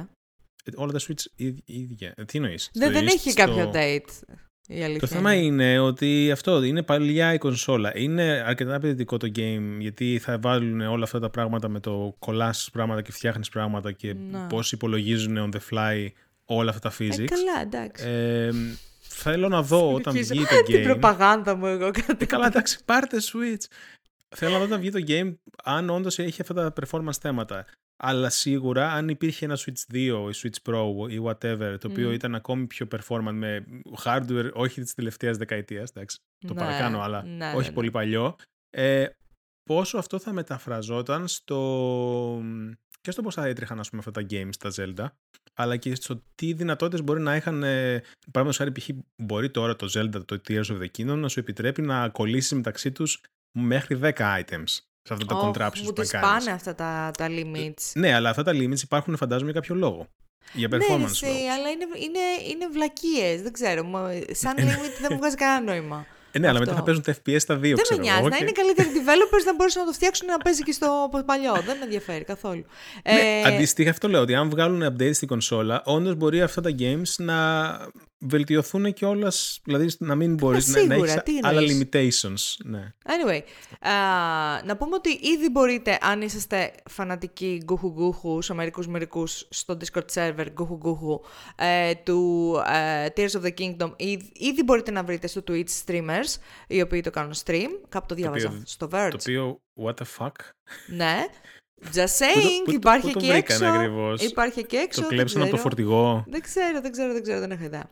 [0.65, 2.13] ε, όλα τα Switch ίδ- ίδια.
[2.17, 4.37] Ε, Τι εννοείς; Δεν, Στο- δεν έχει στο- κάποιο date.
[4.71, 7.93] Η αλήθεια Το θέμα είναι ότι αυτό είναι παλιά η κονσόλα.
[7.99, 12.69] Είναι αρκετά απαιτητικό το game γιατί θα βάλουν όλα αυτά τα πράγματα με το κολλάς
[12.73, 14.47] πράγματα και φτιάχνεις πράγματα και Ναι.
[14.49, 16.07] πώς υπολογίζουν on the fly
[16.45, 17.25] όλα αυτά τα Ε, physics.
[17.25, 18.05] καλά, εντάξει.
[18.09, 18.51] Ε,
[19.01, 20.83] θέλω να δω όταν Συνεχίζω βγει το Την game.
[20.85, 22.17] προπαγάνδα μου εγώ κάτι.
[22.19, 23.65] Ε, καλά, εντάξει, πάρτε Switch.
[24.37, 27.65] Θέλω να δω όταν βγει το game αν όντως έχει αυτά τα performance θέματα.
[28.01, 29.97] Αλλά σίγουρα αν υπήρχε ένα Switch 2
[30.33, 32.13] ή Switch Pro ή whatever, το οποίο Μμ.
[32.13, 33.65] ήταν ακόμη πιο performant με
[34.05, 37.73] hardware όχι της τελευταίας δεκαετίας, εντάξει, το Ναι, παρακάνω, αλλά ναι, όχι ναι, ναι.
[37.73, 38.37] πολύ παλιό,
[38.71, 39.07] ε,
[39.63, 42.43] πόσο αυτό θα μεταφραζόταν στο...
[43.01, 45.07] και στο πώς θα έτρεχαν ας πούμε, αυτά τα games, τα Zelda,
[45.55, 48.89] αλλά και στο τι δυνατότητες μπορεί να είχαν, ε, παράδειγμα χάρη π.χ.
[49.17, 52.93] μπορεί τώρα το Zelda, το Tears of the Kingdom να σου επιτρέπει να κολλήσεις μεταξύ
[52.93, 53.21] τους
[53.59, 54.79] μέχρι 10 items
[55.09, 56.45] σε αυτά τα Ωχ, contraptions Μου που τις θα κάνεις.
[56.45, 57.91] πάνε αυτά τα, τα limits.
[57.95, 60.07] Ναι, αλλά αυτά τα limits υπάρχουν φαντάζομαι για κάποιο λόγο;
[60.53, 61.41] Για Ναι, ρε, performance εσύ, λόγους.
[61.57, 63.85] αλλά είναι, είναι, είναι βλακίες, δεν ξέρω.
[63.85, 66.07] μα- Σαν limit δεν μου βγάζει κανένα νόημα.
[66.33, 66.83] Ε, ναι, αλλά μετά αυτό.
[66.85, 68.19] θα παίζουν τα FPS στα δύο, δεν ξέρω με νοιάζει.
[68.21, 71.09] εγώ, Να και- είναι καλύτεροι developers να μπορούσαν να το φτιάξουν να παίζει και στο
[71.27, 71.53] παλιό.
[71.67, 72.65] δεν με ενδιαφέρει καθόλου.
[73.05, 76.71] Ναι, Ε, αντίστοιχα αυτό λέω, ότι αν βγάλουν update στην κονσόλα, όντως μπορεί αυτά τα
[76.79, 77.37] games να
[78.19, 79.33] βελτιωθούν κιόλα.
[79.65, 82.65] Δηλαδή να μην μπορείς να, να σίγουρα, έχεις τι άλλα εννοείς; limitations.
[82.65, 82.93] Ναι.
[83.05, 83.41] Anyway,
[83.89, 83.93] α,
[84.65, 90.05] να πούμε ότι ήδη μπορείτε, αν είσαστε φανατικοί γκουχου γκουχου, σε μερικούς μερικούς στο Discord
[90.15, 91.21] server γκουχου γκουχου
[91.57, 96.37] ε, του ε, Tears of the Kingdom, ήδη, ήδη μπορείτε να βρείτε στο Twitch streamers,
[96.69, 99.09] οι οποίοι το κάνουν stream, κάπου το διάβαζα, οποίο- στο Verge.
[99.11, 100.33] Το οποίο, what the fuck;
[100.87, 101.25] Ναι.
[101.95, 103.79] Just saying, πού το- υπάρχει πού το εκεί βρήκανε έξω.
[103.79, 105.01] ακριβώς; Υπάρχει εκεί έξω.
[105.01, 105.69] Το δεν κλέψαν από το ξέρω.
[105.69, 106.25] φορτηγό.
[106.29, 107.91] Δεν ξέρω, δεν ξέρω, δεν ξέρω, δεν έχω ιδέα.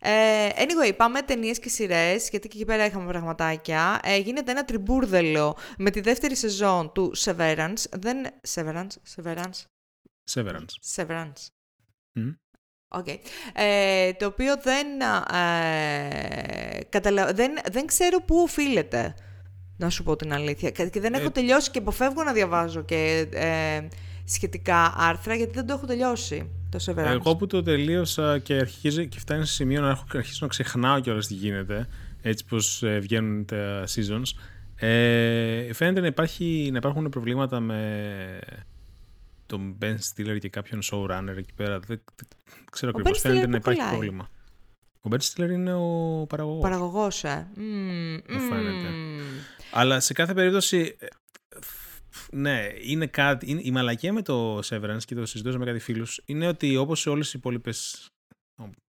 [0.00, 4.00] Ε, anyway, πάμε ταινίες και σειρές, γιατί και εκεί πέρα είχαμε πραγματάκια.
[4.02, 7.82] Ε, γίνεται ένα τριμπούρδελο με τη δεύτερη σεζόν του Severance.
[7.90, 8.26] Δεν.
[8.54, 8.86] Severance,
[9.16, 9.62] Severance,
[10.34, 10.94] Severance.
[10.96, 11.46] Severance.
[12.12, 12.28] Μμ.
[12.94, 13.06] Οκ.
[13.54, 14.86] Ε, το οποίο δεν,
[15.34, 17.32] ε, καταλα...
[17.32, 19.14] δεν, δεν ξέρω πού οφείλεται,
[19.78, 20.70] να σου πω την αλήθεια.
[20.70, 23.88] Και και δεν έχω Ε, τελειώσει και αποφεύγω να διαβάζω και ε,
[24.24, 26.96] σχετικά άρθρα, γιατί δεν το έχω τελειώσει το Severance.
[26.96, 31.00] Εγώ που το τελείωσα και αρχίζει και φτάνει σε σημείο να έχω αρχίσει να ξεχνάω
[31.00, 31.88] κιόλας τι γίνεται,
[32.22, 34.38] έτσι πως ε, βγαίνουν τα seasons,
[34.76, 38.38] ε, φαίνεται να, υπάρχει, να υπάρχουν προβλήματα με
[39.46, 41.78] τον Ben Stiller και κάποιον showrunner εκεί πέρα.
[41.78, 42.26] Δεν, δεν
[42.70, 43.18] ξέρω Ο ακριβώς.
[43.18, 44.28] Ben Φαίνεται Stiller να που υπάρχει κολλάει; πρόβλημα.
[45.12, 46.62] Ο Ben Stiller είναι ο παραγωγός.
[46.62, 47.48] Παραγωγός, ε.
[47.56, 48.88] Μμμ, Μου φαίνεται.
[48.88, 49.20] μμμ.
[49.72, 51.06] Αλλά σε κάθε περίπτωση, ε,
[52.32, 53.50] ναι, είναι κάτι.
[53.50, 57.00] Είναι, η μαλακία με το Severance και το συζητούσα με κάτι φίλους είναι ότι όπως
[57.00, 58.06] σε όλες οι υπόλοιπες,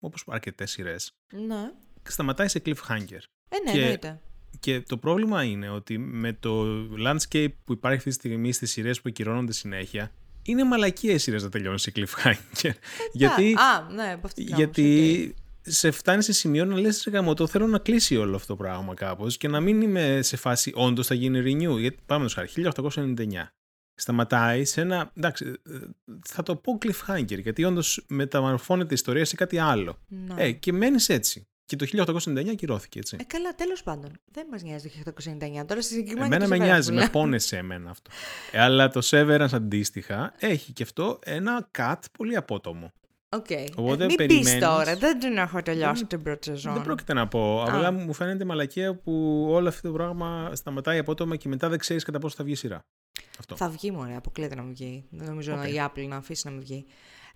[0.01, 1.13] όπως αρκετές σειρές,
[1.47, 1.71] Ναι.
[2.03, 3.19] σταματάει σε cliffhanger.
[3.49, 4.21] Ε, ναι, Και- εννοείται.
[4.61, 6.65] Και το πρόβλημα είναι ότι με το
[7.07, 10.13] landscape που υπάρχει αυτή τη στιγμή στις σειρές που ακυρώνονται συνέχεια,
[10.43, 12.35] είναι μαλακία οι σειρές να τελειώνουν σε cliffhanger.
[13.13, 15.35] γιατί Α, ναι, από αυτή την άποψη, γιατί
[15.71, 18.95] σε φτάνει σε σημείο να λες «Ρε γαμώτο, θέλω να κλείσει όλο αυτό το πράγμα
[18.95, 21.79] κάπως και να μην είμαι σε φάση όντως θα γίνει renew.
[21.79, 23.53] Γιατί πάμε το χάρη, 1899.
[23.95, 25.79] Σταματάει σε ένα, εντάξει, ε,
[26.25, 29.91] θα το πω cliffhanger, γιατί όντως μεταμορφώνεται η ιστορία σε κάτι άλλο.
[29.91, 30.37] οκ.
[30.37, 30.45] Ναι.
[30.45, 31.47] Ε, και μένεις έτσι.
[31.65, 31.87] Και το
[32.25, 33.17] 1899 ακυρώθηκε έτσι.
[33.21, 34.11] Ε, καλά, τέλος πάντων.
[34.25, 35.13] Δεν μας νοιάζει το
[35.61, 35.65] 1829.
[35.67, 36.35] Τώρα στη συγκεκριμένη.
[36.35, 37.11] Εμένα το με Severance νοιάζει, με μιλάμε.
[37.13, 38.11] πόνεσε εμένα αυτό.
[38.53, 42.93] Ε, αλλά το Severance αντίστοιχα έχει και αυτό ένα cut πολύ απότομο.
[43.37, 43.47] Οκ.
[43.77, 46.73] Οπότε Ε, μην πεις περιμένεις- τώρα, δεν την έχω τελειώσει την πρώτη σεζόν.
[46.75, 47.61] Δεν πρόκειται να πω.
[47.63, 47.75] Α.
[47.75, 52.05] Απλά μου φαίνεται μαλακία που όλο αυτό το πράγμα σταματάει απότομα και μετά δεν ξέρεις
[52.05, 52.81] κατά πόσο θα βγει η σειρά.
[53.39, 53.57] Αυτό.
[53.57, 55.05] Θα βγει, μωρέ, αποκλείεται να μου βγει.
[55.11, 55.59] Δεν νομίζω Οκ.
[55.59, 56.87] να η Apple να αφήσει να μου βγει.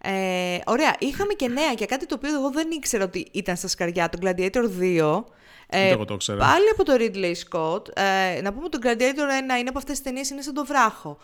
[0.05, 3.69] Ε, ωραία, είχαμε και νέα και κάτι το οποίο εγώ δεν ήξερα ότι ήταν στα
[3.69, 4.09] σκαριά.
[4.09, 5.25] Το Gladiator 2.
[5.69, 6.39] Ε, Ούτε εγώ το ήξερα.
[6.39, 7.89] Πάλι από το Ridley Scott.
[7.99, 10.65] Ε, να πούμε ότι το Gladiator 1 είναι από αυτές τις ταινίες, είναι σαν Το
[10.65, 11.19] Βράχο.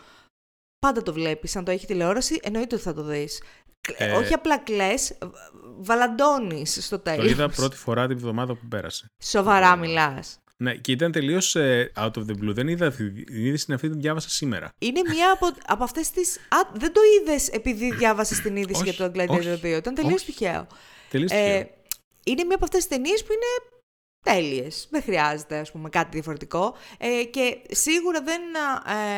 [0.79, 3.41] Πάντα το βλέπεις, αν το έχει τηλεόραση, εννοείται ότι θα το δεις.
[3.97, 5.17] Ε, Όχι απλά κλαις,
[5.79, 7.31] βαλαντώνεις στο Το τέλος.
[7.31, 9.11] είδα πρώτη φορά την εβδομάδα που πέρασε.
[9.23, 10.39] Σοβαρά μιλάς.
[10.57, 11.55] Ναι, και ήταν τελείως
[11.95, 12.53] out of the blue.
[12.53, 14.69] Δεν είδα αυτή την είδηση, την αυτή την διάβασα σήμερα.
[14.79, 16.37] Είναι μία από, από αυτές τις...
[16.37, 19.65] Α, δεν το είδες επειδή διάβασες την είδηση Όχι, για το Gladiator όχι, 2.
[19.65, 20.25] Ήταν τελείως όχι.
[20.25, 20.67] τυχαίο.
[21.09, 21.69] Τελείως Ε,
[22.23, 23.79] είναι μία από αυτές τις ταινίες που είναι
[24.25, 24.87] τέλειες.
[24.91, 26.75] Δεν χρειάζεται, ας πούμε, κάτι διαφορετικό.
[26.97, 28.41] Ε, και σίγουρα δεν...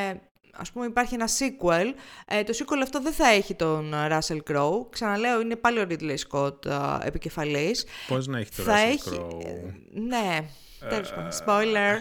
[0.09, 0.21] Ε,
[0.53, 1.93] ας πούμε υπάρχει ένα sequel.
[2.27, 4.85] Ε, το sequel αυτό δεν θα έχει τον ε, Russell Crowe.
[4.89, 7.85] Ξαναλέω, είναι πάλι ο Ridley Scott ε, επικεφαλής.
[8.07, 9.09] Πώς να έχει το θα Russell έχει...
[9.09, 10.45] Crowe; ε, Ναι,
[10.89, 11.95] τέλος πάντων, spoiler.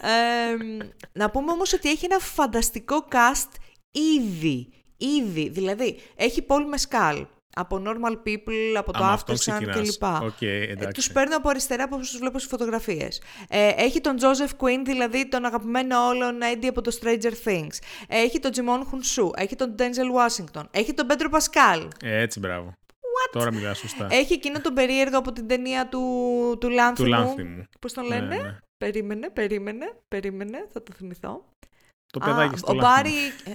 [0.00, 0.82] Ε,
[1.12, 3.50] να πούμε όμως ότι έχει ένα φανταστικό cast
[3.90, 4.68] ήδη.
[4.96, 5.48] Ήδη.
[5.48, 7.26] Δηλαδή, έχει Paul Mescal
[7.58, 9.98] από Normal People, από το Α, με αυτόν Aftersun ξεκινάς.
[9.98, 10.02] κλπ.
[10.22, 10.92] Οκ, Ε, εντάξει.
[10.92, 13.22] τους παίρνω από αριστερά από όσους βλέπω στις φωτογραφίες.
[13.48, 17.76] Ε, έχει τον Joseph Quinn, δηλαδή τον αγαπημένο όλων Eddie από το Stranger Things.
[18.08, 19.30] Ε, έχει τον Djimon Hounsou.
[19.36, 20.62] Έχει τον Denzel Washington.
[20.70, 21.88] Έχει τον Pedro Pascal.
[22.04, 22.72] Ε, έτσι, μπράβο.
[23.32, 24.06] Τώρα μιλάς σωστά.
[24.10, 26.00] Έχει εκείνο τον περίεργο από την ταινία του,
[26.60, 27.08] του Λάνθιμου.
[27.08, 27.64] Του Λάνθιμου.
[27.80, 28.58] Πώς τον Ναι, λένε; ναι.
[28.76, 31.44] Περίμενε, περίμενε, περίμενε, θα το θυμηθώ.
[32.12, 32.94] Το Α, παιδάκι στο ο Λάνθιμο.
[32.94, 33.16] Μπάρι...
[33.44, 33.54] ε,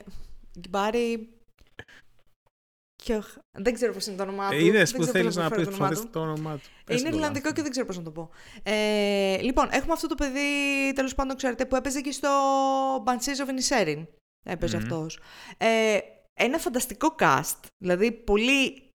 [0.70, 1.30] Μπάρι...
[3.04, 3.36] Κιοχ.
[3.52, 4.56] Δεν ξέρω πώς είναι το όνομά του.
[4.56, 6.10] Ε, είδες Δεν που ξέρω θέλεις πώς να πεις προφέρω το όνομά προσπαθείς του.
[6.10, 6.70] το όνομά του.
[6.86, 7.54] Πες Είναι το Ιρλανδικό Λάνθιμο.
[7.56, 8.30] και δεν ξέρω πώς να το πω.
[8.64, 10.40] Ε, λοιπόν, έχουμε αυτό το παιδί,
[10.96, 12.30] τέλος πάντων, ξέρετε, που έπαιζε και στο
[13.06, 14.06] Banshees of Inisherin.
[14.46, 14.84] Έπαιζε Μμμ.
[14.84, 15.20] αυτός.
[15.58, 15.98] Ε,
[16.34, 18.90] ένα φανταστικό cast, δηλαδή πολύ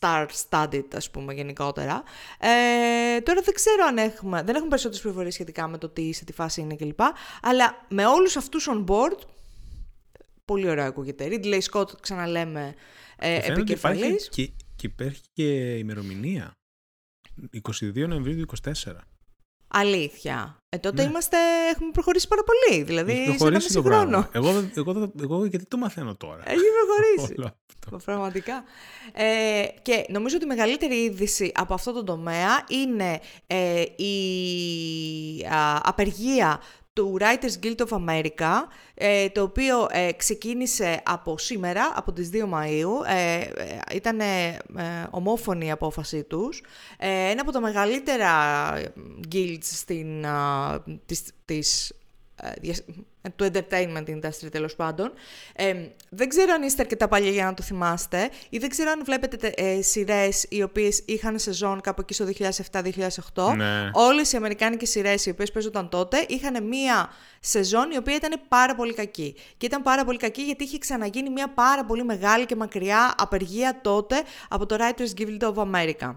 [0.00, 2.02] star-studded, ας πούμε, γενικότερα.
[2.40, 6.24] Ε, τώρα δεν ξέρω αν έχουμε, δεν έχουμε περισσότερες πληροφορίες σχετικά με το τι, σε
[6.24, 7.00] τι φάση είναι κλπ.
[7.42, 9.18] Αλλά με όλους αυτούς on board,
[10.46, 11.28] πολύ ωραίο ακούγεται.
[11.30, 12.74] Ridley Scott, ξαναλέμε,
[13.18, 14.28] ε, Και φαίνεται ότι υπάρχει επικεφαλής.
[14.28, 16.50] και, και υπάρχει και ημερομηνία.
[17.70, 18.72] 22 Νοεμβρίου του 24.
[19.68, 20.56] Αλήθεια.
[20.68, 21.08] Ε, τότε Ναι.
[21.08, 21.36] είμαστε,
[21.74, 22.82] έχουμε προχωρήσει πάρα πολύ.
[22.82, 24.06] Δηλαδή, Έχει σε ένα προχωρήσει μισή το χρόνο.
[24.10, 24.30] πράγμα.
[24.32, 27.34] Εγώ, δεν- εγώ, δεν- εγώ, γιατί το μαθαίνω τώρα; Έχει προχωρήσει.
[27.40, 27.96] Όλο αυτό.
[28.04, 28.64] Πραγματικά.
[29.12, 35.80] Ε, και νομίζω ότι η μεγαλύτερη είδηση από αυτό το τομέα είναι ε, η α,
[35.82, 36.60] απεργία
[36.96, 38.52] του Writers Guild of America,
[38.94, 43.06] ε, το οποίο ε, ξεκίνησε από σήμερα, από τις 2 Μαΐου.
[43.06, 44.58] Ε, ε, ήταν ε,
[45.10, 46.62] ομόφωνη η απόφαση τους.
[46.98, 48.24] Ε, ένα από τα μεγαλύτερα
[49.32, 52.05] guilds στην, α, της, της ε,
[53.36, 55.12] του entertainment industry τέλος πάντων.
[55.54, 55.74] Ε,
[56.08, 59.52] δεν ξέρω αν είστε αρκετά παλιά για να το θυμάστε ή δεν ξέρω αν βλέπετε
[59.56, 62.26] ε, σειρές οι οποίες είχαν σεζόν κάπου εκεί στο
[63.32, 63.56] 2007-2008.
[63.56, 63.90] Ναι.
[63.92, 67.10] Όλες οι αμερικάνικες σειρές οι οποίες παίζονταν τότε είχαν μία
[67.40, 69.34] σεζόν η οποία ήταν πάρα πολύ κακή.
[69.56, 73.80] Και ήταν πάρα πολύ κακή γιατί είχε ξαναγίνει μία πάρα πολύ μεγάλη και μακριά απεργία
[73.82, 76.14] τότε από το Writers Guild of America.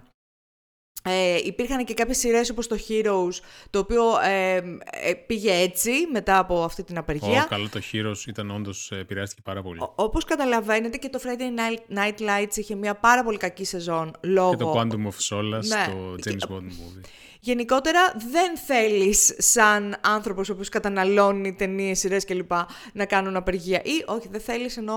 [1.04, 3.40] Ε, υπήρχαν και κάποιες σειρές όπως το Heroes,
[3.70, 7.44] το οποίο ε, ε, πήγε έτσι μετά από αυτή την απεργία.
[7.44, 9.80] Ω, καλό το Heroes ήταν όντως, ε, επηρεάστηκε πάρα πολύ.
[9.82, 14.16] Ο, όπως καταλαβαίνετε και το Friday Night, Night Lights είχε μια πάρα πολύ κακή σεζόν
[14.22, 14.50] λόγω...
[14.50, 15.86] Και το Quantum of Solace, Ναι.
[15.94, 17.06] το James Bond movie.
[17.42, 18.00] Γενικότερα
[18.32, 22.52] δεν θέλεις σαν άνθρωπος ο οποίος καταναλώνει ταινίες, σειρές κλπ.
[22.94, 23.82] να κάνουν απεργία.
[23.84, 24.96] Ή όχι, δεν θέλεις εννοώ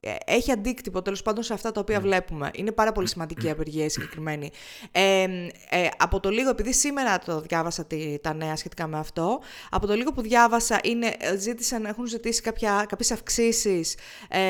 [0.00, 2.50] ε, έχει αντίκτυπο τέλος πάντων σε αυτά τα οποία βλέπουμε.
[2.54, 4.50] Είναι πάρα πολύ σημαντική η απεργία η συγκεκριμένη.
[4.92, 5.22] Ε,
[5.68, 9.86] ε, από το λίγο, επειδή σήμερα το διάβασα τη, τα νέα σχετικά με αυτό, από
[9.86, 13.96] το λίγο που διάβασα είναι, ε, ζήτησαν, έχουν ζητήσει κάποια, κάποιες αυξήσεις,
[14.28, 14.40] ε,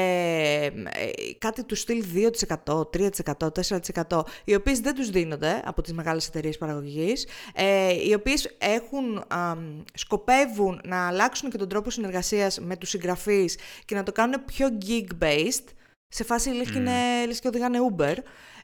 [0.64, 0.70] ε,
[1.38, 6.59] κάτι του στυλ 2%, 3%, 4%, οι οποίες δεν τους δίνονται από τις μεγάλες εταιρείες
[6.59, 9.57] παραγωγής, ε, οι οποίες έχουν, α,
[9.95, 14.68] σκοπεύουν να αλλάξουν και τον τρόπο συνεργασίας με τους συγγραφείς και να το κάνουν πιο
[14.87, 15.64] gig-based,
[16.09, 18.14] σε φάση λες, και, είναι, λες και οδηγάνε Uber,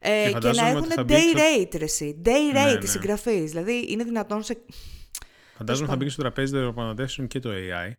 [0.00, 2.22] ε, και, να φαντάζομαι έχουν ότι θα μπει day στο- rate, ρε εσύ.
[2.24, 2.84] Day Ναι, rate ναι.
[2.84, 3.50] οι συγγραφείς.
[3.50, 4.58] Δηλαδή είναι δυνατόν σε...
[5.56, 7.92] Φαντάζομαι θα μπήκε στο τραπέζι των διαπραγματεύσεων και το AI.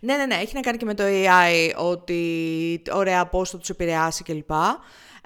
[0.00, 3.68] Ναι, ναι, ναι, έχει να κάνει και με το AI ότι ωραία πώς θα τους
[3.68, 4.50] επηρεάσει κλπ.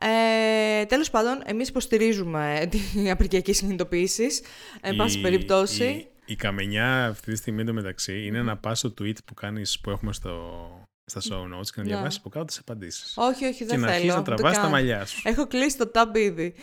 [0.04, 4.40] Ε, τέλος πάντων, εμείς υποστηρίζουμε την απεργιακή συνειδητοποίησης,
[4.80, 5.84] εν πάση Η- περιπτώσει.
[5.84, 9.90] Η, η καμενιά αυτή τη στιγμή εντωμεταξύ είναι να πας στο tweet που κάνεις, που
[9.90, 10.30] έχουμε στο,
[11.04, 11.88] στα show notes και να Ναι.
[11.88, 13.12] διαβάσεις από κάτω τις απαντήσεις.
[13.16, 13.96] Όχι, όχι, και δεν να θέλω.
[13.96, 14.72] αρχίσεις να δεν το τραβάς τα κάνω.
[14.72, 15.20] μαλλιά σου.
[15.24, 16.54] Έχω κλείσει το tab ήδη.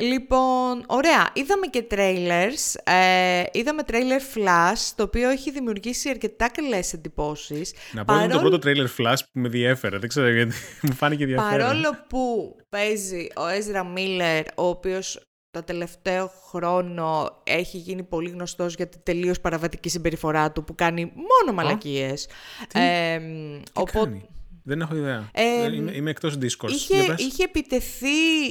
[0.00, 1.30] Λοιπόν, ωραία.
[1.32, 2.92] Είδαμε και trailers.
[2.92, 7.74] Ε, είδαμε trailer Flash, το οποίο έχει δημιουργήσει αρκετά καλές εντυπώσεις.
[7.92, 9.98] Να πω ότι είναι το Παρόλο- πρώτο trailer flash που με διέφερε.
[9.98, 11.58] Δεν ξέρω γιατί μου φάνηκε ενδιαφέρον.
[11.66, 15.20] Παρόλο που παίζει ο Ezra Miller, ο οποίος
[15.50, 21.04] το τελευταίο χρόνο έχει γίνει πολύ γνωστός για την τελείως παραβατική συμπεριφορά του που κάνει
[21.14, 22.26] μόνο μαλακίες.
[22.68, 24.28] Τι; Ε, Τι οπότε- κάνει;
[24.64, 25.30] Δεν έχω ιδέα.
[25.32, 26.68] Ε, Δεν- είμαι, είμαι εκτός Discord.
[26.70, 27.24] Είχε, Για πες.
[27.24, 28.06] είχε επιτεθεί,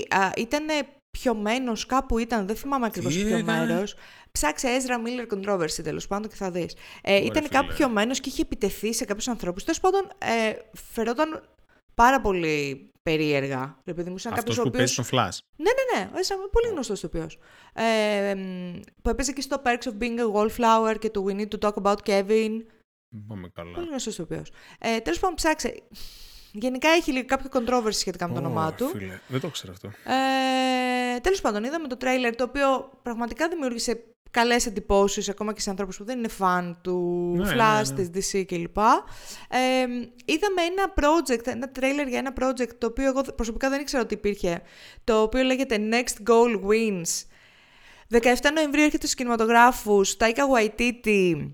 [0.10, 0.66] α, ήταν
[1.20, 3.96] πιωμένος, κάπου ήταν, δεν θυμάμαι ακριβώς Τι ποιο έκανε; μέρος.
[4.32, 6.76] Ψάξε Ezra Miller Controversy τέλος πάντων και θα δεις.
[7.02, 7.48] Ε, ήταν φίλε.
[7.48, 9.64] κάπου πιωμένος και είχε επιτεθεί σε κάποιους ανθρώπους.
[9.64, 10.54] Τέλος πάντων, ε,
[10.92, 11.44] φερόταν
[11.94, 13.78] πάρα πολύ περίεργα.
[13.86, 14.96] Ρε παιδί μου, σαν Αυτός κάποιος ο που οποίος...
[14.96, 15.38] παίζει τον flash.
[15.56, 16.10] Ναι, ναι, ναι.
[16.14, 17.40] Ο Ezra Miller, πολύ γνωστός ηθοποιός.
[17.74, 21.48] Ε, μ, που έπαιζε και στο Perks of Being a Wallflower και το We Need
[21.58, 22.52] to Talk About Kevin.
[23.28, 23.72] Πάμε καλά.
[23.72, 24.52] Πολύ γνωστός ηθοποιός.
[24.80, 25.84] Ε, τέλος πάντων, ψάξε.
[26.52, 28.88] Γενικά έχει λίγο κάποιο controversy σχετικά με το Ω, όνομά του.
[28.88, 29.88] Φίλε, δεν το ξέρω αυτό.
[29.88, 35.70] Ε, τέλος πάντων, είδαμε το τρέιλερ το οποίο πραγματικά δημιούργησε καλές εντυπώσεις ακόμα και σε
[35.70, 38.08] ανθρώπους που δεν είναι φαν του Ναι, Flash, ναι, ναι.
[38.08, 38.78] της DC κλπ.
[39.50, 39.86] Ε,
[40.26, 44.14] είδαμε ένα project, ένα τρέιλερ για ένα project το οποίο εγώ προσωπικά δεν ήξερα ότι
[44.14, 44.62] υπήρχε,
[45.04, 47.26] το οποίο λέγεται Next Goal Wins.
[48.10, 48.20] 17
[48.54, 51.52] Νοεμβρίου έρχεται στους κινηματογράφους, Taika Waititi,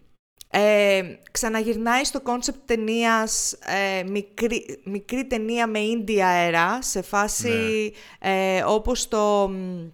[0.56, 1.02] ε,
[1.32, 9.08] ξαναγυρνάει στο concept ταινίας ε, μικρή, μικρή ταινία με indie αέρα σε φάση ε, όπως
[9.08, 9.88] το, μ,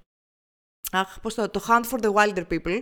[0.91, 2.81] αχ, πώς το, το Hunt for the Wilder People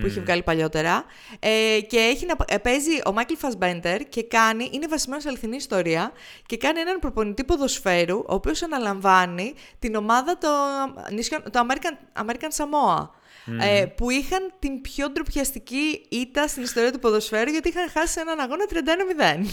[0.00, 0.24] που είχε Μμμ.
[0.24, 1.04] βγάλει παλιότερα.
[1.38, 5.56] Ε, και έχει να, ε, παίζει ο Michael Fassbender και κάνει, είναι βασισμένος σε αληθινή
[5.56, 6.12] ιστορία
[6.46, 10.48] και κάνει έναν προπονητή ποδοσφαίρου ο οποίος αναλαμβάνει την ομάδα το,
[11.12, 13.08] νησιών- το American, American Samoa
[13.60, 18.40] ε, που είχαν την πιο ντροπιαστική ήττα στην ιστορία του ποδοσφαίρου γιατί είχαν χάσει έναν
[18.40, 18.64] αγώνα
[19.44, 19.46] 31-0.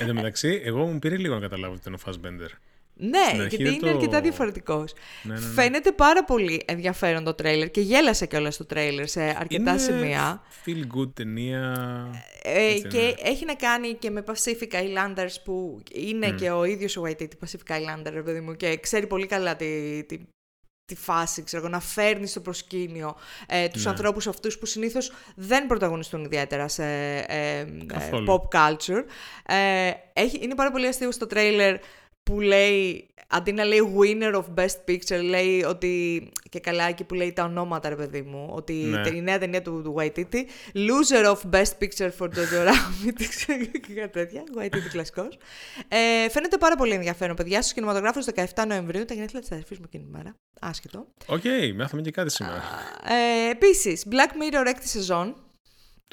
[0.00, 2.50] Εν τω μεταξύ, εγώ μου πήρε λίγο να καταλάβω ότι ήταν ο Fassbender.
[2.96, 4.92] Ναι, Στην αρχή γιατί δεν είναι το- αρκετά διαφορετικός.
[5.22, 5.46] Ναι, ναι, ναι.
[5.46, 10.42] Φαίνεται πάρα πολύ ενδιαφέρον το τρέιλερ και γέλασε κιόλας το τρέιλερ σε αρκετά Είναι σημεία.
[10.66, 11.72] Feel good ταινία.
[12.42, 13.30] Ε, έτσι, και ναι.
[13.30, 17.72] έχει να κάνει και με Pacific Islanders που είναι και ο ίδιος ο Waititi Pacific
[17.76, 20.18] Islander, ρε παιδί μου, και ξέρει πολύ καλά τη, τη,
[20.86, 23.16] τη φάση, ξέρω εγώ, να φέρνεις στο προσκήνιο
[23.46, 23.90] ε, τους Ναι.
[23.90, 28.26] ανθρώπους αυτούς που συνήθως δεν πρωταγωνιστούν ιδιαίτερα σε ε, ε, Καθόλου.
[28.32, 29.04] pop culture.
[29.46, 31.76] Ε, έχει, είναι πάρα πολύ αστείο στο τρέιλερ
[32.24, 37.14] που λέει, αντί να λέει winner of best picture, λέει ότι, και καλά εκεί που
[37.14, 39.08] λέει τα ονόματα ρε παιδί μου, ότι Ναι.
[39.08, 40.40] η νέα ταινία του, του Waititi,
[40.74, 45.38] loser of best picture for Jojo Rabbit, ξέρω και κάτι τέτοια, Waititi κλασικός.
[45.88, 49.84] Ε, φαίνεται πάρα πολύ ενδιαφέρον, παιδιά, στους κινηματογράφους 17 Νοεμβρίου, τα γενέθλια της αδερφής μου
[49.86, 51.06] εκείνη τη μέρα, άσχετο.
[51.26, 51.42] Οκ,
[51.76, 52.62] μάθαμε και κάτι σήμερα.
[53.46, 55.36] Ε, επίσης, Black Mirror έκτη σεζόν,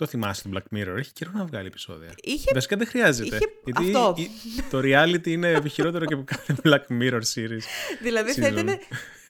[0.02, 2.14] Το θυμάσαι το Black Mirror, έχει καιρό να βγάλει επεισόδια.
[2.24, 3.36] είχε Βασικά δεν χρειάζεται.
[3.36, 4.16] είχε- γιατί αυτό.
[4.18, 4.30] η-
[4.70, 7.62] το reality είναι χειρότερο και από κάθε Black Mirror series.
[8.02, 8.52] Δηλαδή θα season.
[8.52, 8.78] ήταν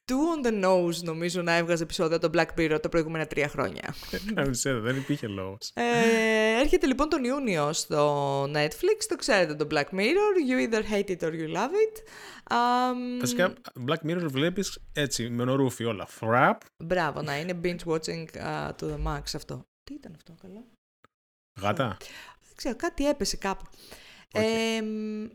[0.06, 3.96] too on the nose νομίζω να έβγαζε επεισόδια το Black Mirror τα προηγούμενα τρία χρόνια.
[4.34, 5.72] Δεν ξέρω, δεν υπήρχε λόγος.
[5.74, 11.10] Ε, έρχεται λοιπόν τον Ιούνιο στο Netflix, το ξέρετε το Black Mirror, you either hate
[11.10, 12.04] it or you love it.
[12.52, 13.54] Um, Βασικά,
[13.88, 16.08] Black Mirror βλέπεις έτσι, με νορούφι όλα.
[16.20, 16.54] Frap.
[16.78, 19.66] Μπράβο, να είναι binge watching uh, to the max αυτό.
[19.84, 20.64] Τι ήταν αυτό, καλά;
[21.62, 21.98] Γάτα.
[22.48, 23.64] Δεν ξέρω, κάτι έπεσε κάπου.
[24.34, 24.40] Okay.
[24.40, 24.82] Ε,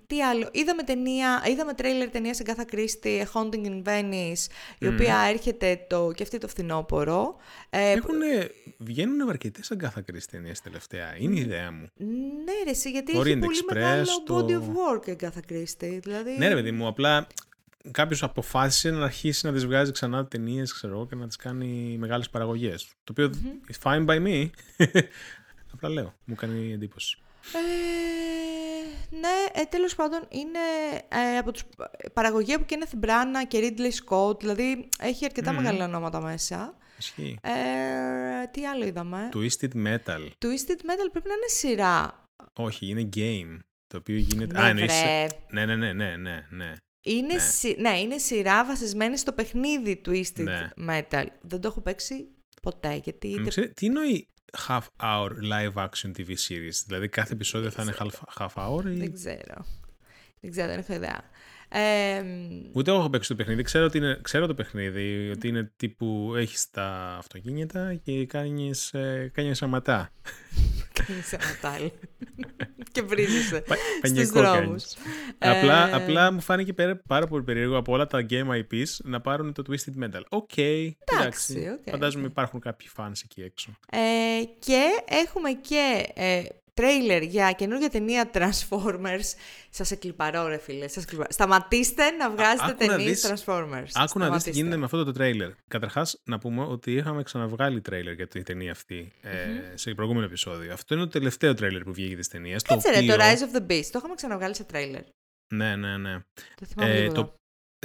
[0.07, 4.47] τι άλλο, είδαμε ταινία, είδαμε τρέιλερ ταινία σε Γκάθα Κρίστη, A Haunting in Venice,
[4.79, 7.37] η οποία έρχεται το, και αυτή το φθινόπωρο.
[7.71, 11.89] Ε, Έχουνε, βγαίνουν αρκετέ Αγκάθα Κρίστη ταινίες τελευταία, είναι η ιδέα μου.
[12.45, 15.41] Ναι ρε εσύ, γιατί Orient έχει πολύ Express, μεγάλο το- body of work η Γκάθα
[15.41, 16.01] Κρίστη.
[16.03, 16.37] Δηλαδή...
[16.39, 17.27] Ναι, ρε παιδί μου, απλά
[17.91, 21.97] κάποιος αποφάσισε να αρχίσει να τις βγάζει ξανά ταινίες, ξέρω εγώ, και να τις κάνει
[21.99, 22.87] μεγάλες παραγωγές.
[23.05, 23.31] Το οποίο
[23.73, 24.51] is fine by me.
[25.73, 27.19] απλά λέω, μου κάνει εντύπωση.
[27.53, 30.59] Ε, ναι, ε, τέλος πάντων είναι
[31.09, 31.63] ε, από τους
[32.13, 36.77] παραγωγή από Kenneth Branagh και Ridley Scott, δηλαδή έχει αρκετά μεγάλα ονόματα μέσα.
[36.99, 37.39] Ισχύει.
[37.43, 37.51] Ε,
[38.51, 40.21] τι άλλο είδαμε; Twisted Metal.
[40.39, 42.25] Twisted Metal πρέπει να είναι σειρά.
[42.53, 43.59] Όχι, είναι game.
[43.87, 44.59] Το οποίο γίνεται.
[44.61, 45.27] Ναι, Α, εννοείς- βρε.
[45.51, 46.73] Ναι, ναι, ναι, ναι, ναι, ναι.
[47.09, 47.39] Είναι, Ναι.
[47.41, 50.69] σι- ναι, είναι σειρά βασισμένη στο παιχνίδι Twisted Ναι.
[50.89, 51.25] Metal.
[51.41, 52.29] Δεν το έχω παίξει
[52.63, 53.39] ποτέ, γιατί...
[53.41, 54.29] Μου ξέρει, τι εννοεί
[54.69, 58.95] half hour live action TV series; Δηλαδή κάθε επεισόδιο θα είναι half, half hour ή...
[58.99, 59.67] Δεν ξέρω.
[60.41, 61.21] Δεν ξέρω, δεν έχω ιδέα.
[61.69, 62.23] Ε,
[62.73, 63.63] Ούτε εγώ έχω παίξει το παιχνίδι.
[63.63, 69.31] Ξέρω, ότι είναι, ξέρω το παιχνίδι, ότι είναι τύπου έχεις τα αυτοκίνητα και κάνεις, ε,
[69.35, 69.63] κάνεις
[71.09, 71.13] αματά.
[71.13, 71.93] Κάνεις ένα τάλι.
[72.93, 74.85] και βρίζεσαι Πα- στους πανιακό δρόμους.
[74.95, 74.97] κάνεις.
[75.39, 79.21] Απλά, Ε, απλά μου φάνηκε πέρα- πάρα πολύ περίεργο από όλα τα game IPs να
[79.21, 80.21] πάρουν το Twisted Metal.
[80.29, 81.69] Οκ, εντάξει.
[81.81, 82.31] οκ, Φαντάζομαι οκ.
[82.31, 83.71] υπάρχουν κάποιοι fans εκεί έξω.
[83.91, 83.99] Ε,
[84.59, 86.43] και έχουμε και ε,
[86.81, 89.35] τρέιλερ για καινούργια ταινία Transformers.
[89.71, 90.89] Σας εκλυπαρώ ρε φίλε.
[90.89, 91.29] Σας εκλυπαρώ.
[91.33, 93.65] Σταματήστε να βγάζετε άκου να ταινίες δεις- Transformers.
[93.65, 94.51] Άκου να δεις τι Σταματήστε.
[94.51, 95.51] γίνεται με αυτό το τρέιλερ.
[95.69, 99.33] Καταρχάς, να πούμε ότι είχαμε ξαναβγάλει τρέιλερ για την ταινία αυτή ε,
[99.75, 100.73] σε προηγούμενο επεισόδιο.
[100.73, 102.63] Αυτό είναι το τελευταίο τρέιλερ που βγήκε της ταινίας.
[102.63, 103.17] Κάτσε ρε, οποίο...
[103.17, 103.87] το Rise of the Beast.
[103.91, 105.03] Το είχαμε ξαναβγάλει σε τρέιλερ.
[105.55, 106.19] Ναι, ναι, ναι.
[106.55, 107.35] Το θυμάμαι Ε, λίγο το, εδώ.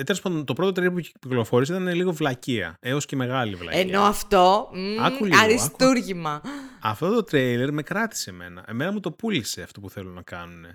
[0.02, 2.76] Ε, τέλος πάντων, το πρώτο τρέιλερ που κυκλοφόρησε ήταν λίγο βλακεία.
[2.80, 3.80] Έως και μεγάλη βλακεία.
[3.82, 6.42] Ενώ αυτό, μ, Άκου λίγο, αριστούργημα.
[6.82, 8.66] Αυτό το τρέιλερ με κράτησε εμένα.
[8.68, 10.66] Εμένα μου το πούλησε αυτό που θέλουν να κάνουν.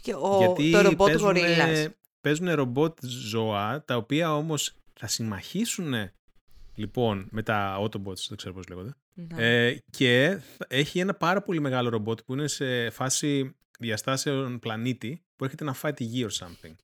[0.00, 1.88] Και ο, Γιατί το ρομπότ παίζουνε- γορίλας.
[2.20, 5.94] Παίζουν ρομπότ ζώα, τα οποία όμως θα συμμαχήσουν
[6.74, 8.94] λοιπόν με τα Autobots, δεν ξέρω πώς λέγονται.
[9.14, 9.66] Ναι.
[9.66, 15.22] Ε, και θα- έχει ένα πάρα πολύ μεγάλο ρομπότ που είναι σε φάση διαστάσεων πλανήτη
[15.36, 16.74] που έρχεται να φάει τη γη or something.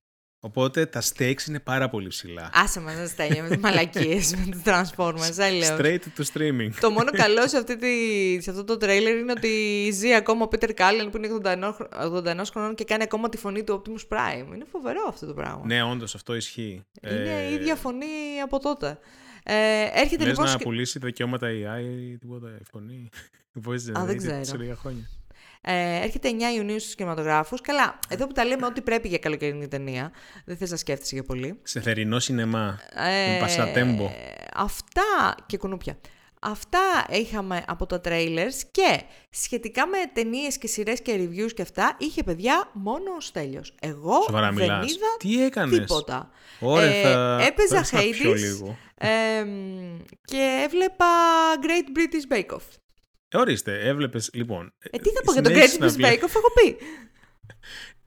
[0.40, 2.50] Οπότε τα stakes είναι πάρα πολύ ψηλά.
[2.54, 5.76] Άσε μας να στέλνει με τις μαλακίες, με τους Transformers, έλεος.
[5.78, 6.70] Straight to streaming.
[6.80, 7.88] Το μόνο καλό σε, αυτή τη,
[8.42, 9.50] σε αυτό το τρέιλερ είναι ότι
[9.92, 11.94] ζει ακόμα ο Peter Cullen που είναι 81, χρ-
[12.26, 14.54] 81 χρονών και κάνει ακόμα τη φωνή του Optimus Prime.
[14.54, 15.62] Είναι φοβερό αυτό το πράγμα.
[15.66, 16.84] ναι, όντως αυτό ισχύει.
[17.10, 18.06] Είναι Ε, η ίδια φωνή
[18.44, 18.98] από τότε.
[19.42, 19.54] Ε,
[19.94, 20.44] έρχεται Λες λοιπόν...
[20.44, 23.08] να σκη- πουλήσει δικαιώματα AI ή τίποτα η φωνή.
[23.66, 24.44] Voice Α, δεν generated ξέρω.
[24.44, 25.08] σε λίγα χρόνια.
[25.70, 27.60] Ε, έρχεται 9 Ιουνίου στους κινηματογράφους.
[27.60, 30.12] Καλά, εδώ που τα λέμε ό,τι πρέπει για καλοκαιρινή ταινία.
[30.44, 31.58] Δεν θες να σκέφτεσαι για πολύ.
[31.62, 32.80] Σε θερινό σινεμά.
[32.94, 34.10] Ε, Με πασατέμπο.
[34.54, 35.98] Αυτά και κουνούπια.
[36.40, 36.78] Αυτά
[37.10, 39.00] είχαμε από τα trailers και
[39.30, 43.74] σχετικά με ταινίες και σειρές και reviews και αυτά είχε παιδιά μόνο ο Στέλιος.
[43.80, 44.90] Εγώ Σοβαρά δεν μιλάς.
[44.94, 46.30] είδα Τι έκανες; τίποτα.
[46.60, 47.38] Ωραία, Ε, θα...
[47.46, 48.36] έπαιζα θα έρθω να πιω Hades.
[48.36, 48.76] λίγο.
[48.98, 51.06] Ε, μ, και έβλεπα
[51.62, 52.62] Great British Bake Off.
[53.28, 54.72] Ε, ορίστε, έβλεπες, λοιπόν.
[54.78, 56.76] Ε, τι θα πω για το συνέχισες Great να British βλέ- Bake Off, έχω πει.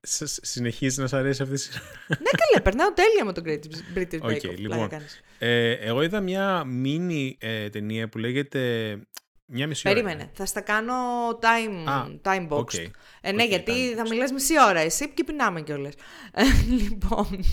[0.07, 3.97] Σ- Συνεχίζεις να σ' αρέσει αυτή η σειρά; ναι, καλά, περνάω τέλεια με το Great
[3.97, 4.55] British Bake Οκ, Off.
[4.57, 4.77] λοιπόν.
[4.77, 5.21] πλάκα κάνεις.
[5.39, 8.91] Ε, εγώ είδα μια μίνι ε, ταινία που λέγεται
[9.51, 9.95] μια μισή ώρα.
[10.01, 10.93] Περίμενε, θα στα κάνω
[11.29, 12.57] time, Α, time box.
[12.59, 12.73] οκ.
[13.21, 14.09] Ε, ναι, Οκ, γιατί time θα box.
[14.09, 15.93] μιλάς μισή ώρα εσύ και πεινάμε κιόλας.
[16.33, 16.43] Ε,
[16.81, 17.43] λοιπόν,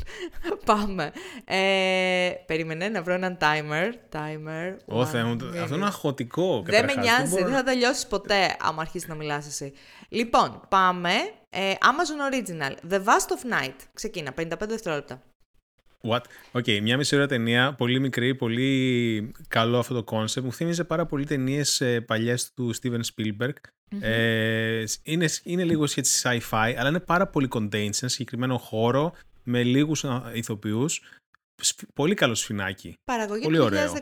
[0.64, 1.12] πάμε.
[1.44, 3.92] Ε, περίμενε να βρω έναν timer.
[4.16, 4.76] Timer.
[4.86, 5.56] Ω one Θεέ μου, minute.
[5.62, 6.62] αυτό είναι αγχωτικό.
[6.66, 7.04] Δεν με καταρχάς.
[7.04, 9.72] νοιάζει, μπορώ δεν να- θα τελειώσεις ποτέ άμα αρχίσεις να μιλάς εσύ.
[10.08, 11.10] Λοιπόν, πάμε.
[11.50, 12.92] Ε, Amazon Original.
[12.92, 13.74] The Vast of Night.
[13.94, 15.22] Ξεκίνα, 55 δευτερόλεπτα.
[16.02, 16.20] What?
[16.52, 20.46] Οκ, μια μισή ώρα ταινία, πολύ μικρή, πολύ καλό αυτό το concept.
[20.46, 23.52] Μου θύμιζε πάρα πολύ ταινίες παλιές του Steven Spielberg.
[24.00, 29.12] Ε, είναι, είναι λίγο έτσι sci-fi, αλλά είναι πάρα πολύ contained σε ένα συγκεκριμένο χώρο
[29.42, 31.02] με λίγους α, ηθοποιούς.
[31.62, 32.94] Σφ- Πολύ καλό σφινάκι.
[33.04, 33.92] Παραγωγή Πολύ του ωραίο.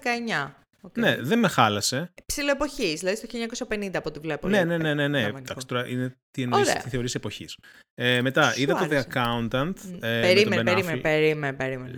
[0.82, 0.88] 2019.
[0.88, 0.98] Οκ.
[0.98, 2.12] Ναι, δεν με χάλασε.
[2.26, 3.26] Ψιλοεποχής, δηλαδή στο
[3.68, 4.48] 1950 από ό,τι βλέπω.
[4.48, 4.76] Ναι, λέει.
[4.78, 5.08] ναι, ναι, ναι.
[5.08, 5.18] ναι.
[5.18, 5.42] Γερμανικό.
[5.52, 6.82] Εντάξει, τώρα είναι τι εννοείς, Ωραία.
[6.82, 7.58] τι θεωρείς εποχής.
[7.94, 9.06] Ε, μετά, Σου είδα το The άρεσε.
[9.12, 9.72] Accountant.
[10.00, 11.02] ε, με περίμενε, τον Ben περίμενε, Affleck.
[11.02, 11.92] περίμενε, περίμενε.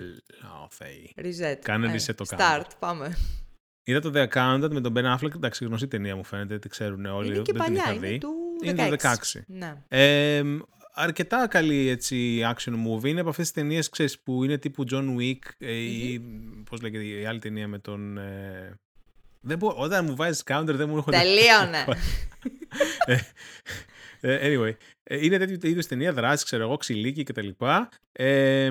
[0.64, 1.14] Ω, Θεή.
[1.22, 1.59] Reset.
[1.62, 2.64] Κάνε Ε, reset το Start, κάνω.
[2.79, 3.16] πάμε.
[3.85, 5.35] Είδα το The Accountant με τον Ben Affleck.
[5.35, 7.26] Εντάξει, γνωστή ταινία μου φαίνεται, τη ξέρουν όλοι.
[7.29, 8.18] είναι και δεν την παλιά, είχα είναι δει.
[8.18, 8.66] του 16.
[8.66, 8.97] Είναι του
[9.37, 9.41] 16.
[9.47, 9.74] Ναι.
[9.89, 10.43] Ε,
[10.99, 13.05] αρκετά καλή έτσι, action movie.
[13.05, 16.20] Είναι από αυτές τις ταινίες που είναι τύπου John Wick ε, ή
[16.70, 18.18] πώς λέγεται η άλλη ταινία με τον.
[18.18, 18.78] Ε,
[19.40, 19.74] δεν μπο...
[19.76, 21.18] Όταν μου βάζεις counter δεν μου έρχονται.
[21.18, 21.84] Τελείωνε.
[24.20, 24.72] Ε, anyway,
[25.22, 27.49] είναι τέτοιο είδους ταινία δράση, ξέρω εγώ, ξυλίκι κτλ.
[28.12, 28.70] Ε,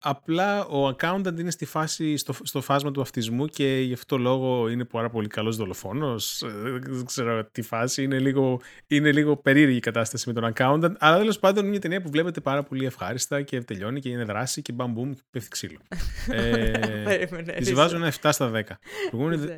[0.00, 4.68] Απλά ο accountant είναι στη φάση, στο, στο φάσμα του αυτισμού και γι' αυτό λόγο
[4.68, 6.42] είναι πάρα πολύ καλός δολοφόνος.
[6.42, 6.48] Ε,
[6.80, 11.18] δεν ξέρω τι φάση, είναι λίγο, είναι λίγο περίεργη η κατάσταση με τον accountant, αλλά
[11.18, 14.62] τέλος πάντων είναι μια ταινία που βλέπετε πάρα πολύ ευχάριστα και τελειώνει και είναι δράση
[14.62, 15.78] και μπαμ μπούμ και πέφτει ξύλο.
[16.30, 18.62] ε, της βάζω ένα 7 στα 10.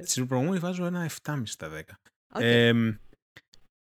[0.05, 1.69] Στην προηγούμενη βάζω ένα 7,5 στα
[2.35, 2.41] 10.
[2.43, 2.73] Ε,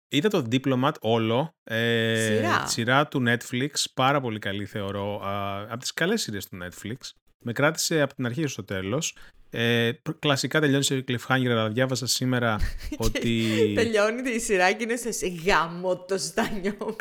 [0.09, 1.55] Είδα το Diplomat όλο.
[1.65, 2.66] Ε, σειρά.
[2.66, 3.70] Σειρά του Netflix.
[3.95, 5.20] Πάρα πολύ καλή θεωρώ.
[5.69, 6.97] από τις καλές σειρές του Netflix.
[7.45, 9.16] Με κράτησε από την αρχή στο τέλος.
[9.51, 12.59] Ε, κλασικά τελειώνει σε cliffhanger, αλλά διάβασα σήμερα
[12.97, 13.73] ότι...
[13.74, 16.77] τελειώνει η σειρά και είναι σε γάμο το στάνιο.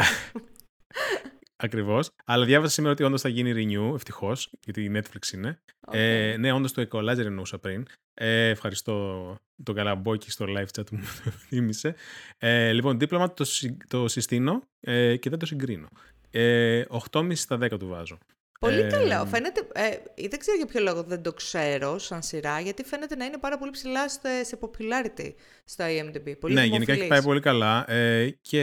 [1.55, 2.09] Ακριβώς.
[2.25, 5.59] Αλλά διάβασα σήμερα ότι όντως θα γίνει renew, ευτυχώς, γιατί η Netflix είναι.
[5.91, 7.85] Ε, ναι, όντως το Equalizer εννοούσα πριν.
[8.13, 11.95] Ε, ευχαριστώ τον Καλαμπόκη στο live chat που μου το θύμισε.
[12.37, 13.45] Ε, λοιπόν, δίπλωμα το,
[13.87, 15.87] το συστήνω ε, και δεν το συγκρίνω.
[16.31, 18.17] Ε, 8,5 στα 10 του βάζω.
[18.59, 19.25] Πολύ ε, καλό.
[19.25, 23.25] Φαίνεται, ε, δεν ξέρω για ποιο λόγο δεν το ξέρω σαν σειρά, γιατί φαίνεται να
[23.25, 24.09] είναι πάρα πολύ ψηλά
[24.43, 25.33] σε popularity
[25.65, 26.33] στο IMDb.
[26.39, 28.61] Πολύ ναι, γενικά έχει πάει πολύ καλά ε, και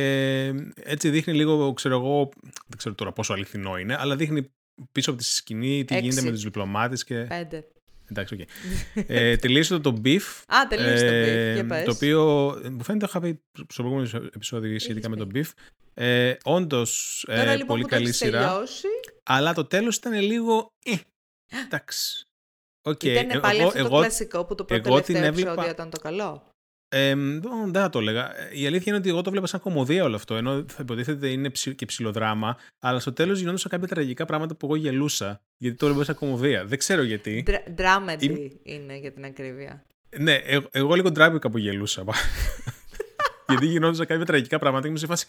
[0.74, 4.52] έτσι δείχνει λίγο, ξέρω εγώ, δεν ξέρω τώρα πόσο αληθινό είναι, αλλά δείχνει
[4.92, 7.14] πίσω από τη σκηνή τι γίνεται με τους διπλωμάτες και...
[7.14, 7.64] Πέντε.
[8.12, 8.40] Εντάξει, οκ.
[8.40, 9.02] Okay.
[9.06, 10.20] ε, τελείωσε το Beef.
[10.46, 11.84] Α, τελείωσε το Beef, για πες.
[11.84, 12.22] Το οποίο,
[12.70, 15.50] μου φαίνεται, είχα πει στο προηγούμενο επεισόδιο σχετικά με το Beef.
[15.94, 18.48] Ε, όντως, ε, λοιπόν, πολύ καλή σειρά.
[18.48, 18.88] Τελειώσει.
[19.22, 20.94] Αλλά το τέλος ήταν λίγο, ε,
[21.64, 22.26] εντάξει.
[22.88, 23.04] Okay.
[23.04, 26.51] Ήταν πάλι εγώ, αυτό το εγώ, κλασικό που το πρώτο τελευταίο επεισόδιο ήταν το καλό.
[26.94, 27.14] Ε,
[27.64, 28.32] δεν θα το έλεγα.
[28.52, 30.34] Η αλήθεια είναι ότι εγώ το βλέπα σαν κομμωδία όλο αυτό.
[30.34, 32.56] Ενώ θα υποτίθεται είναι και ψηλοδράμα.
[32.78, 35.40] Αλλά στο τέλος γινόντουσαν κάποια τραγικά πράγματα που εγώ γελούσα.
[35.56, 36.64] Γιατί το βλέπα σαν κομμωδία.
[36.64, 37.44] Δεν ξέρω γιατί.
[37.76, 39.84] Dramedy είναι για την ακρίβεια.
[40.18, 42.04] Ναι, εγώ, εγώ λίγο ντράπηκα που γελούσα.
[43.48, 45.26] γιατί γινόντουσαν κάποια τραγικά πράγματα και μου σε φάση.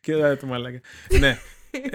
[0.00, 0.80] και το μαλάκα.
[1.18, 1.38] ναι.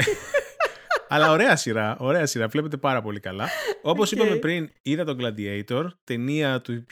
[1.13, 2.47] Αλλά ωραία σειρά, ωραία σειρά.
[2.47, 3.49] Βλέπετε πάρα πολύ καλά.
[3.81, 4.13] Όπως okay.
[4.13, 6.85] είπαμε πριν, είδα τον Gladiator, ταινία του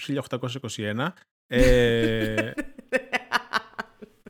[0.78, 1.08] 1821.
[1.52, 2.52] Ε,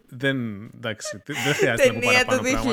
[0.08, 2.68] δεν, εντάξει, δεν χρειάζεται να πω παραπάνω Ταινία του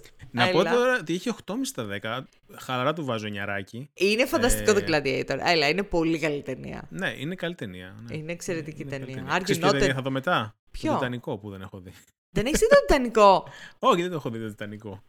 [0.00, 0.08] 2000.
[0.30, 2.20] Να πω τώρα ότι έχει 8,5 στα 10.
[2.58, 3.90] Χαλαρά του βάζω νιαράκι.
[3.94, 5.38] Είναι φανταστικό το ε, Gladiator.
[5.44, 6.86] Έλα, είναι πολύ καλή ταινία.
[6.90, 7.96] Ναι, είναι καλή ταινία.
[8.08, 8.16] Ναι.
[8.16, 9.14] Είναι εξαιρετική είναι ταινία.
[9.14, 9.40] ταινία.
[9.44, 11.92] Ποια ταινία θα δω μετά; Ποιο; Το Τιτανικό που δεν έχω δει.
[12.30, 13.48] Δεν έχεις δει το Τιτανικό;
[13.90, 15.02] Όχι, δεν το έχω δει το Τιτανικό.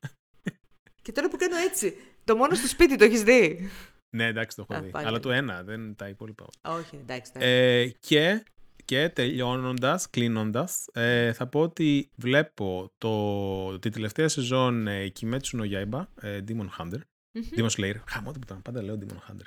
[1.01, 1.95] Και τώρα που κάνω έτσι.
[2.23, 3.69] Το μόνο στο σπίτι το έχεις δει;
[4.09, 4.91] Ναι, εντάξει, το έχω δει.
[4.93, 6.45] Αλλά το ένα, δεν τα υπόλοιπα.
[6.61, 7.31] Όχι, εντάξει.
[7.35, 8.43] Ε, και,
[8.85, 15.71] και τελειώνοντας, κλείνοντας, ε, θα πω ότι βλέπω το, τη τελευταία σεζόν ε, Kimetsu no
[15.71, 16.99] Yaiba, ε, Demon Hunter.
[17.33, 17.59] Mm-hmm.
[17.59, 17.95] Demon Slayer.
[18.05, 19.45] Χαμό το πάντα λέω Demon Hunter.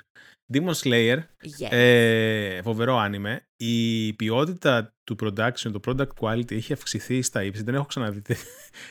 [0.53, 1.67] Demon Slayer, yes.
[1.69, 3.47] ε, φοβερό άνιμε.
[3.55, 7.63] Η ποιότητα του production, το product quality έχει αυξηθεί στα ύψη.
[7.63, 8.21] Δεν έχω ξαναδεί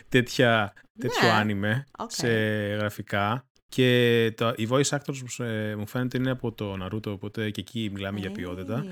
[0.08, 1.32] τέτοια, τέτοιο ναι.
[1.32, 2.06] άνιμε okay.
[2.08, 2.28] σε
[2.74, 3.46] γραφικά.
[3.74, 7.90] Και το, οι voice actors ε, μου φαίνεται είναι από το Naruto, οπότε και εκεί
[7.92, 8.84] μιλάμε για ποιότητα.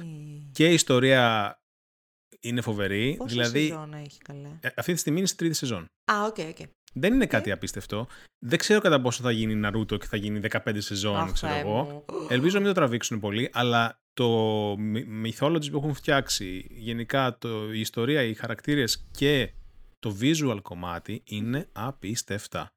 [0.52, 1.54] Και η ιστορία
[2.40, 3.14] είναι φοβερή.
[3.18, 4.58] Πόση δηλαδή, σεζόν έχει καλά.
[4.60, 5.86] Ε, αυτή τη στιγμή είναι στη τρίτη σεζόν.
[6.12, 6.56] Α, οκ, okay, οκ.
[6.58, 6.64] Okay.
[6.92, 8.06] Δεν είναι κάτι απίστευτο.
[8.38, 12.04] Δεν ξέρω κατά πόσο θα γίνει Naruto και θα γίνει 15 σεζόν, oh, ξέρω εγώ.
[12.28, 14.72] Ελπίζω να μην το τραβήξουν πολύ, αλλά το
[15.24, 19.52] mythology που έχουν φτιάξει, γενικά το, η ιστορία, οι χαρακτήρες και
[19.98, 22.68] το visual κομμάτι είναι απίστευτα.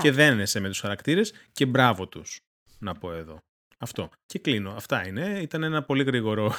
[0.00, 2.40] Και δένεσαι με τους χαρακτήρες και μπράβο τους,
[2.78, 3.38] να πω εδώ.
[3.78, 4.08] Αυτό.
[4.26, 4.70] Και κλείνω.
[4.76, 5.38] Αυτά είναι.
[5.42, 6.54] Ήταν ένα πολύ γρήγορο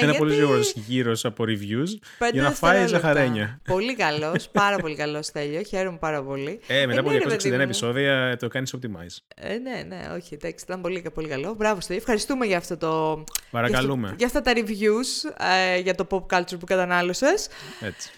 [0.00, 1.88] ε, Ένα πολύ γρήγορος γύρος από reviews
[2.32, 3.60] για να φάει ζαχαρένια.
[3.64, 5.62] Πολύ καλός, πάρα πολύ καλός τέλειο.
[5.62, 6.60] Χαίρομαι πάρα πολύ.
[6.66, 9.16] Ε, μετά από 261 επεισόδια το κάνεις optimize.
[9.36, 11.54] Ε, ναι, ναι, όχι, εντάξει, ήταν πολύ, πολύ καλό.
[11.54, 12.02] Μπράβο, Στέλιο.
[12.02, 13.24] Ευχαριστούμε για αυτό το.
[13.50, 14.14] Παρακαλούμε.
[14.18, 15.30] Για, αυτά τα reviews
[15.74, 17.48] ε, για το pop culture που κατανάλωσες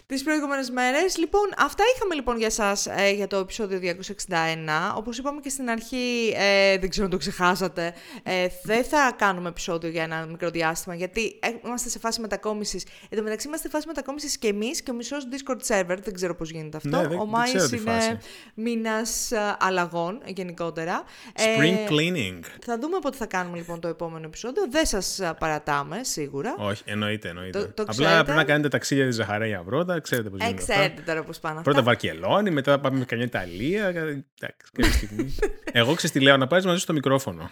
[0.06, 1.18] τις προηγούμενες μέρες.
[1.18, 4.96] Λοιπόν, αυτά είχαμε λοιπόν για εσά ε, για το επεισόδιο 261.
[4.96, 7.94] Όπως είπαμε και στην αρχή, ε, δεν ξέρω αν το ξεχάσατε,
[8.28, 12.86] ε, δεν θα κάνουμε επεισόδιο για ένα μικρό διάστημα γιατί είμαστε σε φάση μετακόμισης.
[13.08, 15.96] Εν τω μεταξύ, είμαστε σε φάση μετακόμισης και εμείς και ο μισός Discord server.
[16.02, 16.88] Δεν ξέρω πώς γίνεται αυτό.
[16.88, 18.18] Ναι, ο Μάης είναι
[18.54, 21.04] μήνας ε, αλλαγών γενικότερα.
[21.34, 22.40] Spring ε, cleaning.
[22.64, 24.62] Θα δούμε πότε θα κάνουμε λοιπόν το επόμενο επεισόδιο.
[24.70, 26.54] Δεν σας παρατάμε σίγουρα.
[26.58, 27.28] Όχι, εννοείται.
[27.28, 27.58] εννοείται.
[27.58, 30.00] Το, το Απλά πρέπει να κάνετε ταξίδια τη Ζαχαρέα πρώτα.
[30.00, 30.62] Ξέρετε πώς ε, γίνεται.
[30.62, 31.62] ξέρετε τώρα πώς πάνε.
[31.62, 33.86] Πρώτα Βαρκελόνη, μετά πάμε με καμιά Ιταλία.
[33.86, 35.08] Εντάξει,
[35.72, 37.50] Εγώ ξέρω τι λέω, να πάρεις μαζί στο μικρόφωνο.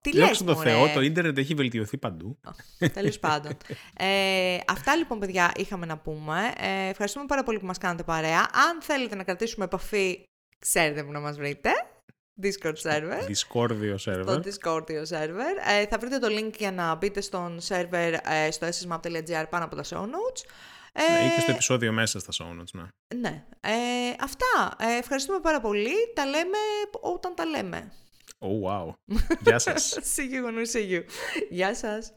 [0.00, 2.38] Τι λες, το Θεό, το ίντερνετ έχει βελτιωθεί παντού.
[2.92, 3.56] Τέλος πάντων.
[3.96, 6.52] Ε, αυτά λοιπόν, παιδιά, είχαμε να πούμε.
[6.58, 8.38] Ε, ευχαριστούμε πάρα πολύ που μας κάνατε παρέα.
[8.38, 10.22] Αν θέλετε να κρατήσουμε επαφή,
[10.58, 11.70] ξέρετε που να μας βρείτε.
[12.42, 13.20] Discord server.
[13.28, 14.24] Discordio server.
[14.24, 15.54] Το Discordio server.
[15.68, 19.76] Ε, θα βρείτε το link για να μπείτε στον server ε, στο ssmap.gr πάνω από
[19.76, 20.42] τα show notes.
[20.92, 22.82] Ναι, ή και στο επεισόδιο μέσα στα show notes, ναι.
[23.20, 23.44] Ναι.
[23.60, 23.70] Ε,
[24.20, 24.76] αυτά.
[24.78, 25.94] Ε, ευχαριστούμε πάρα πολύ.
[26.14, 26.58] Τα λέμε
[27.00, 27.92] όταν τα λέμε.
[28.39, 28.93] Oh, wow.
[29.41, 29.97] Γεια σας.
[30.01, 31.03] see you when we see you.
[31.49, 32.13] Γεια σας.